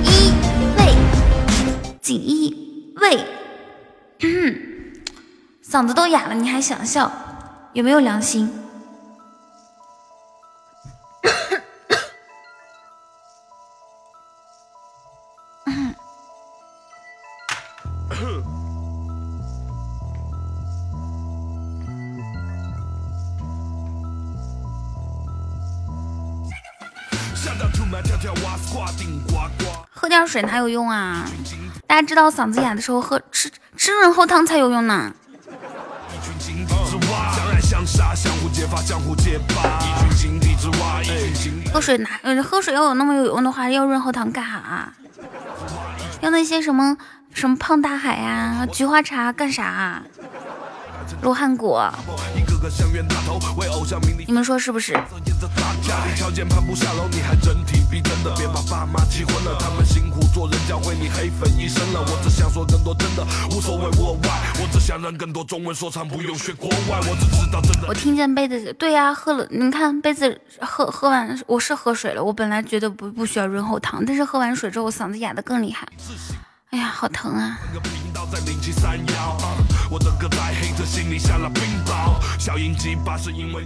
[0.02, 0.32] 衣
[0.78, 0.94] 卫，
[2.00, 2.61] 锦衣。
[3.02, 3.26] 喂，
[5.68, 7.10] 嗓子都哑了，你还想笑？
[7.72, 8.48] 有没有良心？
[29.90, 31.24] 喝点水哪有用啊？
[31.92, 35.12] 大家知道嗓子哑的时候喝吃吃润喉糖才有用呢。
[41.70, 42.08] 喝水哪？
[42.22, 44.90] 呃，喝水要有那么有用的话，要润喉糖干啥？
[46.22, 46.96] 要那些什么
[47.34, 50.02] 什么胖大海呀、菊花茶干啥？
[51.20, 51.92] 罗汉果，
[54.26, 54.94] 你们说是不是？
[67.88, 72.22] 我听见杯子，对呀，喝了，你看杯子喝喝完，我是喝水了。
[72.22, 75.86] 我本来觉得不不需要润喉糖，但是喝完水之后，我嗓子哑的更厉害。
[76.70, 77.58] 哎呀，好疼啊！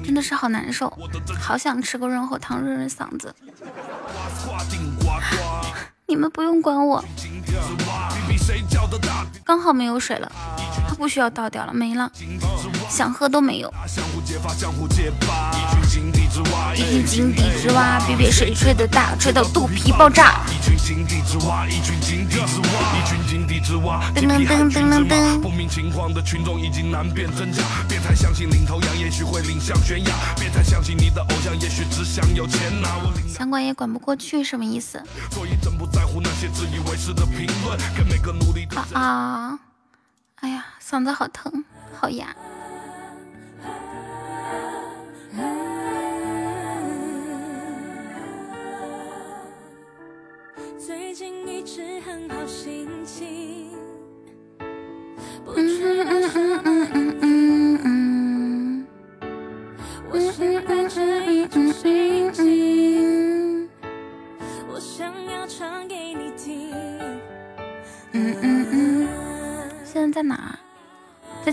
[0.04, 0.92] 真的是好难受，
[1.40, 3.34] 好想吃个润喉糖润润嗓子。
[6.08, 7.04] 你们不用管我，
[9.44, 10.30] 刚好没有水了，
[10.88, 12.08] 它不需要倒掉了，没了，
[12.88, 13.74] 想喝都没有。
[16.76, 20.42] 一群井底之蛙，比比谁吹的大，吹到肚皮爆炸。
[24.14, 25.40] 噔噔噔噔噔噔。
[25.40, 30.14] 不明情况的群众已经难辨真假，别太相信领头羊，也许会领向悬崖。
[30.38, 32.90] 别太相信你的偶像，也许只想有钱拿。
[33.26, 35.02] 想管也管不过去，什么意思？
[35.30, 38.78] 所以真不在乎那些自以为是的评论，给每个努力的。
[38.92, 39.58] 啊！
[40.40, 41.64] 哎呀，嗓子好疼，
[41.98, 42.36] 好哑。
[50.78, 53.70] 最近一直很好心情，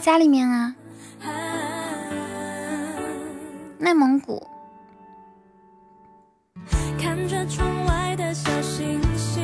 [0.04, 0.76] 家里面啊。
[3.78, 4.46] 内蒙古。
[7.00, 9.42] 看着窗外的小星星，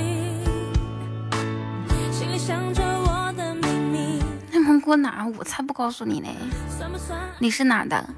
[2.11, 4.21] 心里想着我的秘密。
[4.51, 5.25] 内蒙古哪？
[5.37, 6.35] 我才不告诉你嘞。
[7.39, 8.09] 你是哪的？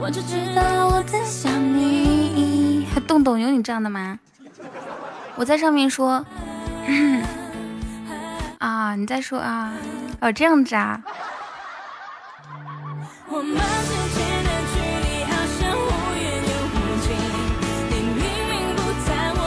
[0.00, 2.86] 我只知道我在想你。
[2.90, 4.18] 还洞洞有你这样的吗？
[5.36, 6.24] 我在上面说。
[8.90, 9.72] 啊，你再说啊？
[10.20, 11.00] 哦，这样子啊。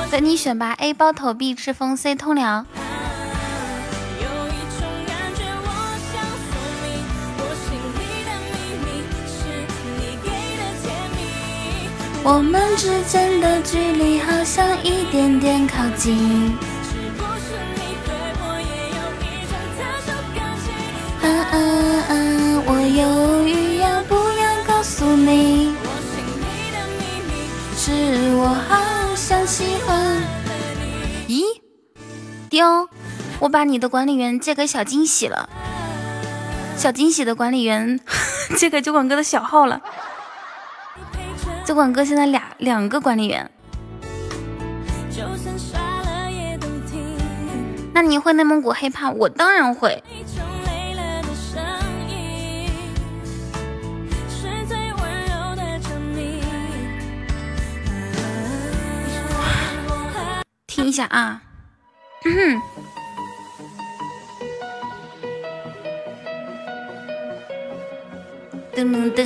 [0.10, 2.66] 等你选吧，A 包投币，赤峰 C 通辽。
[12.24, 16.58] 我们之间的距离好像一点点靠近。
[32.64, 32.90] 丢！
[33.40, 35.50] 我把你的管理员借给小惊喜了，
[36.78, 38.00] 小惊喜的管理员
[38.56, 39.82] 借给酒馆哥的小号了。
[41.66, 43.52] 酒馆哥现在俩两个管理员。
[47.94, 50.02] 那你会内蒙古黑怕我当然会。
[60.66, 61.42] 听一下啊，
[62.24, 62.62] 噔噔
[68.74, 69.24] 噔，噔噔噔，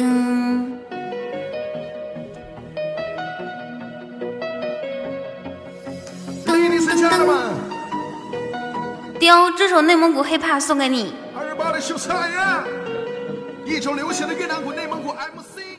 [9.19, 11.13] 雕，这首内蒙古 hiphop 送给你。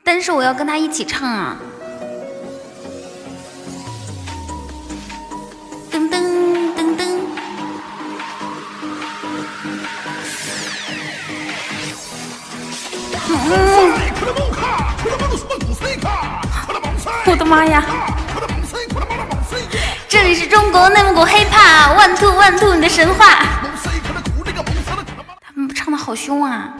[0.04, 1.56] 但是我要跟他一起唱啊。
[17.26, 17.84] 我的妈呀！
[20.08, 23.44] 这里是中国内蒙古 hiphop one two one two 你的神话。
[25.54, 26.72] 他们唱的好凶啊！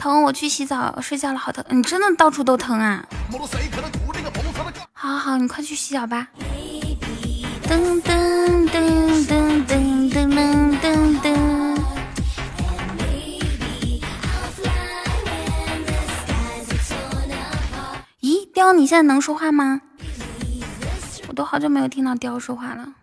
[0.00, 1.64] 疼，我去洗澡睡觉了，好疼！
[1.68, 3.04] 你真的到处都疼啊！
[4.92, 6.26] 好好好，你快去洗澡吧。
[7.68, 8.76] 噔噔噔
[9.26, 9.30] 噔
[9.66, 10.36] 噔噔噔
[10.80, 10.84] 噔
[11.20, 11.26] 噔。
[18.20, 19.82] 咦，雕，你现在能说话吗？
[21.28, 22.94] 我都好久没有听到雕说话了。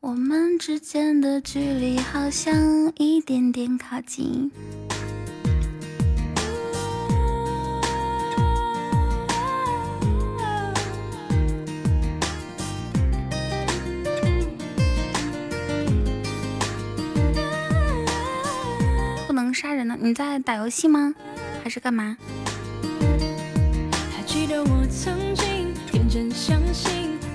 [0.00, 4.52] 我们之间的距离好像一点点靠近。
[19.48, 19.96] 能杀人呢？
[19.98, 21.14] 你在打游戏吗？
[21.64, 22.18] 还是干嘛？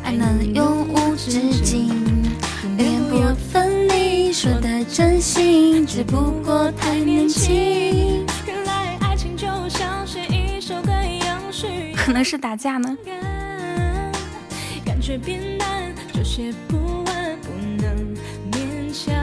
[0.04, 1.32] 爱能永无止
[1.64, 1.90] 境，
[2.78, 8.24] 恋不分离，说的真心，只不过太年轻。
[11.96, 12.96] 可能是打架呢。
[14.86, 17.50] 感觉变淡，就写不完，不
[17.82, 18.16] 能
[18.52, 19.16] 勉强。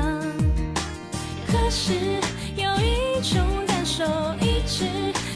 [1.47, 1.93] 可是。
[3.31, 4.05] 一种感受
[4.41, 4.87] 一直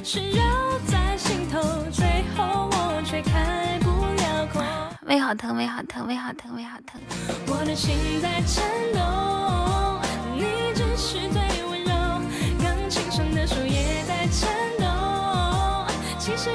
[0.03, 0.43] 缠绕
[0.85, 1.61] 在心头，
[1.93, 3.87] 最后我却开不
[4.21, 4.61] 了口。
[5.07, 7.01] 胃好疼，胃好疼，胃好疼，胃好疼。
[7.47, 10.03] 我的心在颤抖，
[10.35, 11.41] 你只是最
[11.71, 11.95] 温柔，
[12.65, 14.51] 钢琴上的手也在颤
[14.81, 15.87] 抖。
[16.19, 16.51] 其实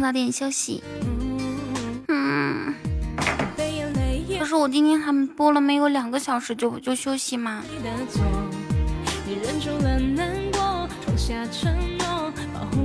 [0.00, 0.82] 早点休息。
[2.08, 2.74] 嗯，
[4.38, 7.62] 可是我今天还播了没有两个小时就就休息吗？
[9.26, 9.34] 你
[9.78, 12.78] 了难过，下承诺，保护。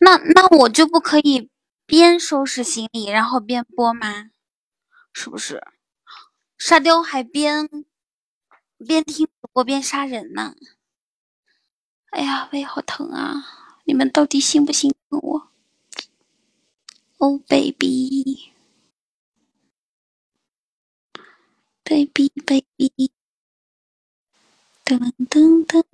[0.00, 1.50] 那那我就不可以
[1.86, 4.30] 边收拾行李然后边播吗？
[5.12, 5.62] 是不是？
[6.58, 7.68] 沙雕还边
[8.78, 10.54] 边听主播边杀人呢？
[12.10, 13.44] 哎呀，胃好疼啊！
[13.84, 15.48] 你们到底心不心疼我
[17.18, 18.42] ？Oh baby，baby
[22.46, 23.10] baby，
[24.84, 25.84] 噔噔噔。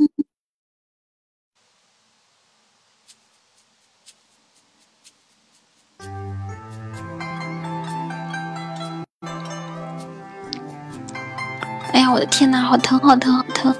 [11.96, 13.74] 哎呀，我的天呐，好疼，好疼，好疼！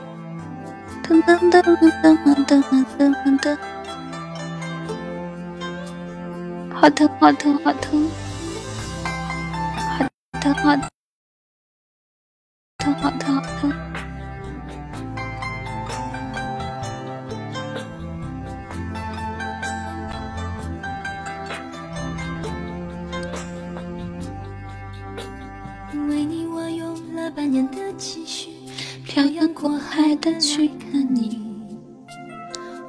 [1.03, 2.65] 噔噔噔噔噔噔
[2.97, 3.59] 噔噔，
[6.75, 8.09] 好疼，好疼，好疼，
[9.99, 10.09] 好
[10.41, 10.75] 疼，好
[12.81, 13.86] 疼，好疼，好疼。
[27.37, 28.49] 半年的积蓄，
[29.05, 31.39] 漂洋过海的去看你。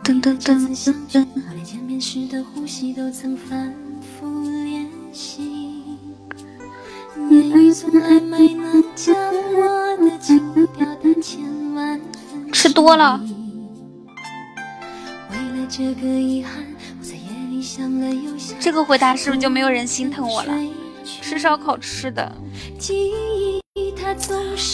[0.06, 5.84] 噔噔噔噔噔，连见面时的呼吸都曾反复练习。
[7.30, 9.14] 言语从来没能将
[9.54, 10.40] 我的情
[10.78, 12.00] 表达千万
[12.32, 12.54] 分。
[12.54, 13.20] 吃多了。
[15.30, 16.66] 为了这个遗憾，
[16.98, 18.58] 我在夜里想了又想。
[18.62, 20.54] 这个回答是不是就没有人心疼我了？
[21.04, 22.32] 吃烧烤吃的。
[22.80, 23.57] 记忆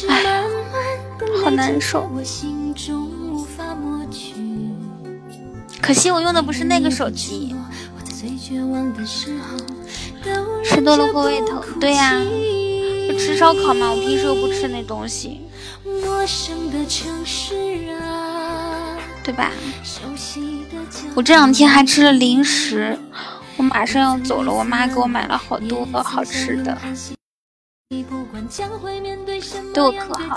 [0.10, 0.34] 唉，
[1.44, 2.10] 好难受。
[5.82, 7.56] 可惜我用的不是那个手机。
[10.64, 11.62] 吃多了会胃疼。
[11.80, 12.22] 对呀，
[13.20, 15.42] 吃烧烤嘛，我平时又不吃那东西，
[19.24, 19.52] 对吧？
[21.16, 22.98] 我这两天还吃了零食，
[23.58, 26.78] 我马上要走了，我妈给我买了好多好吃的。
[29.74, 30.36] 对我可好了。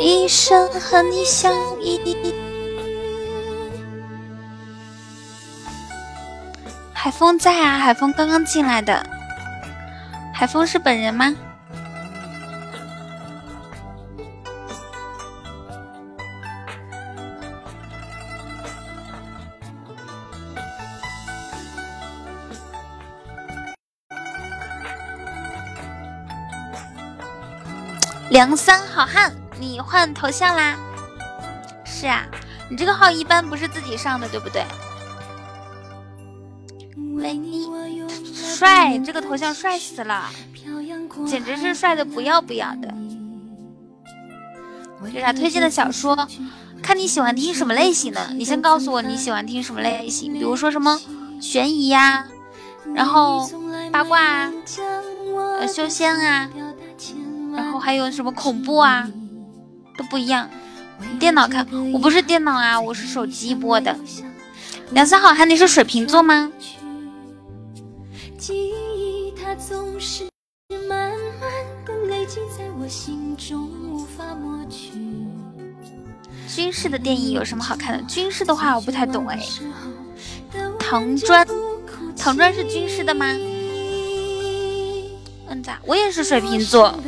[0.00, 2.34] 一生和你相依。
[6.92, 9.04] 海风在啊，海风刚刚进来的。
[10.32, 11.34] 海风是本人吗？
[28.34, 30.76] 梁三好汉，你换头像啦？
[31.84, 32.26] 是啊，
[32.68, 34.64] 你这个号一般不是自己上的，对不对？
[38.34, 40.28] 帅，这个头像帅死了，
[41.24, 42.92] 简直是帅的不要不要的。
[45.12, 46.26] 有啥推荐的小说？
[46.82, 51.00] 看你喜欢听什么类型的，你先告诉我你喜欢听什么类型，比如说什么
[51.40, 52.26] 悬疑呀，
[52.96, 53.48] 然后
[53.92, 54.52] 八卦啊，
[55.60, 56.50] 呃，修仙啊。
[57.78, 59.10] 还有什么恐怖啊，
[59.96, 60.48] 都不一样。
[61.18, 63.96] 电脑看，我不是电脑啊，我是手机播的。
[64.90, 66.50] 梁三好汉，你是水瓶座吗？
[76.46, 78.02] 军事的电影有什么好看的？
[78.04, 79.38] 军事的话我不太懂哎。
[80.78, 81.46] 唐砖，
[82.16, 83.26] 唐砖是军事的吗？
[85.82, 86.98] 我也是水瓶座。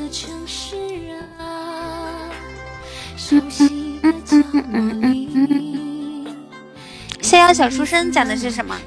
[7.23, 8.79] 逍遥小书生讲的是什么？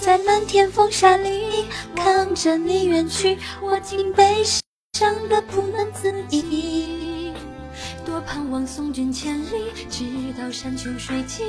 [0.00, 1.64] 在漫天风沙里
[1.94, 7.01] 看着你远去，我竟悲伤的不能自已。
[8.04, 10.04] 多盼望送君千里，直
[10.38, 11.46] 到山穷水尽，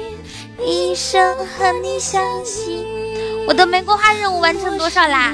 [0.65, 2.85] 一生和你相惜。
[3.47, 5.33] 我的玫瑰花任务完成多少啦？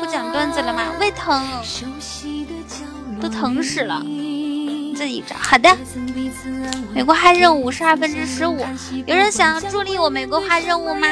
[0.00, 0.92] 不讲段子了吗？
[1.00, 1.44] 胃疼，
[3.20, 4.00] 都疼死了。
[4.94, 5.36] 自己找。
[5.36, 5.76] 好的。
[6.92, 8.58] 玫瑰花任务五十二分之十五，
[9.06, 11.08] 有人想要助力我玫瑰花任务吗？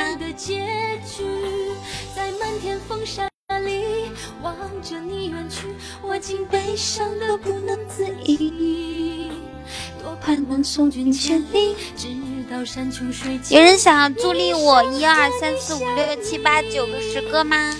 [4.42, 5.66] 望着你远去，
[6.02, 9.30] 我竟悲伤得不能自已。
[10.02, 12.08] 多盼能送君千里，直
[12.50, 13.56] 到山穷水尽。
[13.56, 17.74] 有人想要助力我一二三四五六七八九个十个吗？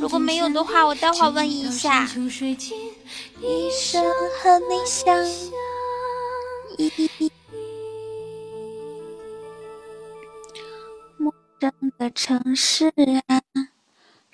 [0.00, 2.06] 如果没有的话，我待会问一下。
[3.40, 5.26] 一生和你相
[6.76, 7.30] 依，
[11.16, 12.92] 陌生的城市
[13.28, 13.40] 啊。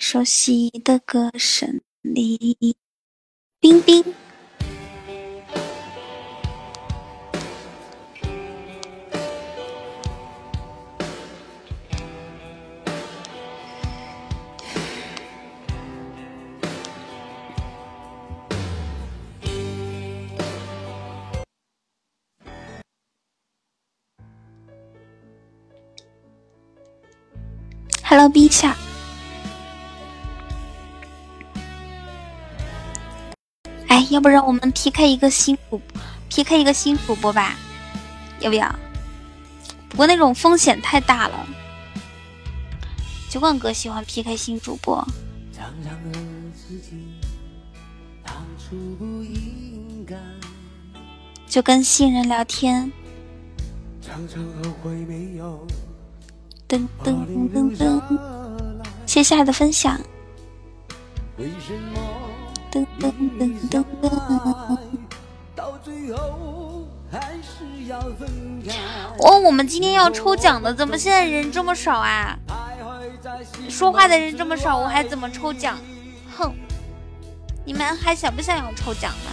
[0.03, 2.77] 熟悉的歌声里，
[3.61, 4.05] 冰冰。
[28.03, 28.49] Hello，冰
[33.93, 35.79] 哎，要不然我们 PK 一个新主
[36.31, 37.59] ，PK 一个新主播吧，
[38.41, 38.75] 要不要？
[39.91, 41.47] 不过那种风险太大了。
[43.29, 45.07] 酒馆哥喜欢 PK 新主播。
[51.47, 52.91] 就跟新人聊天。
[56.67, 58.01] 噔噔噔噔，
[59.05, 60.01] 谢谢的分享。
[62.73, 64.09] 噔噔噔噔噔。
[69.19, 72.39] 哦，我们今天要抽奖的，怎么现在人这么少啊？
[73.69, 75.77] 说话的人这么少，我还怎么抽奖？
[76.35, 76.55] 哼！
[77.67, 79.31] 你们还想不想要抽奖呢？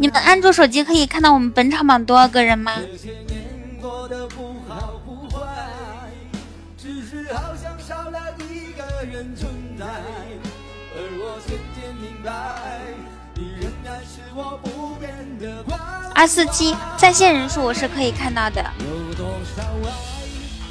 [0.00, 2.72] 你们安卓手机可以看到我们本场榜多少个人吗？
[16.14, 18.64] 二四七在线人数我是可以看到的。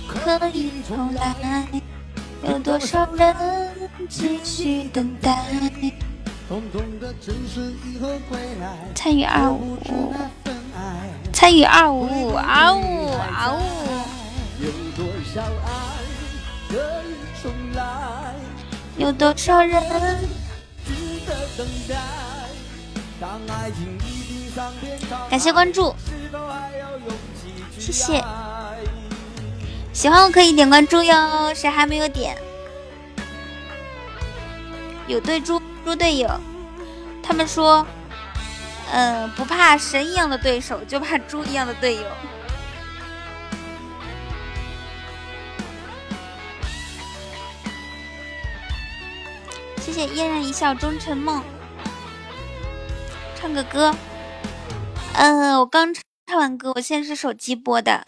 [0.07, 1.67] 可以重来，
[2.43, 3.35] 有多少人
[4.09, 5.37] 继续等待？
[8.95, 9.77] 参与二五，
[11.33, 13.59] 参与二五五，二五二五。
[18.97, 19.83] 有多少人？
[25.29, 25.93] 感谢关注，
[27.77, 28.23] 谢谢。
[29.91, 32.37] 喜欢我可以点关注哟，谁还没有点？
[35.07, 35.61] 有对猪。
[35.87, 36.29] 猪队友，
[37.23, 37.87] 他们说，
[38.91, 42.01] 嗯，不怕神一样的对手，就怕猪一样的队友。
[49.77, 51.41] 谢谢嫣然一笑终成梦。
[53.37, 53.95] 唱个歌，
[55.13, 58.03] 嗯，我刚唱完歌，我现在是手机播的。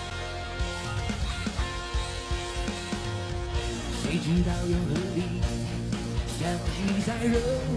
[7.22, 7.69] 有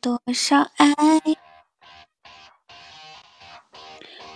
[0.00, 0.94] 多少爱？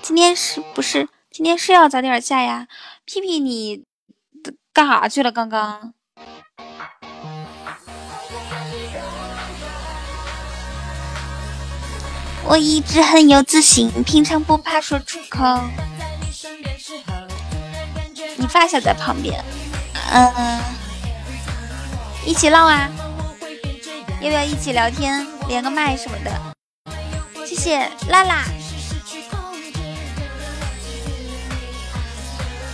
[0.03, 2.67] 今天是不是今天是要早点下呀？
[3.05, 3.85] 屁屁，你
[4.73, 5.31] 干啥去了？
[5.31, 5.95] 刚刚
[12.45, 15.45] 我一直很有自信，平常不怕说出口。
[18.37, 19.45] 你发小在旁边，
[20.13, 20.61] 嗯。
[22.27, 22.91] 一起唠啊！
[24.21, 26.31] 要不要一起聊天，连个麦什么的？
[27.47, 27.79] 谢谢
[28.09, 28.45] 辣辣，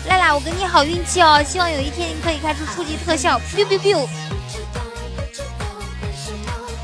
[0.08, 1.40] 辣辣，我给你好运气哦！
[1.44, 4.08] 希望有一天你可以开出初级特效，biu biu biu！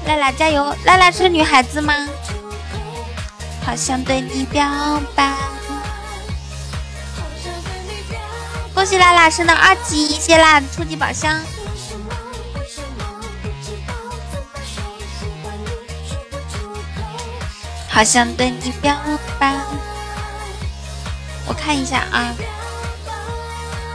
[0.06, 0.74] 辣辣加油！
[0.84, 1.93] 辣辣是女孩子吗？
[3.66, 4.64] 好想对你表
[5.16, 5.34] 白。
[8.72, 11.36] 恭喜辣辣升到二级，谢谢辣辣的初级宝箱。
[17.94, 18.97] 好想对你表
[19.39, 19.55] 白，
[21.47, 22.35] 我看一下啊，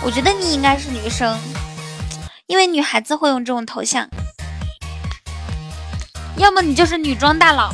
[0.04, 1.36] 我觉得你应该是女生，
[2.46, 4.08] 因为女孩子会用这种头像，
[6.36, 7.74] 要么你就是女装大佬。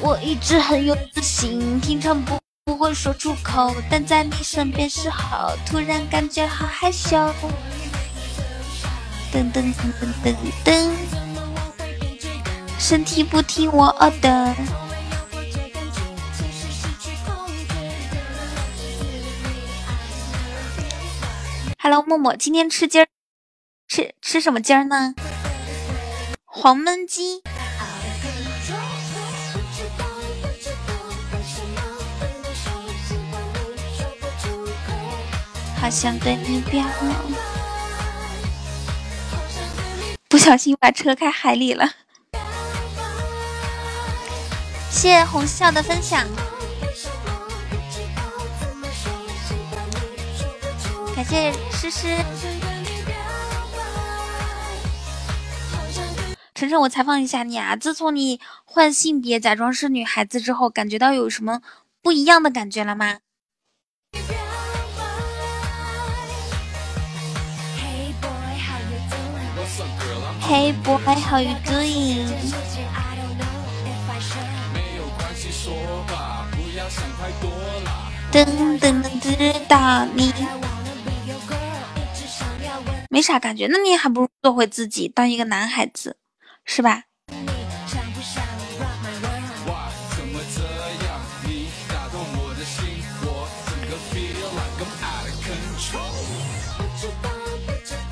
[0.00, 7.18] 我一直很有自信，平常不不会说出口，但在你身边时候，突然感觉好害羞。
[9.30, 10.34] 噔噔噔噔噔
[10.64, 11.19] 噔。
[12.80, 13.92] 身体不听我
[14.22, 14.56] 的。
[21.78, 23.06] Hello，默默，今天吃鸡儿，
[23.86, 25.14] 吃吃什么鸡儿呢？
[26.46, 27.42] 黄焖鸡。
[35.78, 36.84] 好想跟你变。
[40.28, 41.88] 不小心把车开海里了。
[44.90, 46.26] 谢谢红笑的分享，
[51.16, 52.16] 感谢诗诗。
[56.54, 61.62] 晨晨，我采访一下你啊，自从你换性别，假装是女孩子之后，感觉到有什么
[62.02, 63.20] 不一样的感觉了吗
[70.42, 72.28] ？Hey boy, how you doing?
[78.32, 78.46] 噔
[78.78, 80.32] 噔噔，知道你
[83.10, 86.16] 没啥感觉，那你还不如做回自己，当一个男孩子，
[86.64, 87.02] 是吧？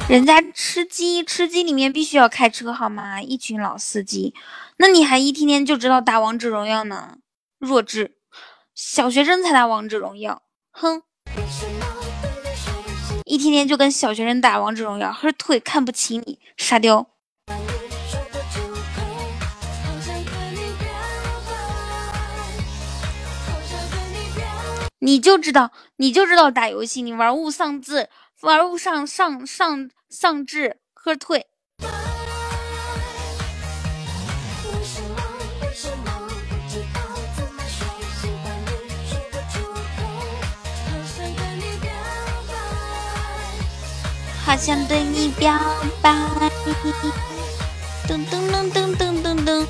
[0.09, 3.23] 人家吃鸡，吃鸡里面必须要开车，好吗？
[3.23, 4.35] 一群老司机，
[4.79, 7.19] 那你还一天天就知道打王者荣耀呢？
[7.59, 8.17] 弱智，
[8.75, 11.03] 小学生才打王者荣耀，哼！
[13.25, 17.07] 一天天就跟小学生打王者荣耀，呵腿看不起你，沙雕！
[25.01, 28.09] 你就知道，你就知道打游戏，你玩物丧志，
[28.41, 29.91] 玩物丧丧丧。
[30.11, 31.48] 丧志喝退。
[44.49, 45.53] 好想对你表
[46.01, 46.11] 白，
[48.09, 49.67] 噔噔噔噔噔噔噔。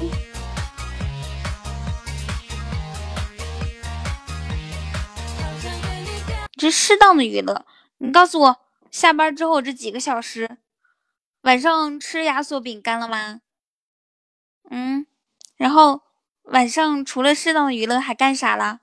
[6.53, 8.61] 这适当的娱乐，你告诉我。
[8.93, 10.59] 下班之后这几个小时，
[11.41, 13.41] 晚上吃压缩饼干了吗？
[14.71, 15.09] 嗯，
[15.57, 16.03] 然后
[16.45, 18.83] 晚上除了适当的娱乐还干啥了？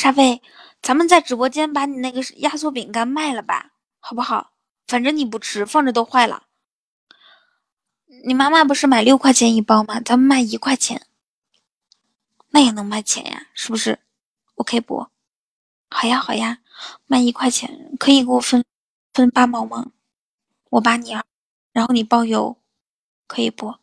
[0.00, 0.40] 沙飞，
[0.80, 4.52] 咱们在直播间把你那个压缩饼干卖了吧，好不好？
[4.86, 6.44] 反正你不吃，放着都坏了。
[8.24, 10.00] 你妈妈不是买六块钱一包吗？
[10.00, 11.06] 咱们卖一块钱，
[12.48, 13.98] 那也能卖钱呀，是不是
[14.54, 15.06] ？OK 不？
[15.90, 16.60] 好呀好呀，
[17.04, 18.64] 卖一块钱可以给我分
[19.12, 19.92] 分八毛吗？
[20.70, 21.22] 我八你二，
[21.72, 22.56] 然后你包邮，
[23.26, 23.74] 可以不？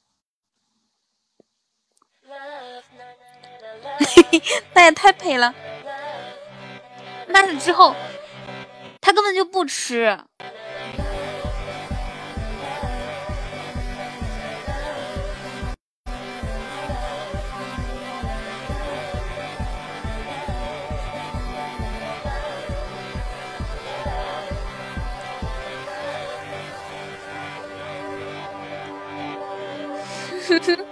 [4.73, 5.53] 那也太赔了。
[7.27, 7.95] 卖了之后，
[9.01, 10.17] 他根本就不吃。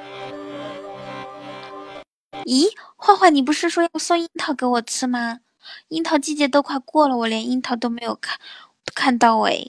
[2.46, 5.40] 咦，坏坏，你不是说要送樱桃给我吃吗？
[5.90, 8.40] 樱桃季节都快过了，我连樱桃都没有看
[8.94, 9.68] 看到哎。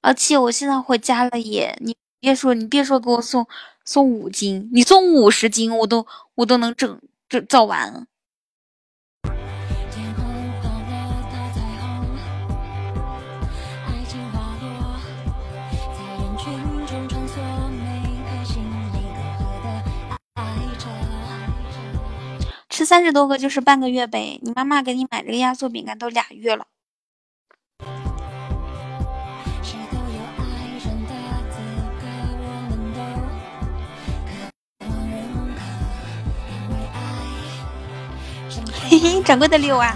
[0.00, 3.46] 而且我现在回家了耶，你别说，你别说给我送
[3.84, 6.06] 送五斤，你送五十斤我都
[6.36, 7.92] 我都能整整造完。
[7.92, 8.06] 了
[22.86, 26.64] 三十多个就是半个月呗，你妈妈给你买这个压缩饼干都俩月了。
[38.88, 39.92] 嘿嘿，掌柜的六啊！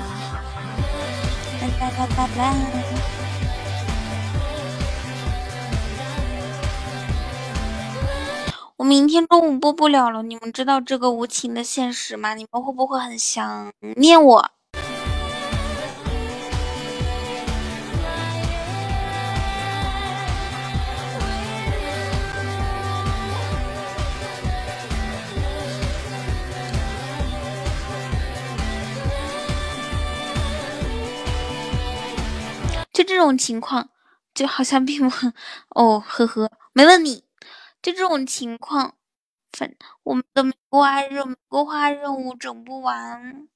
[8.80, 12.32] 我明天中午播不了了，你们知道这个无情的现实吗？
[12.32, 14.50] 你们会不会很想念我？
[32.94, 33.90] 就这种情况，
[34.34, 35.32] 就好像并不，
[35.78, 37.24] 哦，呵呵，没问题。
[37.82, 38.96] 就这种情况，
[39.52, 43.48] 反我们的玫瑰花任玫瑰花任务整不完。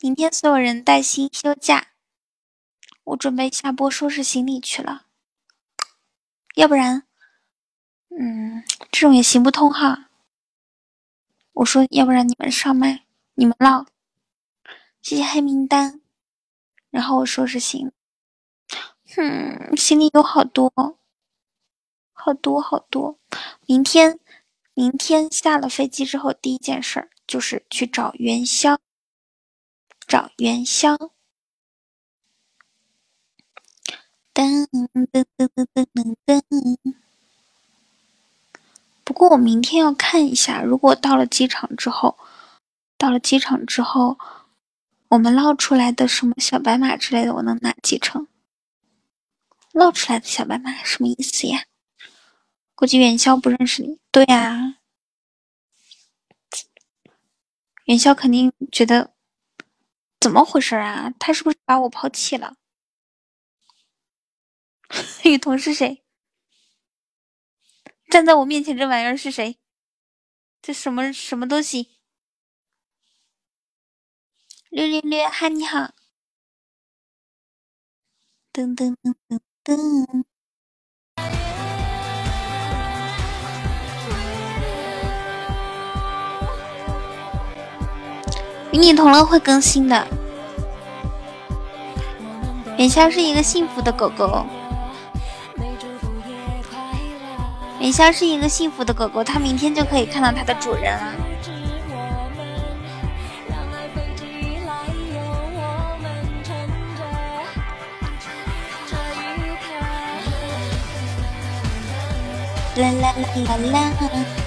[0.00, 1.92] 明天所有人带薪休假，
[3.04, 5.06] 我准备下播收拾行李去了。
[6.56, 7.06] 要不然，
[8.10, 10.10] 嗯，这种也行不通哈。
[11.52, 13.86] 我说，要不然你们上麦，你们唠。
[15.00, 16.00] 谢谢黑名单。
[16.90, 17.92] 然后我收拾行，
[19.16, 20.70] 嗯，行李有好多，
[22.24, 23.18] 好多好多。
[23.66, 24.18] 明天，
[24.72, 28.78] 明天下了飞机之后，第一件事儿就是去找元宵，
[30.06, 30.96] 找元宵。
[34.32, 36.94] 噔噔噔噔噔噔噔。
[39.04, 42.16] 不过我明天要看一下，如果到了机场之后，
[42.96, 44.16] 到了机场之后。
[45.08, 48.26] 我们捞出来的什么小白马之类的，我能拿几成？
[49.72, 51.62] 捞出来的小白马什么意思呀？
[52.74, 53.98] 估计元宵不认识你。
[54.10, 54.78] 对呀，
[57.86, 59.14] 元宵肯定觉得
[60.20, 61.12] 怎么回事啊？
[61.18, 62.56] 他是不是把我抛弃了？
[65.24, 66.02] 雨桐是谁？
[68.10, 69.58] 站在我面前这玩意儿是谁？
[70.62, 71.90] 这什么什么东西？
[74.70, 75.92] 略略略，嗨，你好。
[78.52, 80.33] 噔噔噔噔噔。
[88.74, 90.04] 与你同乐会更新的。
[92.76, 94.44] 元宵是一个幸福的狗狗。
[97.78, 101.12] 元宵是一个幸福的狗狗，它明天就可以看到它的主人了。
[112.74, 114.43] 啦啦啦啦啦！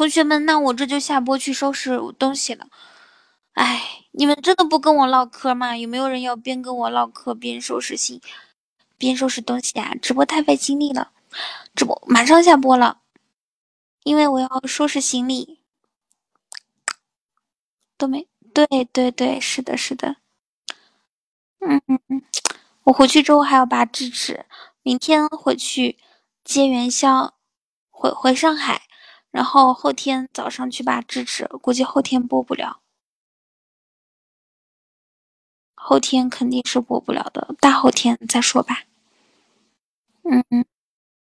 [0.00, 2.68] 同学们，那我这就下播去收拾东西了。
[3.52, 5.76] 哎，你们真的不跟我唠嗑吗？
[5.76, 8.18] 有没有人要边跟我唠嗑边收拾行，
[8.96, 9.94] 边收拾东西啊？
[10.00, 11.12] 直播太费精力了，
[11.74, 13.02] 直播马上下播了，
[14.02, 15.60] 因为我要收拾行李，
[17.98, 18.26] 都没。
[18.54, 20.16] 对对对，是的，是的。
[21.58, 22.22] 嗯嗯，
[22.84, 24.46] 我回去之后还要拔智齿，
[24.82, 25.98] 明天回去
[26.42, 27.34] 接元宵，
[27.90, 28.84] 回回上海，
[29.30, 32.80] 然后后天早上去拔智齿，估计后天播不了，
[35.74, 38.84] 后天肯定是播不了的，大后天再说吧。
[40.24, 40.64] 嗯嗯，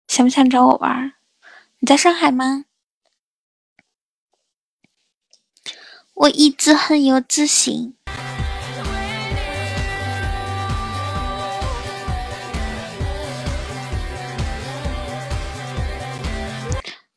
[0.08, 1.14] 想不想找我玩？
[1.78, 2.64] 你在上海吗？
[6.14, 7.94] 我一直很有自信。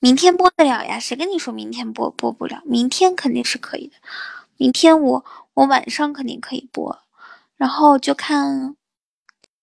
[0.06, 1.00] 明天播得了呀？
[1.00, 2.62] 谁跟你说明天播播不了？
[2.64, 3.96] 明天肯定是可以的。
[4.56, 5.26] 明天我
[5.56, 7.00] 我晚上肯定可以播，
[7.56, 8.76] 然后就看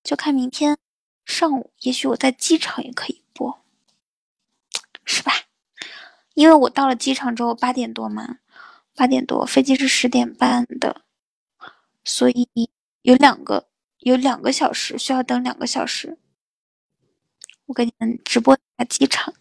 [0.03, 0.77] 就看明天
[1.25, 3.63] 上午，也许我在机场也可以播，
[5.05, 5.33] 是吧？
[6.35, 8.39] 因为我到了机场之后八点多嘛。
[8.97, 11.03] 八点多，飞机是十点半的，
[12.03, 12.49] 所以
[13.03, 13.69] 有两个
[14.01, 16.19] 有两个小时需要等两个小时。
[17.67, 19.33] 我给你们直播一下机场。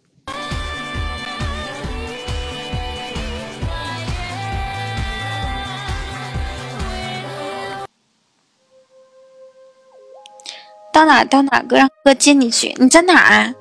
[10.93, 13.55] 到哪到哪哥让哥接你去，你在哪啊？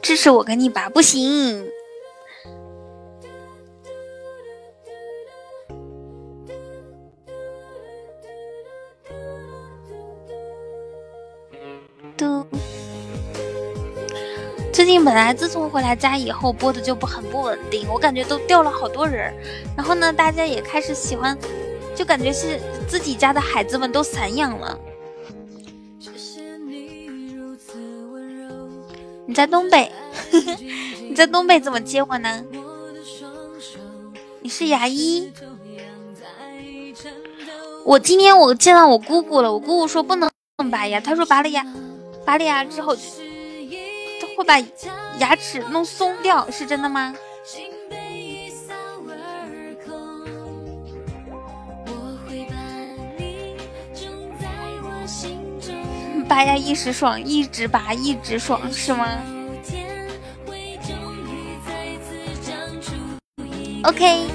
[0.00, 1.68] 支持我跟你拔不行。
[12.16, 12.46] 嘟，
[14.72, 19.34] 最近本来自从回来家以后播的就不很不稳定，我感觉都掉了好多人。
[19.76, 21.36] 然后呢，大家也开始喜欢，
[21.94, 24.78] 就感觉是自己家的孩子们都散养了。
[29.28, 29.92] 你在东北，
[31.06, 32.42] 你在东北怎么接我呢？
[34.40, 35.30] 你是牙医？
[37.84, 40.30] 我今天我见到我姑姑了，我姑姑说不能
[40.70, 41.62] 拔牙，她说拔了牙。
[42.24, 42.96] 拔了牙之后，
[44.34, 44.58] 会把
[45.18, 47.14] 牙齿弄松掉，是真的吗？
[56.28, 59.18] 拔牙一时爽，一直拔一直爽，是吗
[63.84, 64.26] ？OK，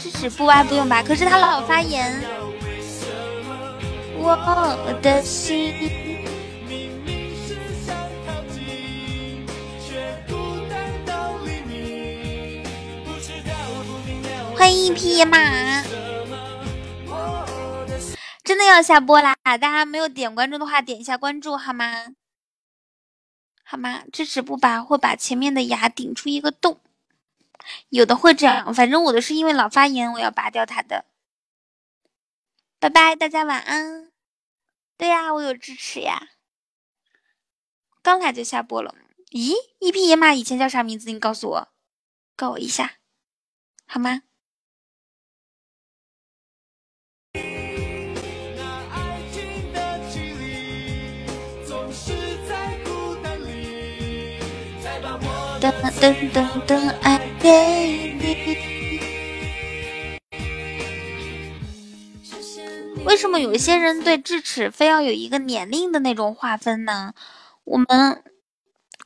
[0.00, 0.64] 支持不啊？
[0.64, 1.02] 不用拔？
[1.02, 2.18] 可是他老发言。
[4.16, 5.74] 我的心。
[14.56, 15.36] 欢迎一匹野马。
[18.44, 19.34] 真的要下播啦！
[19.42, 22.14] 大家没有点关注的话，点一下关注好吗？
[23.64, 24.04] 好吗？
[24.12, 26.78] 智齿不拔会把前面的牙顶出一个洞，
[27.88, 28.72] 有的会这样。
[28.74, 31.06] 反正我的是因为老发炎，我要拔掉它的。
[32.78, 34.12] 拜拜，大家晚安。
[34.98, 36.28] 对呀，我有智齿呀。
[38.02, 38.94] 刚来就下播了。
[39.30, 41.10] 咦，一匹野马以前叫啥名字？
[41.10, 41.68] 你告诉我，
[42.36, 42.98] 告我一下，
[43.86, 44.24] 好吗？
[56.04, 57.48] 噔噔噔，爱给
[58.20, 58.58] 你。
[63.06, 67.14] 为什么有一些人对智齿非要有一个年龄的那种划分呢？
[67.64, 68.22] 我们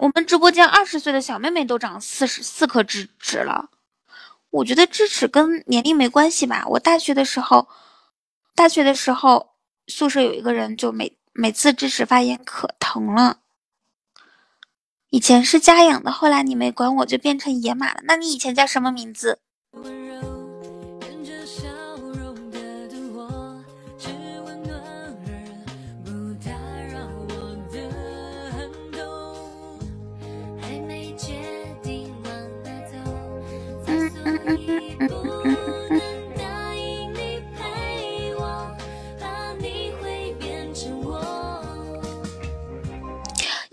[0.00, 3.70] 我们直播间二十岁的小妹妹都长四十四颗智齿了。
[4.50, 6.64] 我觉得智齿跟年龄没关系吧。
[6.66, 7.68] 我大学的时候，
[8.56, 9.50] 大学的时候
[9.86, 13.38] 宿舍有一个人就每每次智齿发炎可疼了。
[15.10, 18.00] 以前是家养的，后来你没管我，就变成野马了。
[18.04, 19.38] 那你以前叫什么名字？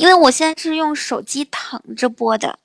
[0.06, 2.60] 因为我现在是用手机躺着播的，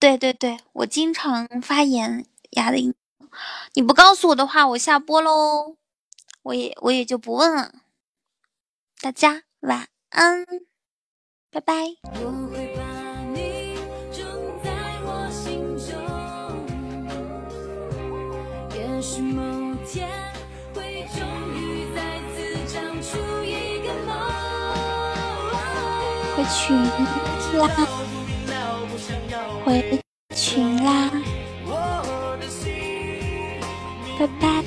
[0.00, 2.92] 对对对，我经常发炎，牙的音。
[3.74, 5.76] 你不告诉我的话，我下播喽，
[6.42, 7.76] 我也我也就不问了。
[9.00, 10.44] 大家晚安，
[11.52, 12.91] 拜拜。
[26.46, 26.76] 群
[27.58, 27.68] 啦，
[29.64, 30.00] 回
[30.34, 31.10] 群啦，
[34.18, 34.62] 拜拜，